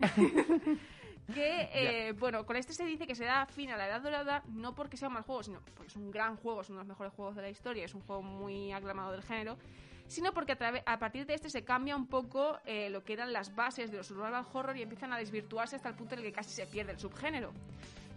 que, 1.34 1.68
eh, 1.72 2.12
bueno, 2.18 2.44
con 2.44 2.56
este 2.56 2.72
se 2.72 2.84
dice 2.84 3.06
que 3.06 3.14
se 3.14 3.24
da 3.24 3.46
fin 3.46 3.70
a 3.70 3.76
la 3.76 3.86
Edad 3.86 4.02
Dorada, 4.02 4.42
no 4.48 4.74
porque 4.74 4.96
sea 4.96 5.08
un 5.08 5.14
mal 5.14 5.22
juego, 5.22 5.42
sino 5.42 5.60
porque 5.60 5.88
es 5.88 5.96
un 5.96 6.10
gran 6.10 6.36
juego, 6.36 6.60
es 6.60 6.68
uno 6.68 6.78
de 6.78 6.84
los 6.84 6.88
mejores 6.88 7.12
juegos 7.12 7.36
de 7.36 7.42
la 7.42 7.50
historia, 7.50 7.84
es 7.84 7.94
un 7.94 8.02
juego 8.02 8.22
muy 8.22 8.72
aclamado 8.72 9.12
del 9.12 9.22
género, 9.22 9.56
sino 10.06 10.32
porque 10.32 10.56
a, 10.86 10.98
partir 10.98 11.26
de 11.26 11.34
este 11.34 11.50
se 11.50 11.64
cambia 11.64 11.96
un 11.96 12.06
poco 12.06 12.58
eh, 12.64 12.90
lo 12.90 13.02
que 13.04 13.14
eran 13.14 13.32
las 13.32 13.54
bases 13.54 13.90
de 13.90 13.96
los 13.96 14.06
survival 14.06 14.44
horror 14.52 14.76
y 14.76 14.82
empiezan 14.82 15.12
a 15.12 15.18
desvirtuarse 15.18 15.76
hasta 15.76 15.88
el 15.88 15.94
punto 15.94 16.14
en 16.14 16.20
el 16.20 16.26
que 16.26 16.32
casi 16.32 16.50
se 16.50 16.66
pierde 16.66 16.92
el 16.92 16.98
subgénero. 16.98 17.52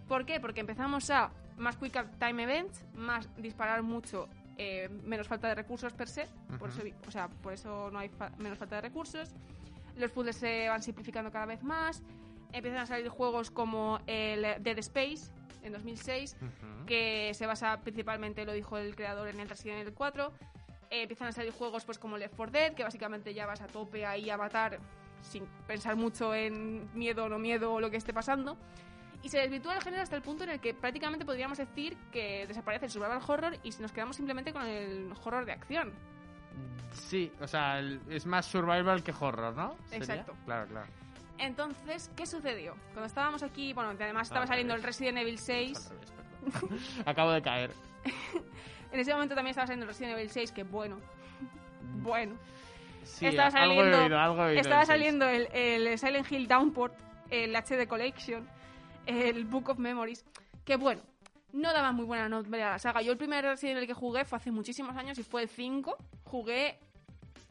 ¿Por 0.06 0.24
qué? 0.24 0.40
Porque 0.40 0.60
empezamos 0.60 1.10
a 1.10 1.30
más 1.56 1.76
quick 1.76 1.92
time 2.18 2.42
events, 2.44 2.84
más 2.94 3.28
disparar 3.36 3.82
mucho, 3.82 4.28
eh, 4.56 4.88
menos 5.04 5.28
falta 5.28 5.48
de 5.48 5.54
recursos 5.54 5.92
per 5.92 6.08
se, 6.08 6.26
por 6.58 6.70
eso, 6.70 6.82
o 7.06 7.10
sea, 7.10 7.28
por 7.28 7.52
eso 7.52 7.90
no 7.90 7.98
hay 7.98 8.08
fa- 8.08 8.30
menos 8.38 8.58
falta 8.58 8.76
de 8.76 8.82
recursos. 8.82 9.30
Los 9.96 10.10
puzzles 10.12 10.36
se 10.36 10.68
van 10.68 10.82
simplificando 10.82 11.30
cada 11.30 11.46
vez 11.46 11.62
más. 11.62 12.02
Empiezan 12.52 12.80
a 12.80 12.86
salir 12.86 13.08
juegos 13.08 13.50
como 13.50 14.00
el 14.06 14.42
Dead 14.62 14.78
Space 14.78 15.30
en 15.62 15.72
2006, 15.72 16.36
ujú. 16.40 16.86
que 16.86 17.32
se 17.34 17.46
basa 17.46 17.80
principalmente, 17.80 18.44
lo 18.46 18.52
dijo 18.52 18.78
el 18.78 18.94
creador, 18.96 19.28
en 19.28 19.40
el 19.40 19.48
Resident 19.48 19.80
Evil 19.80 19.92
4. 19.94 20.32
Eh, 20.90 21.02
empiezan 21.02 21.28
a 21.28 21.32
salir 21.32 21.52
juegos 21.52 21.84
pues 21.84 21.98
como 21.98 22.16
Left 22.16 22.34
4 22.36 22.52
Dead, 22.52 22.74
que 22.74 22.82
básicamente 22.82 23.34
ya 23.34 23.46
vas 23.46 23.60
a 23.60 23.66
tope 23.66 24.06
ahí 24.06 24.30
a 24.30 24.36
matar 24.36 24.78
sin 25.22 25.46
pensar 25.66 25.96
mucho 25.96 26.34
en 26.34 26.88
miedo 26.96 27.24
o 27.24 27.28
no 27.28 27.38
miedo 27.38 27.72
o 27.72 27.80
lo 27.80 27.90
que 27.90 27.96
esté 27.96 28.12
pasando. 28.12 28.56
Y 29.22 29.28
se 29.28 29.38
desvirtúa 29.38 29.74
el 29.74 29.82
género 29.82 30.02
hasta 30.02 30.16
el 30.16 30.22
punto 30.22 30.44
en 30.44 30.50
el 30.50 30.60
que 30.60 30.74
prácticamente 30.74 31.24
podríamos 31.24 31.58
decir 31.58 31.96
que 32.12 32.46
desaparece 32.46 32.86
el 32.86 32.90
survival 32.92 33.20
horror 33.26 33.58
y 33.64 33.70
nos 33.80 33.92
quedamos 33.92 34.16
simplemente 34.16 34.52
con 34.52 34.64
el 34.64 35.12
horror 35.24 35.44
de 35.44 35.52
acción. 35.52 35.92
Sí, 36.92 37.32
o 37.40 37.46
sea, 37.46 37.80
es 37.80 38.26
más 38.26 38.46
survival 38.46 39.02
que 39.02 39.12
horror, 39.18 39.54
¿no? 39.54 39.76
¿Sería? 39.86 39.98
Exacto. 39.98 40.34
Claro, 40.44 40.68
claro. 40.68 40.86
Entonces, 41.38 42.10
¿qué 42.16 42.26
sucedió? 42.26 42.74
Cuando 42.92 43.06
estábamos 43.06 43.42
aquí, 43.42 43.72
bueno, 43.72 43.90
además 43.90 44.28
estaba 44.28 44.42
Al 44.42 44.48
saliendo 44.48 44.74
el. 44.74 44.82
Resident 44.82 45.18
Evil 45.18 45.34
Al 45.34 45.38
6, 45.38 45.90
revés. 45.90 47.02
Acabo 47.06 47.32
de 47.32 47.42
caer. 47.42 47.72
en 48.92 49.00
ese 49.00 49.12
momento 49.12 49.34
también 49.34 49.50
estaba 49.50 49.66
saliendo 49.66 49.84
el 49.84 49.88
Resident 49.88 50.16
Evil 50.18 50.30
6, 50.30 50.52
que 50.52 50.64
bueno, 50.64 50.98
bueno. 52.02 52.36
Sí, 53.04 53.26
Estaba 53.26 53.48
algo 53.48 53.72
he 53.74 53.76
saliendo- 53.76 54.02
oído, 54.04 54.18
algo 54.18 54.42
he 54.42 54.46
oído 54.48 54.60
Estaba 54.60 54.84
saliendo 54.84 55.28
el, 55.28 55.48
el 55.52 55.98
Silent 55.98 56.30
Hill 56.30 56.46
Downport, 56.46 56.94
el 57.30 57.54
HD 57.56 57.86
Collection, 57.88 58.46
el 59.06 59.44
Book 59.44 59.70
of 59.70 59.78
Memories, 59.78 60.24
que 60.64 60.76
bueno, 60.76 61.00
no 61.52 61.72
daba 61.72 61.92
muy 61.92 62.04
buena 62.04 62.28
nota 62.28 62.48
a 62.54 62.70
la 62.72 62.78
saga. 62.78 63.00
Yo 63.00 63.12
el 63.12 63.18
primer 63.18 63.44
Resident 63.44 63.78
Evil 63.78 63.86
que 63.88 63.94
jugué 63.94 64.24
fue 64.26 64.36
hace 64.36 64.50
muchísimos 64.50 64.94
años 64.96 65.18
y 65.18 65.22
fue 65.22 65.42
el 65.42 65.48
5. 65.48 65.96
Jugué 66.24 66.78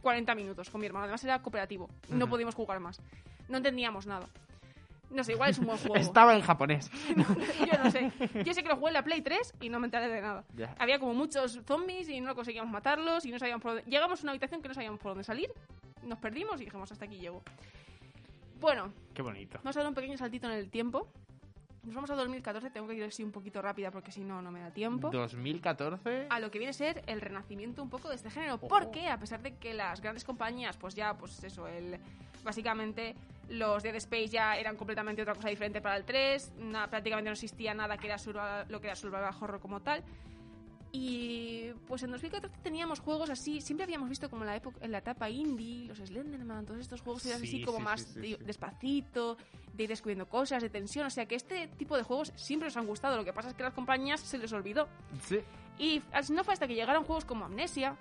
40 0.03 0.35
minutos 0.35 0.69
con 0.69 0.79
mi 0.79 0.85
hermano, 0.87 1.05
además 1.05 1.23
era 1.23 1.41
cooperativo, 1.41 1.89
no 2.09 2.27
podíamos 2.29 2.53
jugar 2.53 2.79
más. 2.79 3.01
No 3.49 3.57
entendíamos 3.57 4.05
nada. 4.05 4.27
No 5.09 5.23
sé, 5.23 5.33
igual 5.33 5.49
es 5.49 5.57
un 5.57 5.67
buen 5.67 5.77
juego. 5.77 5.95
Estaba 5.95 6.35
en 6.35 6.41
japonés. 6.41 6.91
Yo 7.15 7.83
no 7.83 7.89
sé. 7.91 8.11
Yo 8.43 8.53
sé 8.53 8.61
que 8.61 8.69
lo 8.69 8.75
jugué 8.75 8.89
en 8.89 8.93
la 8.93 9.03
Play 9.03 9.21
3 9.21 9.53
y 9.61 9.69
no 9.69 9.79
me 9.79 9.87
enteré 9.87 10.09
de 10.09 10.21
nada. 10.21 10.43
Ya. 10.55 10.75
Había 10.77 10.99
como 10.99 11.13
muchos 11.13 11.61
zombies 11.65 12.09
y 12.09 12.19
no 12.19 12.35
conseguíamos 12.35 12.71
matarlos 12.71 13.25
y 13.25 13.31
no 13.31 13.39
sabíamos 13.39 13.61
por 13.61 13.75
dónde... 13.75 13.89
Llegamos 13.89 14.19
a 14.19 14.23
una 14.23 14.31
habitación 14.31 14.61
que 14.61 14.67
no 14.67 14.73
sabíamos 14.73 14.99
por 14.99 15.11
dónde 15.11 15.23
salir, 15.23 15.49
nos 16.03 16.19
perdimos 16.19 16.59
y 16.61 16.65
dijimos 16.65 16.91
hasta 16.91 17.05
aquí 17.05 17.17
llego. 17.17 17.41
Bueno, 18.59 18.91
Qué 19.13 19.21
bonito. 19.21 19.59
vamos 19.63 19.77
a 19.77 19.79
dar 19.79 19.89
un 19.89 19.95
pequeño 19.95 20.17
saltito 20.17 20.47
en 20.47 20.53
el 20.53 20.69
tiempo. 20.69 21.07
Nos 21.83 21.95
vamos 21.95 22.09
a 22.09 22.15
2014, 22.15 22.69
tengo 22.69 22.87
que 22.87 22.95
ir 22.95 23.03
así 23.03 23.23
un 23.23 23.31
poquito 23.31 23.61
rápida 23.61 23.91
porque 23.91 24.11
si 24.11 24.21
no, 24.21 24.41
no 24.41 24.51
me 24.51 24.59
da 24.59 24.71
tiempo. 24.71 25.09
2014. 25.09 26.27
a 26.29 26.39
lo 26.39 26.51
que 26.51 26.59
viene 26.59 26.71
a 26.71 26.73
ser 26.73 27.01
el 27.07 27.21
renacimiento 27.21 27.81
un 27.81 27.89
poco 27.89 28.09
de 28.09 28.15
este 28.15 28.29
género. 28.29 28.55
Oh. 28.55 28.67
Porque 28.67 29.07
a 29.07 29.17
pesar 29.17 29.41
de 29.41 29.55
que 29.55 29.73
las 29.73 30.01
grandes 30.01 30.25
compañías, 30.25 30.75
pues 30.75 30.95
ya, 30.95 31.13
pues 31.17 31.41
eso, 31.43 31.65
el 31.67 31.97
básicamente 32.43 33.15
los 33.49 33.81
Dead 33.83 33.95
Space 33.95 34.27
ya 34.27 34.57
eran 34.57 34.75
completamente 34.75 35.21
otra 35.21 35.33
cosa 35.35 35.49
diferente 35.49 35.81
para 35.81 35.95
el 35.97 36.03
3, 36.05 36.53
na- 36.57 36.89
prácticamente 36.89 37.29
no 37.29 37.33
existía 37.33 37.73
nada 37.73 37.97
que 37.97 38.07
era 38.07 38.17
survival- 38.17 38.65
lo 38.69 38.79
que 38.81 38.87
era 38.87 38.95
survival 38.95 39.33
horror 39.39 39.59
como 39.59 39.81
tal. 39.81 40.03
Y 40.91 41.71
pues 41.85 42.01
en 42.03 42.11
2014 42.11 42.55
teníamos 42.63 42.99
juegos 43.01 43.29
así, 43.29 43.59
siempre 43.61 43.83
habíamos 43.83 44.09
visto 44.09 44.29
como 44.29 44.43
en 44.43 44.47
la 44.47 44.55
época, 44.55 44.79
en 44.81 44.91
la 44.91 44.99
etapa 44.99 45.29
indie, 45.29 45.85
los 45.85 45.97
Slenderman, 45.97 46.65
todos 46.65 46.79
estos 46.79 47.01
juegos 47.01 47.25
eran 47.25 47.39
así 47.39 47.47
Sí, 47.59 47.61
como 47.63 47.77
sí, 47.79 47.83
más 47.83 48.01
sí, 48.01 48.13
sí, 48.13 48.19
de- 48.21 48.37
sí. 48.37 48.43
despacito, 48.45 49.37
de 49.73 49.83
ir 49.83 49.89
descubriendo 49.89 50.27
cosas, 50.27 50.63
de 50.63 50.69
tensión, 50.69 51.05
o 51.05 51.09
sea 51.09 51.25
que 51.25 51.35
este 51.35 51.67
tipo 51.67 51.97
de 51.97 52.03
juegos 52.03 52.31
siempre 52.35 52.67
nos 52.67 52.77
han 52.77 52.87
gustado, 52.87 53.17
lo 53.17 53.25
que 53.25 53.33
pasa 53.33 53.49
es 53.49 53.53
que 53.55 53.63
a 53.63 53.65
las 53.67 53.73
compañías 53.73 54.21
se 54.21 54.37
les 54.37 54.51
olvidó. 54.53 54.87
Y 55.77 56.01
no 56.31 56.43
fue 56.43 56.53
hasta 56.53 56.67
que 56.67 56.73
llegaron 56.73 57.03
juegos 57.03 57.25
como 57.25 57.45
Amnesia, 57.45 57.95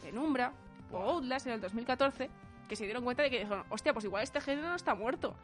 Penumbra 0.00 0.52
o 0.92 0.98
Outlast 0.98 1.46
en 1.48 1.54
el 1.54 1.60
2014 1.60 2.30
que 2.70 2.76
se 2.76 2.84
dieron 2.84 3.02
cuenta 3.02 3.24
de 3.24 3.30
que 3.30 3.40
dijeron, 3.40 3.64
hostia, 3.68 3.92
pues 3.92 4.04
igual 4.04 4.22
este 4.22 4.40
género 4.40 4.68
no 4.68 4.76
está 4.76 4.94
muerto. 4.94 5.34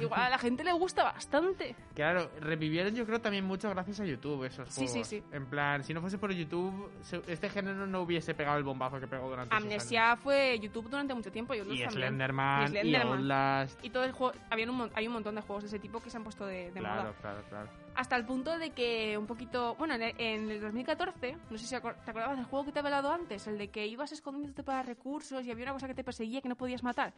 Igual 0.00 0.20
a 0.22 0.30
la 0.30 0.38
gente 0.38 0.62
le 0.62 0.72
gusta 0.72 1.02
bastante. 1.02 1.74
Claro, 1.96 2.30
revivieron 2.40 2.94
yo 2.94 3.04
creo 3.04 3.20
también 3.20 3.44
mucho 3.44 3.68
gracias 3.70 3.98
a 4.00 4.04
YouTube 4.06 4.44
esos 4.44 4.68
Sí, 4.68 4.82
sí, 4.82 4.86
juegos. 4.88 5.08
sí. 5.08 5.22
En 5.32 5.46
plan, 5.46 5.82
si 5.82 5.92
no 5.92 6.00
fuese 6.00 6.16
por 6.16 6.32
YouTube, 6.32 6.88
este 7.26 7.50
género 7.50 7.86
no 7.88 8.02
hubiese 8.02 8.34
pegado 8.34 8.56
el 8.56 8.62
bombazo 8.64 9.00
que 9.00 9.08
pegó 9.08 9.28
durante 9.28 9.52
Amnesia 9.54 10.16
fue 10.16 10.58
YouTube 10.60 10.88
durante 10.88 11.12
mucho 11.12 11.32
tiempo 11.32 11.52
y 11.54 11.60
años. 11.60 11.74
Y. 11.74 11.84
Slenderman, 11.90 12.62
Y 12.62 12.64
y, 12.64 12.68
Slenderman. 12.68 13.18
Outlast. 13.18 13.84
Y 13.84 13.90
todo 13.90 14.04
el 14.04 14.12
juego, 14.12 14.32
había 14.48 14.70
un, 14.70 14.90
hay 14.94 15.08
un 15.08 15.12
montón 15.12 15.34
de 15.34 15.40
juegos 15.42 15.64
de 15.64 15.68
ese 15.68 15.80
tipo 15.80 16.00
que 16.00 16.08
se 16.08 16.16
han 16.18 16.22
puesto 16.22 16.46
de, 16.46 16.70
de 16.70 16.78
Claro, 16.80 17.02
moda. 17.02 17.12
claro, 17.20 17.42
claro. 17.50 17.68
Hasta 17.96 18.14
el 18.16 18.24
punto 18.26 18.58
de 18.58 18.70
que 18.70 19.16
un 19.16 19.26
poquito... 19.26 19.74
Bueno, 19.76 19.94
en 19.94 20.02
el, 20.02 20.14
en 20.18 20.50
el 20.50 20.60
2014, 20.60 21.36
no 21.50 21.56
sé 21.58 21.66
si 21.66 21.74
acor- 21.74 21.96
te 22.04 22.10
acordabas 22.10 22.36
del 22.36 22.44
juego 22.46 22.66
que 22.66 22.72
te 22.72 22.78
he 22.78 22.82
hablado 22.82 23.10
antes, 23.10 23.46
el 23.46 23.56
de 23.56 23.68
que 23.68 23.86
ibas 23.86 24.12
escondiéndote 24.12 24.62
para 24.62 24.82
recursos 24.82 25.44
y 25.46 25.50
había 25.50 25.64
una 25.64 25.72
cosa 25.72 25.86
que 25.86 25.94
te 25.94 26.04
perseguía 26.04 26.42
que 26.42 26.48
no 26.48 26.56
podías 26.56 26.82
matar. 26.82 27.14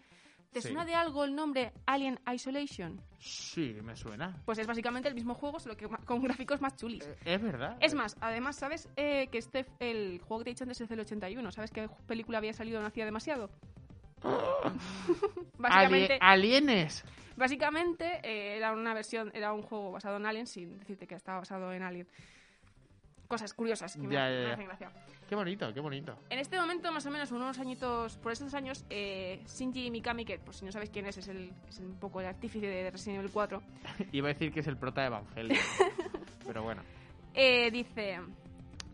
¿Te 0.52 0.62
Sí. 0.62 0.68
suena 0.68 0.84
de 0.86 0.94
algo 0.94 1.24
el 1.24 1.34
nombre 1.34 1.72
Alien 1.84 2.18
Isolation? 2.32 3.00
Sí, 3.18 3.76
me 3.82 3.96
suena. 3.96 4.40
Pues 4.46 4.58
es 4.58 4.66
básicamente 4.66 5.08
el 5.08 5.14
mismo 5.14 5.34
juego, 5.34 5.58
solo 5.60 5.76
que 5.76 5.86
con 5.88 6.22
gráficos 6.22 6.60
más 6.60 6.76
chulis. 6.76 7.04
Eh, 7.04 7.16
Es 7.24 7.42
verdad. 7.42 7.76
Es 7.80 7.92
más, 7.94 8.16
además, 8.20 8.56
¿sabes 8.56 8.88
eh, 8.96 9.26
que 9.32 9.38
este 9.38 9.66
el 9.80 10.20
juego 10.20 10.38
que 10.38 10.44
te 10.44 10.50
he 10.50 10.54
dicho 10.54 10.64
antes 10.64 10.80
es 10.80 10.88
del 10.88 11.00
81? 11.00 11.50
¿Sabes 11.52 11.70
qué 11.70 11.90
película 12.06 12.38
había 12.38 12.52
salido 12.54 12.80
no 12.80 12.86
hacía 12.86 13.04
demasiado? 13.04 13.50
básicamente, 15.58 16.14
Ali- 16.20 16.52
alienes. 16.54 17.04
Básicamente 17.38 18.20
eh, 18.22 18.56
era 18.56 18.72
una 18.72 18.94
versión, 18.94 19.30
era 19.34 19.52
un 19.52 19.62
juego 19.62 19.92
basado 19.92 20.16
en 20.16 20.26
Alien, 20.26 20.46
sin 20.46 20.78
decirte 20.78 21.06
que 21.06 21.14
estaba 21.14 21.38
basado 21.38 21.72
en 21.72 21.82
Alien. 21.82 22.06
Cosas 23.26 23.52
curiosas 23.52 23.92
que 23.94 24.06
me, 24.06 24.14
Ya, 24.14 24.24
me 24.24 24.34
ya, 24.34 24.42
ya. 24.42 24.52
hacen 24.54 24.66
gracia. 24.66 24.92
Qué 25.28 25.34
bonito, 25.34 25.72
qué 25.74 25.80
bonito. 25.80 26.18
En 26.30 26.38
este 26.38 26.58
momento, 26.58 26.90
más 26.90 27.04
o 27.04 27.10
menos 27.10 27.30
unos 27.30 27.58
añitos, 27.58 28.16
por 28.16 28.32
estos 28.32 28.54
años, 28.54 28.86
eh, 28.88 29.42
Shinji 29.46 29.90
Mikami, 29.90 30.24
que 30.24 30.38
por 30.38 30.54
si 30.54 30.64
no 30.64 30.72
sabéis 30.72 30.90
quién 30.90 31.04
es, 31.06 31.18
es, 31.18 31.28
el, 31.28 31.52
es 31.68 31.78
un 31.80 31.98
poco 32.00 32.20
el 32.20 32.26
artífice 32.26 32.66
de 32.66 32.90
Resident 32.90 33.18
Evil 33.20 33.30
4, 33.30 33.62
Iba 34.12 34.28
a 34.30 34.32
decir 34.32 34.50
que 34.50 34.60
es 34.60 34.66
el 34.66 34.78
prota 34.78 35.02
de 35.02 35.06
Evangelion. 35.08 35.58
pero 36.46 36.62
bueno. 36.62 36.82
Eh, 37.34 37.70
dice, 37.70 38.20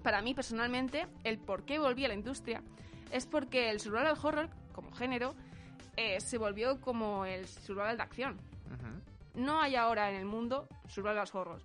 para 0.02 0.20
mí 0.22 0.34
personalmente, 0.34 1.06
el 1.22 1.38
por 1.38 1.64
qué 1.64 1.78
volví 1.78 2.04
a 2.04 2.08
la 2.08 2.14
industria 2.14 2.62
es 3.12 3.26
porque 3.26 3.70
el 3.70 3.78
survival 3.78 4.18
horror, 4.20 4.50
como 4.72 4.90
género, 4.90 5.36
eh, 5.96 6.20
se 6.20 6.38
volvió 6.38 6.80
como 6.80 7.24
el 7.24 7.46
survival 7.46 7.96
de 7.96 8.02
acción. 8.02 8.38
No 9.34 9.60
hay 9.60 9.74
ahora 9.76 10.10
en 10.10 10.16
el 10.16 10.24
mundo 10.26 10.68
survival 10.88 11.26
horror. 11.32 11.60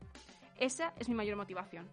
Esa 0.57 0.93
es 0.99 1.07
mi 1.07 1.15
mayor 1.15 1.35
motivación. 1.37 1.87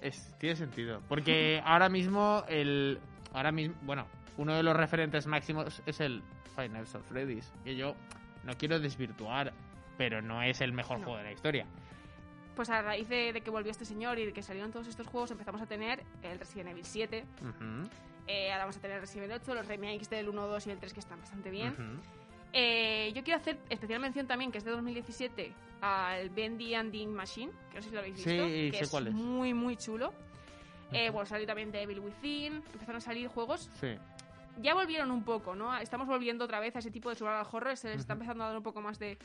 Es, 0.00 0.32
tiene 0.38 0.54
sentido. 0.56 1.02
Porque 1.08 1.60
ahora 1.64 1.88
mismo 1.88 2.44
el. 2.48 3.00
Ahora 3.32 3.50
mismo. 3.52 3.74
Bueno, 3.82 4.06
uno 4.36 4.54
de 4.54 4.62
los 4.62 4.76
referentes 4.76 5.26
máximos 5.26 5.82
es 5.84 6.00
el 6.00 6.22
Final 6.54 6.82
of 6.84 7.08
Freddy's. 7.08 7.52
Que 7.64 7.74
yo 7.76 7.94
no 8.44 8.52
quiero 8.54 8.78
desvirtuar, 8.78 9.52
pero 9.98 10.22
no 10.22 10.42
es 10.42 10.60
el 10.60 10.72
mejor 10.72 10.98
No. 11.00 11.04
juego 11.06 11.18
de 11.18 11.24
la 11.24 11.32
historia. 11.32 11.66
Pues 12.54 12.70
a 12.70 12.80
raíz 12.80 13.08
de, 13.08 13.32
de 13.32 13.40
que 13.42 13.50
volvió 13.50 13.70
este 13.70 13.84
señor 13.84 14.18
y 14.18 14.26
de 14.26 14.32
que 14.32 14.42
salieron 14.42 14.70
todos 14.70 14.86
estos 14.86 15.06
juegos, 15.08 15.30
empezamos 15.30 15.60
a 15.60 15.66
tener 15.66 16.02
el 16.22 16.38
Resident 16.38 16.70
Evil 16.70 16.84
7, 16.86 17.24
Ujú, 17.42 17.88
eh, 18.26 18.50
ahora 18.52 18.64
vamos 18.64 18.76
a 18.76 18.80
tener 18.80 18.96
el 18.96 19.00
Resident 19.02 19.30
Evil 19.30 19.40
8, 19.42 19.54
los 19.54 19.66
remakes 19.66 20.10
del 20.10 20.28
1, 20.28 20.46
2 20.48 20.66
y 20.66 20.70
el 20.70 20.78
3 20.78 20.92
que 20.94 21.00
están 21.00 21.20
bastante 21.20 21.50
bien. 21.50 21.74
Eh, 22.52 23.12
yo 23.14 23.22
quiero 23.22 23.38
hacer 23.40 23.58
especial 23.68 24.00
mención 24.00 24.26
también, 24.26 24.50
que 24.50 24.58
es 24.58 24.64
de 24.64 24.70
2017, 24.70 25.52
al 25.82 26.30
Bendy 26.30 26.74
Ending 26.74 27.12
Machine, 27.14 27.52
que 27.70 27.76
no 27.76 27.82
sé 27.82 27.88
si 27.88 27.94
lo 27.94 28.00
habéis 28.00 28.16
Sí, 28.20 28.30
visto, 28.30 28.44
sé 28.48 28.70
que 28.70 28.78
es, 28.80 28.90
cuál 28.90 29.06
es. 29.08 29.14
muy, 29.14 29.52
muy 29.54 29.76
chulo. 29.76 30.12
Eh, 30.92 31.10
bueno, 31.10 31.26
salió 31.26 31.46
también 31.46 31.70
Devil 31.72 31.98
Within, 32.00 32.54
empezaron 32.72 32.96
a 32.96 33.00
salir 33.00 33.28
juegos. 33.28 33.68
Sí. 33.80 33.96
Ya 34.62 34.72
volvieron 34.72 35.10
un 35.10 35.22
poco, 35.24 35.54
¿no? 35.54 35.76
Estamos 35.76 36.06
volviendo 36.06 36.44
otra 36.44 36.60
vez 36.60 36.74
a 36.76 36.78
ese 36.78 36.90
tipo 36.90 37.10
de 37.10 37.16
survival 37.16 37.46
horror, 37.52 37.76
se 37.76 37.88
les 37.88 37.98
está 38.00 38.14
empezando 38.14 38.44
a 38.44 38.46
dar 38.48 38.56
un 38.56 38.62
poco 38.62 38.80
más 38.80 38.98
de, 38.98 39.18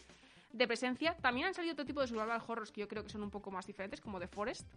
de 0.53 0.67
presencia. 0.67 1.15
También 1.15 1.47
han 1.47 1.53
salido 1.53 1.73
otro 1.73 1.85
tipo 1.85 2.01
de 2.01 2.07
survival 2.07 2.41
horrors 2.45 2.71
que 2.71 2.81
yo 2.81 2.87
creo 2.87 3.03
que 3.03 3.09
son 3.09 3.23
un 3.23 3.29
poco 3.31 3.51
más 3.51 3.65
diferentes, 3.65 4.01
como 4.01 4.19
The 4.19 4.27
Forest, 4.27 4.67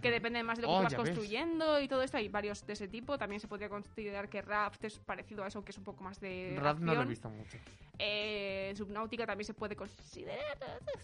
que 0.00 0.10
depende 0.10 0.42
más 0.42 0.56
de 0.58 0.62
lo 0.62 0.68
que 0.68 0.74
Oh, 0.74 0.82
vas 0.82 0.92
ya 0.92 0.98
ves. 0.98 1.08
construyendo 1.10 1.80
y 1.80 1.88
todo 1.88 2.02
esto. 2.02 2.16
Hay 2.16 2.28
varios 2.28 2.64
de 2.66 2.72
ese 2.72 2.88
tipo. 2.88 3.18
También 3.18 3.40
se 3.40 3.46
podría 3.48 3.68
considerar 3.68 4.28
que 4.28 4.40
Raft 4.40 4.82
es 4.84 4.98
parecido 4.98 5.44
a 5.44 5.48
eso, 5.48 5.62
que 5.64 5.70
es 5.72 5.78
un 5.78 5.84
poco 5.84 6.02
más 6.02 6.18
de 6.20 6.56
Rap 6.58 6.78
no 6.78 6.86
lo 6.86 6.92
he 6.92 6.96
acción. 6.96 7.08
visto 7.08 7.28
mucho. 7.30 7.58
Eh, 7.98 8.72
Subnautica 8.76 9.26
también 9.26 9.44
se 9.46 9.54
puede 9.54 9.76
considerar. 9.76 10.58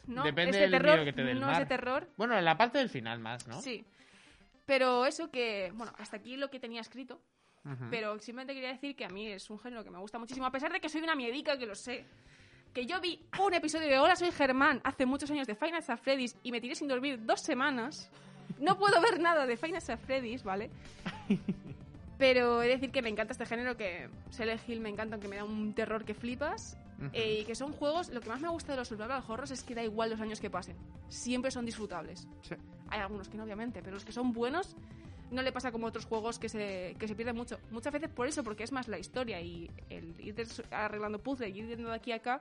No, 0.06 0.24
Depende 0.24 0.50
es 0.50 0.56
de 0.56 0.62
del 0.62 0.70
terror, 0.70 1.04
que 1.04 1.12
te 1.12 1.22
dé 1.22 1.32
el 1.32 1.40
no 1.40 1.50
es 1.50 1.58
de 1.58 1.64
mar. 1.64 1.68
terror. 1.68 2.08
Bueno, 2.16 2.36
en 2.38 2.44
la 2.44 2.56
parte 2.56 2.78
del 2.78 2.88
final 2.88 3.18
más, 3.20 3.46
¿no? 3.46 3.60
Sí. 3.60 3.84
Pero 4.64 5.06
eso 5.06 5.30
que, 5.30 5.70
bueno, 5.74 5.92
hasta 5.98 6.16
aquí 6.16 6.36
lo 6.36 6.50
que 6.50 6.58
tenía 6.60 6.80
escrito. 6.80 7.20
Ujú. 7.64 7.84
Pero 7.90 8.18
simplemente 8.20 8.54
quería 8.54 8.70
decir 8.72 8.96
que 8.96 9.04
a 9.04 9.08
mí 9.10 9.26
es 9.28 9.50
un 9.50 9.58
género 9.58 9.84
que 9.84 9.90
me 9.90 9.98
gusta 9.98 10.18
muchísimo, 10.18 10.46
a 10.46 10.50
pesar 10.52 10.72
de 10.72 10.80
que 10.80 10.88
soy 10.88 11.02
una 11.02 11.14
miedica, 11.14 11.58
que 11.58 11.66
lo 11.66 11.74
sé. 11.74 12.04
Que 12.78 12.86
yo 12.86 13.00
vi 13.00 13.20
un 13.44 13.52
episodio 13.54 13.88
de 13.88 13.98
Hola, 13.98 14.14
soy 14.14 14.30
Germán 14.30 14.80
hace 14.84 15.04
muchos 15.04 15.28
años 15.32 15.48
de 15.48 15.56
Final 15.56 15.82
Fantasy 15.82 16.00
Freddy's 16.00 16.36
y 16.44 16.52
me 16.52 16.60
tiré 16.60 16.76
sin 16.76 16.86
dormir 16.86 17.18
dos 17.26 17.40
semanas. 17.40 18.08
No 18.60 18.78
puedo 18.78 19.00
ver 19.00 19.18
nada 19.18 19.46
de 19.46 19.56
Final 19.56 19.82
Fantasy 19.82 20.06
Freddy's, 20.06 20.44
¿vale? 20.44 20.70
Pero 22.18 22.62
he 22.62 22.68
de 22.68 22.74
decir 22.74 22.92
que 22.92 23.02
me 23.02 23.08
encanta 23.08 23.32
este 23.32 23.46
género, 23.46 23.76
que 23.76 24.08
Silent 24.30 24.60
Hill 24.68 24.78
me 24.78 24.90
encanta, 24.90 25.16
aunque 25.16 25.26
me 25.26 25.34
da 25.34 25.42
un 25.42 25.74
terror 25.74 26.04
que 26.04 26.14
flipas. 26.14 26.78
Ujú. 26.98 27.10
Eh, 27.14 27.40
y 27.40 27.44
que 27.46 27.56
son 27.56 27.72
juegos, 27.72 28.10
lo 28.10 28.20
que 28.20 28.28
más 28.28 28.40
me 28.40 28.48
gusta 28.48 28.70
de 28.70 28.78
los 28.78 28.86
survival 28.86 29.24
horrors 29.26 29.50
es 29.50 29.64
que 29.64 29.74
da 29.74 29.82
igual 29.82 30.10
los 30.10 30.20
años 30.20 30.38
que 30.38 30.48
pasen. 30.48 30.76
Siempre 31.08 31.50
son 31.50 31.66
disfrutables. 31.66 32.28
Sí. 32.42 32.54
Hay 32.90 33.00
algunos 33.00 33.28
que 33.28 33.38
no, 33.38 33.42
obviamente, 33.42 33.82
pero 33.82 33.94
los 33.94 34.04
que 34.04 34.12
son 34.12 34.32
buenos 34.32 34.76
no 35.30 35.42
le 35.42 35.52
pasa 35.52 35.70
como 35.72 35.86
a 35.86 35.90
otros 35.90 36.06
juegos 36.06 36.38
que 36.38 36.48
se, 36.48 36.96
que 36.98 37.06
se 37.08 37.14
pierden 37.14 37.36
mucho. 37.36 37.58
Muchas 37.70 37.92
veces 37.92 38.08
por 38.08 38.26
eso, 38.26 38.42
porque 38.44 38.64
es 38.64 38.72
más 38.72 38.88
la 38.88 38.98
historia 38.98 39.40
y 39.40 39.70
el 39.90 40.14
ir 40.20 40.34
arreglando 40.70 41.18
puzzles 41.18 41.54
y 41.54 41.58
ir 41.58 41.68
yendo 41.68 41.90
de 41.90 41.96
aquí 41.96 42.12
a 42.12 42.16
acá 42.16 42.40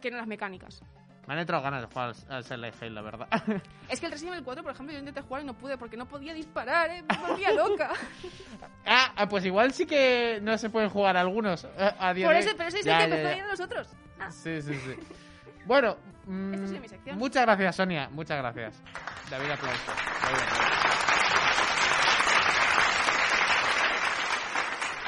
que 0.00 0.10
no 0.10 0.16
las 0.16 0.26
mecánicas. 0.26 0.82
Me 1.26 1.34
han 1.34 1.40
entrado 1.40 1.62
ganas 1.62 1.82
de 1.82 1.86
jugar 1.86 2.14
al 2.30 2.44
Silent 2.44 2.74
Hill, 2.82 2.94
la 2.96 3.02
verdad. 3.02 3.28
Es 3.88 4.00
que 4.00 4.06
el 4.06 4.12
Resident 4.12 4.34
Evil 4.34 4.44
4, 4.44 4.62
por 4.64 4.72
ejemplo, 4.72 4.92
yo 4.92 4.98
intenté 4.98 5.20
jugar 5.20 5.42
y 5.42 5.44
no 5.46 5.54
pude 5.54 5.78
porque 5.78 5.96
no 5.96 6.06
podía 6.06 6.34
disparar, 6.34 6.90
¿eh? 6.90 7.04
me 7.08 7.16
volvía 7.28 7.52
loca. 7.52 7.90
ah, 8.86 9.12
ah, 9.14 9.28
pues 9.28 9.44
igual 9.44 9.72
sí 9.72 9.86
que 9.86 10.40
no 10.42 10.58
se 10.58 10.68
pueden 10.70 10.90
jugar 10.90 11.16
algunos 11.16 11.64
eh, 11.64 11.92
a 11.98 12.12
día 12.12 12.26
por 12.26 12.34
de 12.34 12.40
eso, 12.40 12.48
hoy. 12.50 12.54
pero 12.56 12.68
eso 12.70 12.78
es 12.78 12.84
Ya, 12.84 13.04
el 13.04 13.10
que 13.10 13.16
empezó 13.20 13.40
a 13.40 13.44
a 13.44 13.48
nosotros. 13.48 13.88
Ah, 14.18 14.30
Sí, 14.32 14.62
sí, 14.62 14.74
sí. 14.74 14.96
Bueno, 15.64 15.96
mm, 16.26 16.54
Esta 16.54 16.64
ha 16.64 16.68
sido 16.68 16.80
mi 16.80 16.88
sección. 16.88 17.18
muchas 17.18 17.42
gracias, 17.46 17.76
Sonia. 17.76 18.08
Muchas 18.10 18.38
gracias. 18.38 18.82
David, 19.30 19.50
aplauso. 19.50 19.92
David, 20.24 20.38
aplauso. 20.42 20.81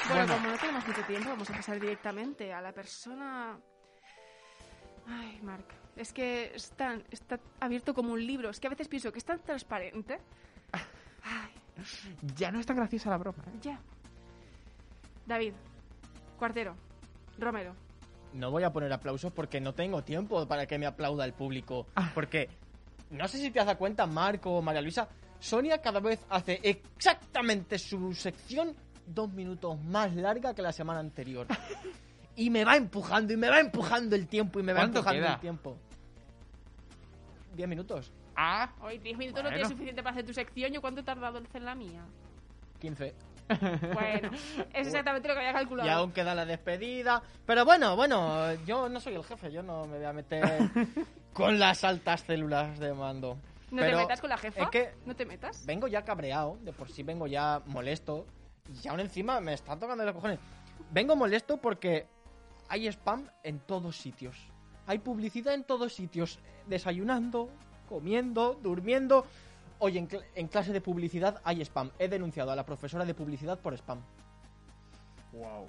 Bueno, 0.09 0.27
Bueno. 0.27 0.35
como 0.35 0.49
no 0.49 0.59
tenemos 0.59 0.87
mucho 0.87 1.03
tiempo, 1.07 1.29
vamos 1.31 1.51
a 1.51 1.55
pasar 1.55 1.81
directamente 1.81 2.53
a 2.53 2.61
la 2.61 2.73
persona. 2.73 3.59
Ay, 5.07 5.39
Marc, 5.43 5.65
es 5.97 6.13
que 6.13 6.53
es 6.55 6.71
tan- 6.73 7.05
está 7.11 7.39
abierto 7.61 7.95
como 7.95 8.13
un 8.13 8.25
libro. 8.27 8.51
Es 8.51 8.61
que 8.61 8.67
a 8.67 8.71
veces 8.71 8.89
pienso 8.89 9.13
que 9.13 9.19
es 9.19 9.25
tan 9.25 9.41
transparente. 9.41 10.19
Ay, 10.73 11.51
Ya 12.37 12.51
no 12.53 12.61
es 12.61 12.67
tan 12.67 12.77
graciosa 12.77 13.11
la 13.11 13.17
broma. 13.19 13.43
¿eh? 13.49 13.59
ya. 13.63 13.81
David, 15.27 15.55
Cuartero, 16.39 16.77
Romero. 17.39 17.75
No 18.35 18.51
voy 18.51 18.63
a 18.63 18.73
poner 18.73 18.93
aplausos 18.93 19.33
porque 19.33 19.61
no 19.61 19.75
tengo 19.75 20.03
tiempo 20.05 20.47
para 20.47 20.67
que 20.67 20.79
me 20.79 20.87
aplauda 20.87 21.25
el 21.25 21.33
público. 21.33 21.87
Ah. 21.97 22.11
Porque, 22.15 22.49
no 23.11 23.27
sé 23.29 23.39
si 23.39 23.51
te 23.51 23.59
has 23.61 23.67
dado 23.67 23.79
cuenta, 23.79 24.07
Marco 24.07 24.51
o 24.53 24.63
María 24.63 24.83
Luisa, 24.83 25.09
Sonia 25.41 25.81
cada 25.81 26.01
vez 26.01 26.25
hace 26.31 26.61
exactamente 26.63 27.79
su 27.79 28.13
sección 28.15 28.75
dos 29.07 29.33
minutos 29.33 29.81
más 29.83 30.15
larga 30.15 30.55
que 30.55 30.63
la 30.63 30.73
semana 30.73 31.01
anterior. 31.01 31.47
Y 32.37 32.51
me 32.51 32.65
va 32.65 32.75
empujando 32.77 33.33
y 33.33 33.37
me 33.37 33.49
va 33.49 33.61
empujando 33.61 34.17
el 34.17 34.27
tiempo 34.27 34.59
y 34.59 34.65
me 34.65 34.73
va 34.73 34.81
¿Cuánto 34.81 34.99
empujando 34.99 35.23
queda? 35.23 35.35
el 35.35 35.41
tiempo. 35.41 35.77
10 37.55 37.69
minutos. 37.69 38.13
Ah, 38.35 38.73
Hoy 38.83 38.99
10 38.99 39.17
minutos 39.17 39.45
no 39.45 39.51
Bueno. 39.51 39.57
tiene 39.59 39.69
suficiente 39.71 40.03
para 40.03 40.15
hacer 40.15 40.27
tu 40.27 40.35
sección. 40.35 40.73
¿Yo 40.73 40.81
cuánto 40.81 41.01
he 41.01 41.05
tardado 41.05 41.39
en 41.39 41.47
hacer 41.47 41.63
la 41.63 41.75
mía? 41.77 42.05
15. 42.81 43.15
Bueno, 43.95 44.31
es 44.73 44.87
exactamente 44.89 45.29
lo 45.29 45.35
que 45.35 45.41
había 45.41 45.53
calculado. 45.53 45.89
Y 45.89 45.93
aún 45.93 46.11
queda 46.11 46.35
la 46.35 46.45
despedida. 46.45 47.23
Pero 47.47 47.65
bueno, 47.65 47.95
bueno, 47.95 48.53
yo 48.65 48.89
no 48.89 48.99
soy 48.99 49.15
el 49.15 49.23
jefe, 49.23 49.53
yo 49.53 49.63
no 49.63 49.85
me 49.85 49.99
voy 49.99 50.07
a 50.07 50.13
meter 50.13 50.43
con 51.33 51.59
las 51.61 51.85
altas 51.85 52.23
células 52.23 52.79
de 52.81 52.93
mando. 52.95 53.37
¿No 53.71 53.81
Pero 53.83 53.99
te 53.99 54.03
metas 54.03 54.21
con 54.21 54.31
la 54.31 54.39
jefa? 54.39 54.63
es 54.65 54.71
que 54.71 54.91
¿No 55.07 55.15
te 55.15 55.25
metas? 55.27 55.65
vengo 55.67 55.87
ya 55.87 56.03
cabreado, 56.05 56.59
de 56.63 56.73
por 56.73 56.91
sí 56.91 57.03
vengo 57.05 57.27
ya 57.29 57.61
molesto. 57.67 58.27
Y 58.83 58.89
aún 58.89 59.01
encima 59.01 59.41
me 59.41 59.53
están 59.55 59.79
tocando 59.79 60.05
los 60.05 60.15
cojones. 60.15 60.39
Vengo 60.91 61.17
molesto 61.17 61.59
porque 61.59 62.07
hay 62.69 62.87
spam 62.89 63.29
en 63.43 63.59
todos 63.61 63.97
sitios. 63.97 64.37
Hay 64.87 64.99
publicidad 64.99 65.55
en 65.55 65.65
todos 65.65 65.93
sitios. 65.95 66.39
Desayunando, 66.67 67.51
comiendo, 67.89 68.55
durmiendo. 68.63 69.27
Oye, 69.79 69.99
en, 69.99 70.09
cl- 70.09 70.25
en 70.35 70.49
clase 70.49 70.73
de 70.73 70.81
publicidad 70.81 71.41
hay 71.45 71.61
spam. 71.63 71.91
He 71.99 72.09
denunciado 72.09 72.51
a 72.53 72.57
la 72.57 72.65
profesora 72.65 73.05
de 73.05 73.15
publicidad 73.15 73.59
por 73.59 73.75
spam. 73.75 74.01
wow. 75.33 75.69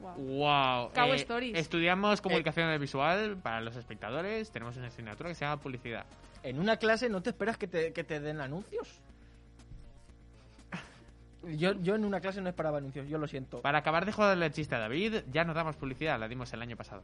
Wow. 0.00 0.90
Cabo 0.92 1.14
Stories. 1.14 1.56
Estudiamos 1.56 2.20
comunicación 2.20 2.66
audiovisual 2.66 3.36
para 3.36 3.60
los 3.60 3.76
espectadores. 3.76 4.50
Tenemos 4.50 4.76
una 4.76 4.88
asignatura 4.88 5.28
que 5.28 5.36
se 5.36 5.44
llama 5.44 5.62
publicidad. 5.62 6.04
En 6.42 6.58
una 6.58 6.76
clase 6.76 7.08
no 7.08 7.22
te 7.22 7.30
esperas 7.30 7.56
que 7.56 7.68
te, 7.68 7.92
que 7.92 8.02
te 8.02 8.18
den 8.18 8.40
anuncios. 8.40 9.00
Yo, 11.44 11.72
yo 11.72 11.94
en 11.96 12.04
una 12.04 12.20
clase 12.20 12.40
no 12.40 12.48
esperaba 12.48 12.78
anuncios, 12.78 13.08
yo 13.08 13.18
lo 13.18 13.26
siento. 13.26 13.62
Para 13.62 13.78
acabar 13.78 14.06
de 14.06 14.12
joderle 14.12 14.46
el 14.46 14.52
chiste 14.52 14.74
a 14.76 14.78
David, 14.78 15.22
ya 15.32 15.44
no 15.44 15.54
damos 15.54 15.76
publicidad, 15.76 16.18
la 16.18 16.28
dimos 16.28 16.52
el 16.52 16.62
año 16.62 16.76
pasado. 16.76 17.02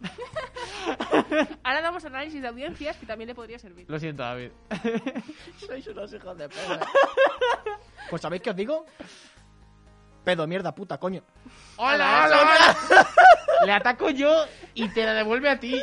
Ahora 1.64 1.80
damos 1.80 2.04
análisis 2.04 2.42
de 2.42 2.48
audiencias 2.48 2.96
que 2.96 3.06
también 3.06 3.28
le 3.28 3.34
podría 3.34 3.58
servir. 3.58 3.86
Lo 3.88 3.98
siento, 3.98 4.22
David. 4.22 4.50
Sois 5.66 5.86
unos 5.86 6.12
hijos 6.12 6.36
de 6.36 6.48
perra. 6.48 6.80
Pues 8.08 8.22
¿sabéis 8.22 8.42
qué 8.42 8.50
os 8.50 8.56
digo? 8.56 8.86
Pedo, 10.24 10.44
mierda, 10.44 10.74
puta, 10.74 10.98
coño. 10.98 11.22
¡Hola, 11.76 12.24
hola, 12.26 12.40
hola! 12.40 13.06
Le 13.64 13.72
ataco 13.72 14.10
yo 14.10 14.46
y 14.74 14.88
te 14.88 15.04
la 15.04 15.14
devuelve 15.14 15.48
a 15.48 15.60
ti. 15.60 15.80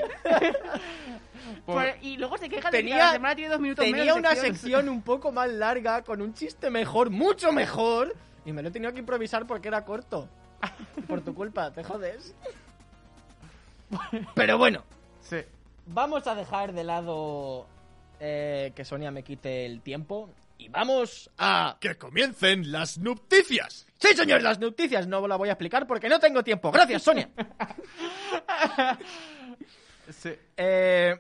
Por- 1.67 1.75
Por- 1.75 2.03
y 2.03 2.17
luego 2.17 2.37
se 2.39 2.47
queja 2.49 2.71
de 2.71 2.77
que 2.77 2.83
Tenía- 2.83 2.97
cada 2.97 3.11
semana 3.11 3.35
tiene 3.35 3.51
dos 3.51 3.59
minutos 3.59 3.85
Tenía 3.85 4.03
menos 4.05 4.17
una 4.17 4.29
sección. 4.31 4.55
sección 4.55 4.89
un 4.89 5.01
poco 5.03 5.31
más 5.31 5.49
larga, 5.51 6.01
con 6.01 6.21
un 6.21 6.33
chiste 6.33 6.69
mejor, 6.71 7.09
mucho 7.11 7.51
mejor. 7.51 8.15
Y 8.45 8.53
me 8.53 8.61
lo 8.63 8.69
he 8.69 8.71
tenido 8.71 8.93
que 8.93 8.99
improvisar 8.99 9.45
porque 9.45 9.67
era 9.67 9.83
corto. 9.85 10.29
Por 11.07 11.21
tu 11.21 11.35
culpa, 11.35 11.71
te 11.71 11.83
jodes. 11.83 12.33
Pero 14.35 14.57
bueno, 14.57 14.83
Sí. 15.21 15.37
vamos 15.85 16.25
a 16.27 16.35
dejar 16.35 16.71
de 16.73 16.83
lado 16.85 17.67
eh, 18.19 18.71
que 18.75 18.83
Sonia 18.85 19.11
me 19.11 19.23
quite 19.23 19.65
el 19.65 19.81
tiempo. 19.81 20.29
Y 20.59 20.69
vamos 20.69 21.29
a... 21.37 21.77
¡Que 21.79 21.95
comiencen 21.99 22.71
las 22.71 22.97
noticias! 22.97 23.85
Sí, 23.99 24.15
señor, 24.15 24.41
las 24.41 24.57
noticias 24.59 25.05
no 25.05 25.27
la 25.27 25.35
voy 25.35 25.49
a 25.49 25.51
explicar 25.51 25.85
porque 25.85 26.09
no 26.09 26.19
tengo 26.19 26.43
tiempo. 26.43 26.71
Gracias, 26.71 27.03
Sonia. 27.03 27.29
Sí. 30.09 30.31
Eh, 30.55 31.15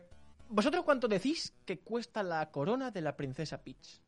¿Vosotros 0.49 0.83
cuánto 0.83 1.07
decís 1.07 1.53
que 1.65 1.79
cuesta 1.79 2.23
la 2.23 2.49
corona 2.51 2.91
de 2.91 3.01
la 3.01 3.15
princesa 3.15 3.61
Peach? 3.61 4.01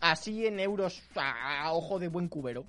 Así 0.00 0.46
en 0.46 0.60
euros 0.60 1.02
a, 1.16 1.72
ojo 1.72 1.98
de 1.98 2.08
buen 2.08 2.28
cubero. 2.28 2.64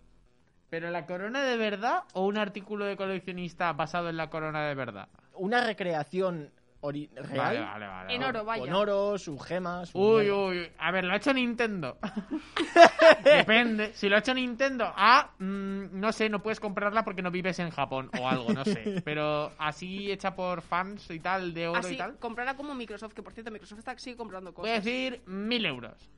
¿Pero 0.70 0.90
la 0.90 1.06
corona 1.06 1.44
de 1.44 1.58
verdad 1.58 2.04
o 2.14 2.26
un 2.26 2.38
artículo 2.38 2.86
de 2.86 2.98
coleccionista 2.98 3.74
basado 3.74 4.10
en 4.10 4.18
la 4.18 4.30
corona 4.30 4.66
de 4.68 4.76
verdad? 4.76 5.10
Una 5.34 5.64
recreación 5.64 6.52
ori- 6.82 7.10
real. 7.16 7.38
Vale, 7.38 7.60
vale, 7.62 7.88
vale. 7.88 8.16
En 8.16 8.24
oro, 8.24 8.44
vaya. 8.46 8.64
Con 8.64 8.74
oro, 8.74 9.18
sus 9.18 9.42
gemas. 9.44 9.90
su 9.90 9.98
Uy, 10.00 10.24
mierda. 10.24 10.38
uy, 10.38 10.72
a 10.78 10.92
ver, 10.92 11.04
lo 11.06 11.14
ha 11.14 11.18
hecho 11.18 11.34
Nintendo. 11.34 11.98
Depende. 13.24 13.94
Si 13.94 14.10
lo 14.10 14.16
ha 14.16 14.20
hecho 14.20 14.34
Nintendo, 14.34 14.92
ah, 14.96 15.32
mm, 15.40 16.00
no 16.00 16.12
sé, 16.12 16.30
no 16.30 16.42
puedes 16.42 16.60
comprarla 16.60 17.04
porque 17.04 17.22
no 17.22 17.32
vives 17.32 17.60
en 17.60 17.70
Japón 17.70 18.10
o 18.20 18.28
algo, 18.28 18.52
no 18.54 18.64
sé. 18.66 19.02
Pero 19.06 19.52
así 19.58 20.12
hecha 20.12 20.36
por 20.36 20.62
fans 20.62 21.10
y 21.12 21.20
tal, 21.20 21.54
de 21.54 21.68
oro 21.68 21.80
Así, 21.80 21.94
y 21.94 21.98
tal. 21.98 22.18
comprarla 22.18 22.56
como 22.56 22.74
Microsoft, 22.76 23.14
que 23.14 23.24
por 23.24 23.34
cierto 23.34 23.52
Microsoft 23.52 23.80
está 23.80 23.98
sigue 23.98 24.18
comprando 24.18 24.52
Voy 24.52 24.70
a 24.70 24.74
cosas. 24.74 24.84
decir 24.86 25.22
mil 25.26 25.66
euros. 25.66 26.10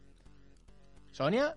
¿Sonia? 1.12 1.56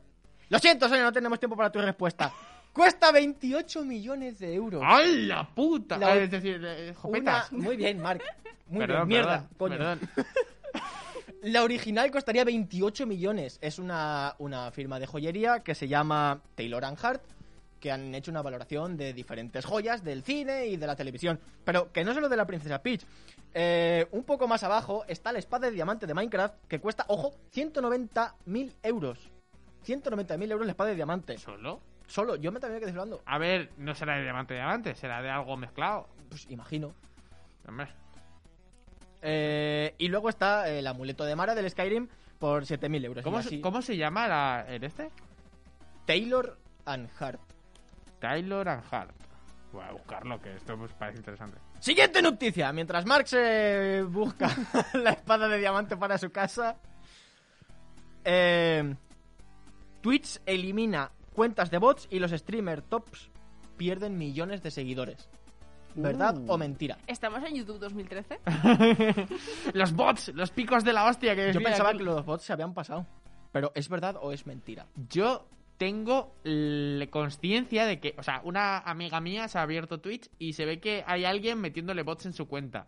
Lo 0.48 0.58
siento, 0.58 0.88
Sonia, 0.88 1.02
no 1.04 1.12
tenemos 1.12 1.38
tiempo 1.38 1.56
para 1.56 1.70
tu 1.70 1.80
respuesta. 1.80 2.32
Cuesta 2.76 3.10
28 3.10 3.84
millones 3.84 4.38
de 4.38 4.54
euros. 4.54 4.82
¡Ay, 4.84 5.22
la 5.26 5.48
puta! 5.48 5.96
La- 5.96 6.08
Ah, 6.08 6.16
es 6.16 6.30
decir, 6.30 6.60
eh, 6.64 6.94
Una... 7.02 7.46
Muy 7.50 7.76
bien, 7.76 7.98
Mark. 7.98 8.22
Muy 8.68 8.80
Perdón, 8.86 9.08
bien, 9.08 9.20
mierda, 9.22 9.48
perdón, 9.48 9.56
coño. 9.58 9.78
perdón. 9.78 10.00
La 11.42 11.62
original 11.62 12.10
costaría 12.10 12.44
28 12.44 13.06
millones. 13.06 13.58
Es 13.62 13.78
una, 13.78 14.34
una 14.38 14.70
firma 14.72 14.98
de 14.98 15.06
joyería 15.06 15.60
que 15.60 15.74
se 15.74 15.86
llama 15.88 16.40
Taylor 16.54 16.84
and 16.84 16.98
Hart, 17.02 17.22
que 17.80 17.92
han 17.92 18.14
hecho 18.14 18.30
una 18.30 18.42
valoración 18.42 18.96
de 18.96 19.12
diferentes 19.12 19.64
joyas 19.64 20.02
del 20.02 20.22
cine 20.24 20.66
y 20.66 20.76
de 20.76 20.86
la 20.86 20.96
televisión. 20.96 21.38
Pero 21.64 21.92
que 21.92 22.04
no 22.04 22.12
solo 22.14 22.28
de 22.28 22.36
la 22.36 22.46
princesa 22.46 22.82
Peach. 22.82 23.04
Eh, 23.54 24.06
un 24.10 24.24
poco 24.24 24.48
más 24.48 24.64
abajo 24.64 25.04
está 25.08 25.32
la 25.32 25.38
espada 25.38 25.68
de 25.68 25.72
diamante 25.74 26.06
de 26.06 26.14
Minecraft, 26.14 26.54
que 26.68 26.80
cuesta, 26.80 27.04
ojo, 27.08 27.34
190.000 27.54 28.72
euros. 28.82 29.30
190.000 29.86 30.50
euros 30.50 30.66
la 30.66 30.72
espada 30.72 30.90
de 30.90 30.96
diamante. 30.96 31.38
¿Solo? 31.38 31.80
Solo, 32.06 32.36
yo 32.36 32.52
me 32.52 32.60
también 32.60 32.80
quedé 32.80 32.90
hablando. 32.90 33.22
A 33.26 33.38
ver, 33.38 33.70
no 33.78 33.94
será 33.94 34.16
de 34.16 34.22
diamante 34.22 34.54
diamante, 34.54 34.94
será 34.94 35.20
de 35.22 35.30
algo 35.30 35.56
mezclado. 35.56 36.08
Pues 36.28 36.46
imagino. 36.50 36.94
Hombre. 37.66 37.88
Eh, 39.22 39.94
y 39.98 40.08
luego 40.08 40.28
está 40.28 40.68
el 40.68 40.86
amuleto 40.86 41.24
de 41.24 41.34
Mara 41.34 41.54
del 41.54 41.68
Skyrim 41.68 42.06
por 42.38 42.64
7.000 42.64 43.04
euros. 43.04 43.24
¿Cómo, 43.24 43.42
se- 43.42 43.60
¿Cómo 43.60 43.82
se 43.82 43.96
llama 43.96 44.28
la, 44.28 44.64
el 44.68 44.84
este? 44.84 45.10
Taylor 46.04 46.56
and 46.84 47.08
Hart. 47.18 47.40
Taylor 48.20 48.68
and 48.68 48.84
Hart. 48.90 49.10
Voy 49.72 49.84
a 49.84 49.90
buscarlo, 49.92 50.40
que 50.40 50.54
esto 50.54 50.76
pues, 50.78 50.92
parece 50.92 51.18
interesante. 51.18 51.58
Siguiente 51.80 52.22
noticia. 52.22 52.72
Mientras 52.72 53.04
Mark 53.04 53.26
se 53.26 54.02
busca 54.08 54.48
la 54.94 55.10
espada 55.10 55.48
de 55.48 55.58
diamante 55.58 55.96
para 55.96 56.18
su 56.18 56.30
casa, 56.30 56.76
eh, 58.24 58.94
Twitch 60.02 60.40
elimina 60.46 61.10
cuentas 61.36 61.70
de 61.70 61.78
bots 61.78 62.08
y 62.10 62.18
los 62.18 62.32
streamer 62.32 62.80
tops 62.80 63.30
pierden 63.76 64.16
millones 64.16 64.62
de 64.62 64.70
seguidores. 64.70 65.28
¿Verdad 65.94 66.36
Uh. 66.36 66.52
o 66.52 66.58
mentira? 66.58 66.98
¿Estamos 67.06 67.42
en 67.44 67.54
YouTube 67.54 67.78
2013? 67.78 68.40
los 69.74 69.92
bots, 69.92 70.28
los 70.34 70.50
picos 70.50 70.82
de 70.82 70.92
la 70.92 71.04
hostia 71.04 71.36
que 71.36 71.52
Yo 71.52 71.60
pensaba 71.60 71.92
que 71.92 72.02
los 72.02 72.24
bots 72.24 72.44
se 72.44 72.52
habían 72.52 72.74
pasado. 72.74 73.06
Pero 73.52 73.70
¿es 73.74 73.88
verdad 73.88 74.16
o 74.20 74.32
es 74.32 74.46
mentira? 74.46 74.86
Yo 75.10 75.46
tengo 75.76 76.34
conciencia 77.10 77.84
de 77.84 78.00
que, 78.00 78.14
o 78.18 78.22
sea, 78.22 78.40
una 78.44 78.78
amiga 78.78 79.20
mía 79.20 79.46
se 79.48 79.58
ha 79.58 79.62
abierto 79.62 80.00
Twitch 80.00 80.28
y 80.38 80.54
se 80.54 80.64
ve 80.64 80.80
que 80.80 81.04
hay 81.06 81.24
alguien 81.24 81.60
metiéndole 81.60 82.02
bots 82.02 82.26
en 82.26 82.32
su 82.32 82.48
cuenta. 82.48 82.86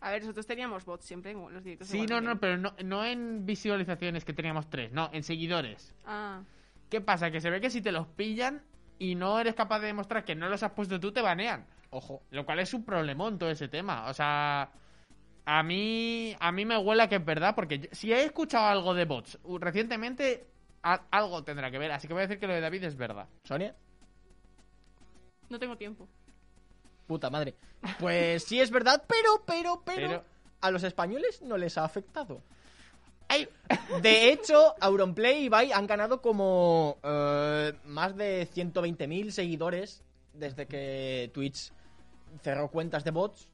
A 0.00 0.10
ver, 0.10 0.22
nosotros 0.22 0.46
teníamos 0.46 0.84
bots 0.84 1.04
siempre 1.04 1.32
en 1.32 1.40
los 1.52 1.64
directos. 1.64 1.88
de 1.88 1.98
Sí, 1.98 2.06
no, 2.06 2.20
no, 2.20 2.38
pero 2.38 2.56
no, 2.56 2.74
no 2.84 3.04
en 3.04 3.44
visualizaciones 3.44 4.24
que 4.24 4.32
teníamos 4.32 4.70
tres, 4.70 4.92
no, 4.92 5.10
en 5.12 5.22
seguidores. 5.22 5.94
Ah, 6.06 6.42
¿Qué 6.90 7.00
pasa? 7.00 7.30
Que 7.30 7.40
se 7.40 7.50
ve 7.50 7.60
que 7.60 7.70
si 7.70 7.80
te 7.82 7.92
los 7.92 8.06
pillan 8.06 8.62
y 8.98 9.14
no 9.14 9.38
eres 9.40 9.54
capaz 9.54 9.80
de 9.80 9.88
demostrar 9.88 10.24
que 10.24 10.34
no 10.34 10.48
los 10.48 10.62
has 10.62 10.72
puesto 10.72 10.98
tú, 10.98 11.12
te 11.12 11.20
banean. 11.22 11.66
Ojo. 11.90 12.22
Lo 12.30 12.44
cual 12.44 12.58
es 12.60 12.72
un 12.74 12.84
problemón 12.84 13.38
todo 13.38 13.50
ese 13.50 13.68
tema. 13.68 14.08
O 14.08 14.14
sea, 14.14 14.70
a 15.44 15.62
mí, 15.62 16.36
a 16.40 16.52
mí 16.52 16.64
me 16.64 16.76
huele 16.78 17.02
a 17.04 17.08
que 17.08 17.16
es 17.16 17.24
verdad, 17.24 17.54
porque 17.54 17.78
yo- 17.78 17.88
si 17.92 18.12
he 18.12 18.24
escuchado 18.24 18.66
algo 18.66 18.94
de 18.94 19.04
bots 19.04 19.38
recientemente, 19.60 20.46
a- 20.82 21.02
algo 21.10 21.44
tendrá 21.44 21.70
que 21.70 21.78
ver. 21.78 21.92
Así 21.92 22.06
que 22.08 22.14
voy 22.14 22.22
a 22.22 22.26
decir 22.26 22.38
que 22.40 22.46
lo 22.46 22.54
de 22.54 22.60
David 22.60 22.84
es 22.84 22.96
verdad. 22.96 23.28
¿Sonia? 23.44 23.74
no 25.50 25.58
tengo 25.58 25.76
tiempo. 25.76 26.06
Puta 27.06 27.30
madre. 27.30 27.54
Pues 27.98 28.44
sí 28.44 28.60
es 28.60 28.70
verdad, 28.70 29.02
pero, 29.08 29.42
pero, 29.46 29.82
pero, 29.84 30.08
Pero- 30.08 30.24
a 30.60 30.70
los 30.70 30.82
españoles 30.82 31.40
no 31.40 31.56
les 31.56 31.78
ha 31.78 31.84
afectado. 31.84 32.42
¡Ay! 33.28 33.48
De 34.02 34.30
hecho, 34.30 34.74
Auronplay 34.80 35.42
y 35.42 35.44
Ibai 35.46 35.72
han 35.72 35.86
ganado 35.86 36.22
como 36.22 36.96
eh, 37.02 37.72
más 37.84 38.16
de 38.16 38.48
120.000 38.48 39.30
seguidores 39.30 40.02
desde 40.32 40.66
que 40.66 41.30
Twitch 41.34 41.72
cerró 42.42 42.70
cuentas 42.70 43.04
de 43.04 43.10
bots. 43.10 43.48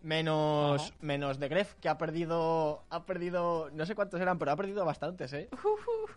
Menos, 0.00 0.80
Ajá. 0.80 0.94
menos 1.00 1.40
de 1.40 1.48
Gref, 1.48 1.74
que 1.80 1.88
ha 1.88 1.98
perdido. 1.98 2.84
Ha 2.88 3.04
perdido. 3.04 3.68
No 3.72 3.84
sé 3.84 3.96
cuántos 3.96 4.20
eran, 4.20 4.38
pero 4.38 4.52
ha 4.52 4.56
perdido 4.56 4.84
bastantes, 4.84 5.32
¿eh? 5.32 5.48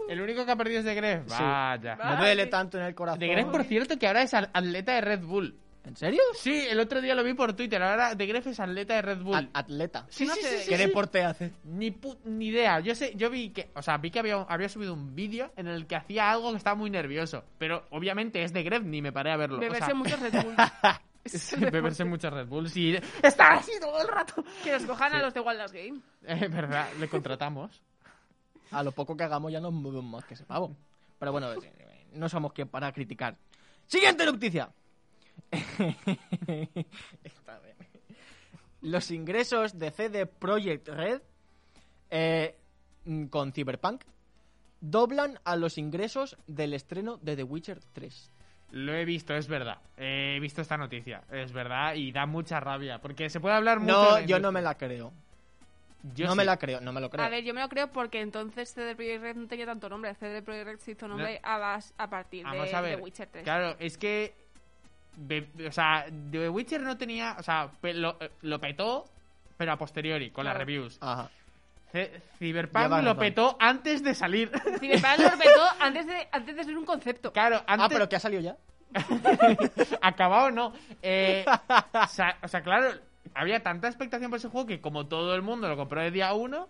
El 0.07 0.21
único 0.21 0.45
que 0.45 0.51
ha 0.51 0.55
perdido 0.55 0.79
es 0.79 0.85
de 0.85 0.93
Gref. 0.93 1.23
Sí. 1.27 1.35
Vaya. 1.41 1.95
Va. 1.95 2.11
Me 2.11 2.17
duele 2.17 2.43
sí. 2.43 2.49
tanto 2.51 2.77
en 2.77 2.83
el 2.83 2.93
corazón. 2.93 3.19
De 3.19 3.27
Gref, 3.27 3.47
por 3.47 3.63
cierto, 3.63 3.97
que 3.97 4.05
ahora 4.05 4.21
es 4.21 4.35
atleta 4.35 4.93
de 4.93 5.01
Red 5.01 5.23
Bull. 5.23 5.57
¿En 5.83 5.95
serio? 5.95 6.21
Sí, 6.35 6.65
el 6.69 6.79
otro 6.79 7.01
día 7.01 7.15
lo 7.15 7.23
vi 7.23 7.33
por 7.33 7.53
Twitter. 7.53 7.81
Ahora 7.81 8.13
de 8.13 8.27
Gref 8.27 8.45
es 8.47 8.59
atleta 8.59 8.93
de 8.93 9.01
Red 9.01 9.21
Bull. 9.21 9.35
At- 9.35 9.49
atleta. 9.53 10.05
Sí, 10.09 10.25
no 10.27 10.35
sí, 10.35 10.41
sé 10.41 10.47
sí, 10.49 10.55
de 10.55 10.61
sí, 10.63 10.69
¿Qué 10.69 10.77
sí. 10.77 10.83
deporte 10.85 11.23
hace? 11.23 11.51
Ni, 11.63 11.89
pu- 11.91 12.17
ni 12.25 12.47
idea. 12.47 12.79
Yo 12.81 12.93
sé, 12.93 13.13
yo 13.15 13.29
vi 13.31 13.49
que, 13.49 13.71
o 13.73 13.81
sea, 13.81 13.97
vi 13.97 14.11
que 14.11 14.19
había, 14.19 14.35
había 14.43 14.69
subido 14.69 14.93
un 14.93 15.15
vídeo 15.15 15.51
en 15.55 15.67
el 15.67 15.87
que 15.87 15.95
hacía 15.95 16.29
algo 16.31 16.51
que 16.51 16.57
estaba 16.57 16.75
muy 16.75 16.91
nervioso. 16.91 17.43
Pero 17.57 17.85
obviamente 17.89 18.43
es 18.43 18.53
de 18.53 18.61
Gref, 18.61 18.83
ni 18.83 19.01
me 19.01 19.11
paré 19.11 19.31
a 19.31 19.37
verlo. 19.37 19.57
O 19.57 19.59
Beberse 19.59 19.85
sea, 19.87 19.95
mucho 19.95 20.15
Red 20.17 20.43
Bull. 20.43 20.55
Beberse 21.71 22.03
muchos 22.05 22.33
Red 22.33 22.47
Bulls 22.47 22.75
y 22.77 22.95
estar 23.21 23.53
así 23.53 23.71
todo 23.79 24.01
el 24.01 24.07
rato. 24.07 24.43
Que 24.63 24.71
nos 24.73 24.83
cojan 24.85 25.13
a 25.13 25.21
los 25.21 25.33
de 25.33 25.39
Wallace 25.39 25.83
Game. 25.85 25.99
Es 26.27 26.51
verdad, 26.51 26.87
le 26.99 27.07
contratamos. 27.07 27.81
A 28.71 28.83
lo 28.83 28.91
poco 28.91 29.17
que 29.17 29.23
hagamos 29.23 29.51
ya 29.51 29.59
nos 29.59 29.73
movemos 29.73 30.03
más 30.05 30.25
que 30.25 30.35
ese 30.35 30.45
pavo. 30.45 30.75
Pero 31.19 31.31
bueno, 31.31 31.51
eh, 31.53 32.05
no 32.13 32.29
somos 32.29 32.53
quien 32.53 32.67
para 32.69 32.91
criticar. 32.91 33.35
Siguiente 33.87 34.25
noticia. 34.25 34.69
Los 38.81 39.11
ingresos 39.11 39.77
de 39.77 39.91
CD 39.91 40.25
Projekt 40.25 40.87
Red 40.89 41.21
eh, 42.09 42.57
con 43.29 43.53
Cyberpunk 43.53 44.03
doblan 44.79 45.39
a 45.43 45.55
los 45.55 45.77
ingresos 45.77 46.37
del 46.47 46.73
estreno 46.73 47.17
de 47.17 47.35
The 47.35 47.43
Witcher 47.43 47.79
3. 47.93 48.31
Lo 48.71 48.93
he 48.93 49.05
visto, 49.05 49.35
es 49.35 49.47
verdad. 49.47 49.79
He 49.97 50.39
visto 50.39 50.61
esta 50.61 50.77
noticia, 50.77 51.23
es 51.31 51.51
verdad, 51.51 51.95
y 51.95 52.11
da 52.11 52.25
mucha 52.25 52.59
rabia. 52.59 52.99
Porque 52.99 53.29
se 53.29 53.39
puede 53.39 53.55
hablar 53.55 53.79
mucho. 53.79 53.91
No, 53.91 54.15
de 54.15 54.25
yo 54.25 54.39
no 54.39 54.51
me 54.51 54.61
la 54.61 54.75
creo. 54.75 55.11
Yo 56.15 56.25
no 56.25 56.31
sí. 56.31 56.37
me 56.37 56.45
la 56.45 56.57
creo, 56.57 56.81
no 56.81 56.91
me 56.93 57.01
lo 57.01 57.09
creo. 57.09 57.23
A 57.23 57.29
ver, 57.29 57.43
yo 57.43 57.53
me 57.53 57.61
lo 57.61 57.69
creo 57.69 57.91
porque 57.91 58.21
entonces 58.21 58.73
CD 58.73 58.95
Projekt 58.95 59.21
Red 59.21 59.35
no 59.35 59.47
tenía 59.47 59.65
tanto 59.65 59.87
nombre. 59.87 60.15
CD 60.15 60.41
Projekt 60.41 60.65
Red 60.65 60.79
se 60.79 60.91
hizo 60.91 61.07
nombre 61.07 61.39
a, 61.43 61.79
partir 62.09 62.45
de, 62.47 62.73
a 62.73 62.81
ver. 62.81 62.97
de 62.97 63.03
Witcher 63.03 63.27
3. 63.27 63.43
Claro, 63.43 63.75
es 63.79 63.97
que. 63.97 64.33
O 65.67 65.71
sea, 65.71 66.05
The 66.31 66.49
Witcher 66.49 66.81
no 66.81 66.97
tenía. 66.97 67.35
O 67.39 67.43
sea, 67.43 67.69
lo, 67.81 68.17
eh, 68.19 68.31
lo 68.41 68.59
petó, 68.59 69.05
pero 69.57 69.73
a 69.73 69.77
posteriori, 69.77 70.31
con 70.31 70.45
las 70.45 70.57
reviews. 70.57 70.97
Ajá. 71.01 71.29
Cyberpunk 72.39 72.85
lo 72.85 72.97
razón. 72.97 73.17
petó 73.17 73.57
antes 73.59 74.03
de 74.03 74.15
salir. 74.15 74.49
Cyberpunk 74.79 75.19
lo 75.19 75.37
petó 75.37 75.63
antes 75.79 76.07
de, 76.07 76.27
antes 76.31 76.55
de 76.55 76.63
ser 76.63 76.77
un 76.77 76.85
concepto. 76.85 77.33
claro, 77.33 77.61
antes. 77.67 77.85
Ah, 77.85 77.89
pero 77.89 78.07
que 78.07 78.15
ha 78.15 78.19
salido 78.19 78.41
ya. 78.41 78.55
Acabado 80.01 80.51
no. 80.51 80.73
Eh, 81.01 81.45
o, 81.93 82.07
sea, 82.07 82.37
o 82.41 82.47
sea, 82.47 82.61
claro, 82.61 82.93
había 83.33 83.61
tanta 83.61 83.87
expectación 83.87 84.29
por 84.29 84.37
ese 84.37 84.49
juego 84.49 84.67
que 84.67 84.81
como 84.81 85.07
todo 85.07 85.35
el 85.35 85.41
mundo 85.41 85.67
lo 85.67 85.77
compró 85.77 86.01
de 86.01 86.11
día 86.11 86.33
uno, 86.33 86.69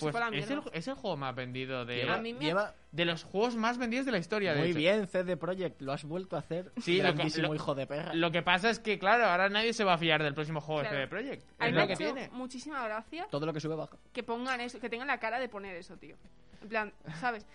Pues, 0.00 0.12
pues, 0.12 0.24
fue 0.24 0.30
la 0.30 0.36
es, 0.36 0.50
el, 0.50 0.62
es 0.72 0.88
el 0.88 0.94
juego 0.94 1.16
más 1.16 1.34
vendido 1.34 1.84
de, 1.84 2.08
A 2.08 2.18
mí 2.18 2.32
me- 2.34 2.40
Lleva 2.44 2.74
de 2.92 3.04
los 3.04 3.24
juegos 3.24 3.56
más 3.56 3.78
vendidos 3.78 4.06
de 4.06 4.12
la 4.12 4.18
historia. 4.18 4.52
de 4.54 4.60
muy 4.60 4.68
hecho. 4.70 4.78
bien 4.78 5.06
CD 5.06 5.36
Projekt, 5.36 5.80
lo 5.82 5.92
has 5.92 6.04
vuelto 6.04 6.36
a 6.36 6.40
hacer. 6.40 6.72
Sí, 6.80 6.96
lo 6.98 7.04
que- 7.08 7.12
grandísimo 7.14 7.48
lo- 7.48 7.54
hijo 7.54 7.74
de 7.74 7.86
perra. 7.86 8.14
Lo 8.14 8.30
que 8.30 8.42
pasa 8.42 8.70
es 8.70 8.78
que, 8.78 8.98
claro, 8.98 9.24
ahora 9.26 9.48
nadie 9.48 9.72
se 9.72 9.84
va 9.84 9.94
a 9.94 9.98
fiar 9.98 10.22
del 10.22 10.34
próximo 10.34 10.60
juego 10.60 10.80
Claro. 10.82 10.96
de 10.96 11.02
CD 11.04 11.08
Projekt. 11.08 11.42
A 11.58 11.64
mí 11.64 11.68
Es 11.68 11.72
me 11.72 11.78
lo 11.78 11.80
ha 11.82 11.86
que 11.86 11.92
hecho 11.94 12.04
tiene. 12.14 12.28
muchísima 12.30 12.84
gracia 12.84 13.26
Todo 13.30 13.46
lo 13.46 13.52
que 13.52 13.60
sube 13.60 13.74
baja. 13.74 13.96
que 14.12 14.22
pongan 14.22 14.60
eso, 14.60 14.78
que 14.80 14.88
tengan 14.88 15.06
la 15.08 15.18
cara 15.18 15.38
de 15.38 15.48
poner 15.48 15.76
eso, 15.76 15.96
tío. 15.96 16.16
En 16.62 16.68
plan, 16.68 16.92
¿sabes? 17.20 17.46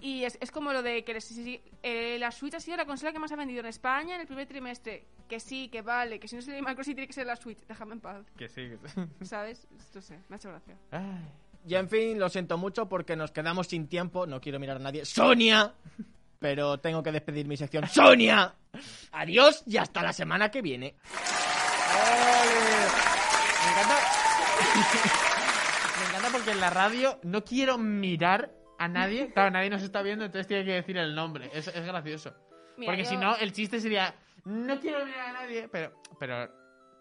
Y 0.00 0.22
es, 0.22 0.38
es 0.40 0.52
como 0.52 0.72
lo 0.72 0.80
de 0.82 1.02
que 1.02 1.12
les- 1.14 1.24
sí, 1.24 1.34
sí, 1.42 1.60
eh, 1.82 2.18
la 2.20 2.30
Switch 2.30 2.54
ha 2.54 2.60
sido 2.60 2.76
la 2.76 2.84
consola 2.86 3.12
que 3.12 3.18
más 3.18 3.32
ha 3.32 3.36
vendido 3.36 3.60
en 3.60 3.66
España 3.66 4.14
en 4.14 4.20
el 4.20 4.26
primer 4.28 4.46
trimestre. 4.46 5.04
Que 5.28 5.40
sí, 5.40 5.68
que 5.68 5.82
vale, 5.82 6.18
que 6.20 6.28
si 6.28 6.36
no 6.36 6.40
se 6.42 6.52
le 6.52 6.60
Microsoft 6.62 6.94
tiene 6.94 7.06
que 7.08 7.12
ser 7.12 7.26
la 7.26 7.34
Switch. 7.36 7.58
Déjame 7.66 7.94
en 7.94 8.00
paz, 8.00 8.24
Que 8.36 8.48
sí, 8.48 8.68
que 8.80 8.88
sí. 8.88 9.00
¿sabes? 9.26 9.66
Esto 9.78 10.00
sé, 10.00 10.18
me 10.28 10.34
ha 10.34 10.38
hecho 10.38 10.48
gracia. 10.50 10.76
Ay. 10.92 11.02
Y 11.66 11.74
en 11.74 11.88
fin, 11.88 12.18
lo 12.18 12.28
siento 12.28 12.56
mucho 12.58 12.88
porque 12.88 13.16
nos 13.16 13.30
quedamos 13.30 13.66
sin 13.66 13.88
tiempo. 13.88 14.26
No 14.26 14.40
quiero 14.40 14.58
mirar 14.58 14.76
a 14.76 14.80
nadie. 14.80 15.04
¡Sonia! 15.04 15.72
Pero 16.38 16.78
tengo 16.78 17.02
que 17.02 17.12
despedir 17.12 17.46
mi 17.46 17.56
sección. 17.56 17.86
¡Sonia! 17.88 18.54
Adiós 19.12 19.62
y 19.66 19.76
hasta 19.76 20.02
la 20.02 20.12
semana 20.12 20.50
que 20.50 20.62
viene. 20.62 20.94
Me 23.64 23.70
encanta. 23.72 23.96
Me 26.00 26.06
encanta 26.08 26.28
porque 26.32 26.50
en 26.52 26.60
la 26.60 26.70
radio 26.70 27.18
no 27.24 27.44
quiero 27.44 27.78
mirar 27.78 28.52
a 28.78 28.88
nadie. 28.88 29.32
Claro, 29.32 29.50
nadie 29.50 29.70
nos 29.70 29.82
está 29.82 30.02
viendo, 30.02 30.24
entonces 30.24 30.46
tiene 30.46 30.64
que 30.64 30.72
decir 30.74 30.96
el 30.96 31.14
nombre. 31.14 31.50
Es, 31.52 31.68
es 31.68 31.84
gracioso. 31.84 32.32
Mira, 32.76 32.92
porque 32.92 33.04
yo- 33.04 33.10
si 33.10 33.16
no, 33.16 33.36
el 33.36 33.52
chiste 33.52 33.80
sería: 33.80 34.14
No 34.44 34.78
quiero 34.80 35.04
mirar 35.04 35.30
a 35.30 35.32
nadie, 35.42 35.68
pero. 35.68 36.00
Pero. 36.18 36.48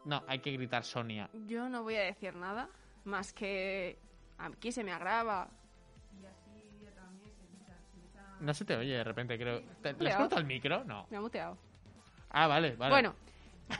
No, 0.06 0.24
hay 0.28 0.40
que 0.40 0.52
gritar 0.52 0.84
Sonia. 0.84 1.30
Yo 1.46 1.70
no 1.70 1.84
voy 1.84 1.96
a 1.96 2.02
decir 2.04 2.34
nada 2.36 2.70
más 3.04 3.34
que 3.34 4.00
aquí 4.38 4.72
se 4.72 4.84
me 4.84 4.92
agrava. 4.92 5.50
No 8.40 8.54
se 8.54 8.66
te 8.66 8.76
oye 8.76 8.94
de 8.98 9.04
repente, 9.04 9.36
creo. 9.38 9.62
¿Te, 9.82 9.94
¿Le 9.94 10.12
has 10.12 10.32
el 10.34 10.46
micro? 10.46 10.84
No. 10.84 11.08
Me 11.10 11.18
ha 11.18 11.22
muteado. 11.22 11.58
Ah, 12.30 12.46
vale, 12.46 12.76
vale. 12.76 12.92
Bueno, 12.92 13.16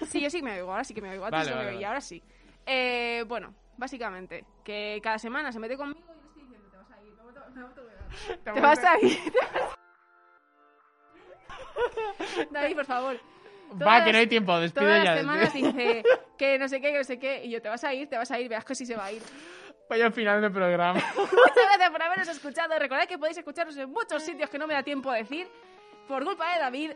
sí, 0.08 0.20
yo 0.20 0.30
sí 0.32 0.40
que 0.40 0.46
me 0.46 0.54
oigo, 0.60 0.72
ahora 0.72 0.84
sí 0.84 0.94
que 0.96 1.02
me 1.02 1.12
oigo. 1.12 1.26
Antes 1.26 1.40
Vale, 1.42 1.50
no 1.52 1.56
me 1.58 1.64
vale, 1.66 1.78
oía, 1.78 1.88
vale. 1.88 1.88
ahora 1.88 2.02
sí. 2.02 2.24
Eh, 2.66 3.24
bueno, 3.28 3.54
básicamente, 3.78 4.46
que 4.64 5.00
cada 5.04 5.20
semana 5.20 5.52
se 5.52 5.60
mete 5.60 5.78
conmigo 5.78 6.00
y 6.00 6.22
le 6.22 6.28
estoy 6.28 6.42
diciendo, 6.44 6.68
te 6.72 6.78
vas 6.78 6.92
a 6.92 7.04
ir, 7.04 7.14
me 7.14 7.22
auto- 7.22 7.50
me 7.54 7.62
autocuidado. 7.62 8.08
Te 8.44 8.62
vas 8.62 8.84
a 8.84 9.00
ir. 9.00 9.18
te 9.32 9.40
vas 9.40 9.74
a- 9.74 9.78
David, 12.52 12.76
por 12.76 12.86
favor. 12.86 13.16
Va, 13.74 13.78
todas 13.80 14.04
que 14.06 14.12
no 14.14 14.18
hay 14.20 14.28
tiempo, 14.28 14.58
despide 14.60 14.86
Todas 14.86 15.04
ya. 15.04 15.12
las 15.12 15.20
semanas 15.20 15.54
dice 15.54 16.04
que 16.38 16.58
no 16.58 16.68
sé 16.68 16.82
qué, 16.82 16.92
que 16.92 16.98
no 16.98 17.04
sé 17.04 17.20
qué, 17.20 17.46
y 17.46 17.50
yo, 17.52 17.62
te 17.62 17.70
vas 17.70 17.84
a 17.84 17.94
ir, 17.94 18.10
te 18.10 18.18
vas 18.18 18.32
a 18.32 18.40
ir, 18.40 18.48
veas 18.50 18.64
que 18.66 18.74
sí 18.76 18.86
se 18.86 18.96
va 18.96 19.06
a 19.06 19.12
ir. 19.12 19.22
Vaya 19.90 20.12
final 20.12 20.42
de 20.42 20.50
programa. 20.50 21.02
Muchas 21.16 21.66
gracias 21.66 21.90
por 21.90 22.04
habernos 22.04 22.28
escuchado. 22.28 22.78
Recordad 22.78 23.08
que 23.08 23.18
podéis 23.18 23.38
escucharnos 23.38 23.78
en 23.78 23.90
muchos 23.90 24.24
sitios 24.24 24.50
que 24.50 24.58
no 24.58 24.68
me 24.68 24.74
da 24.74 24.84
tiempo 24.84 25.10
a 25.10 25.16
decir 25.16 25.48
por 26.08 26.24
culpa 26.24 26.54
de 26.54 26.60
David. 26.60 26.92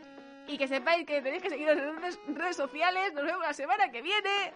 Y 0.48 0.58
que 0.58 0.66
sepáis 0.66 1.06
que 1.06 1.22
tenéis 1.22 1.42
que 1.42 1.50
seguirnos 1.50 1.78
en 1.78 1.96
redes, 1.96 2.20
redes 2.26 2.56
sociales. 2.56 3.12
Nos 3.14 3.24
vemos 3.24 3.42
la 3.42 3.54
semana 3.54 3.90
que 3.90 4.02
viene 4.02 4.52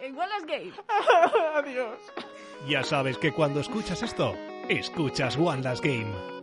en 0.00 0.16
Wallace 0.16 0.46
Game. 0.46 0.72
Adiós. 1.54 1.98
Ya 2.66 2.82
sabes 2.82 3.18
que 3.18 3.32
cuando 3.32 3.60
escuchas 3.60 4.02
esto, 4.02 4.34
escuchas 4.68 5.36
One 5.36 5.62
Last 5.62 5.84
Game. 5.84 6.37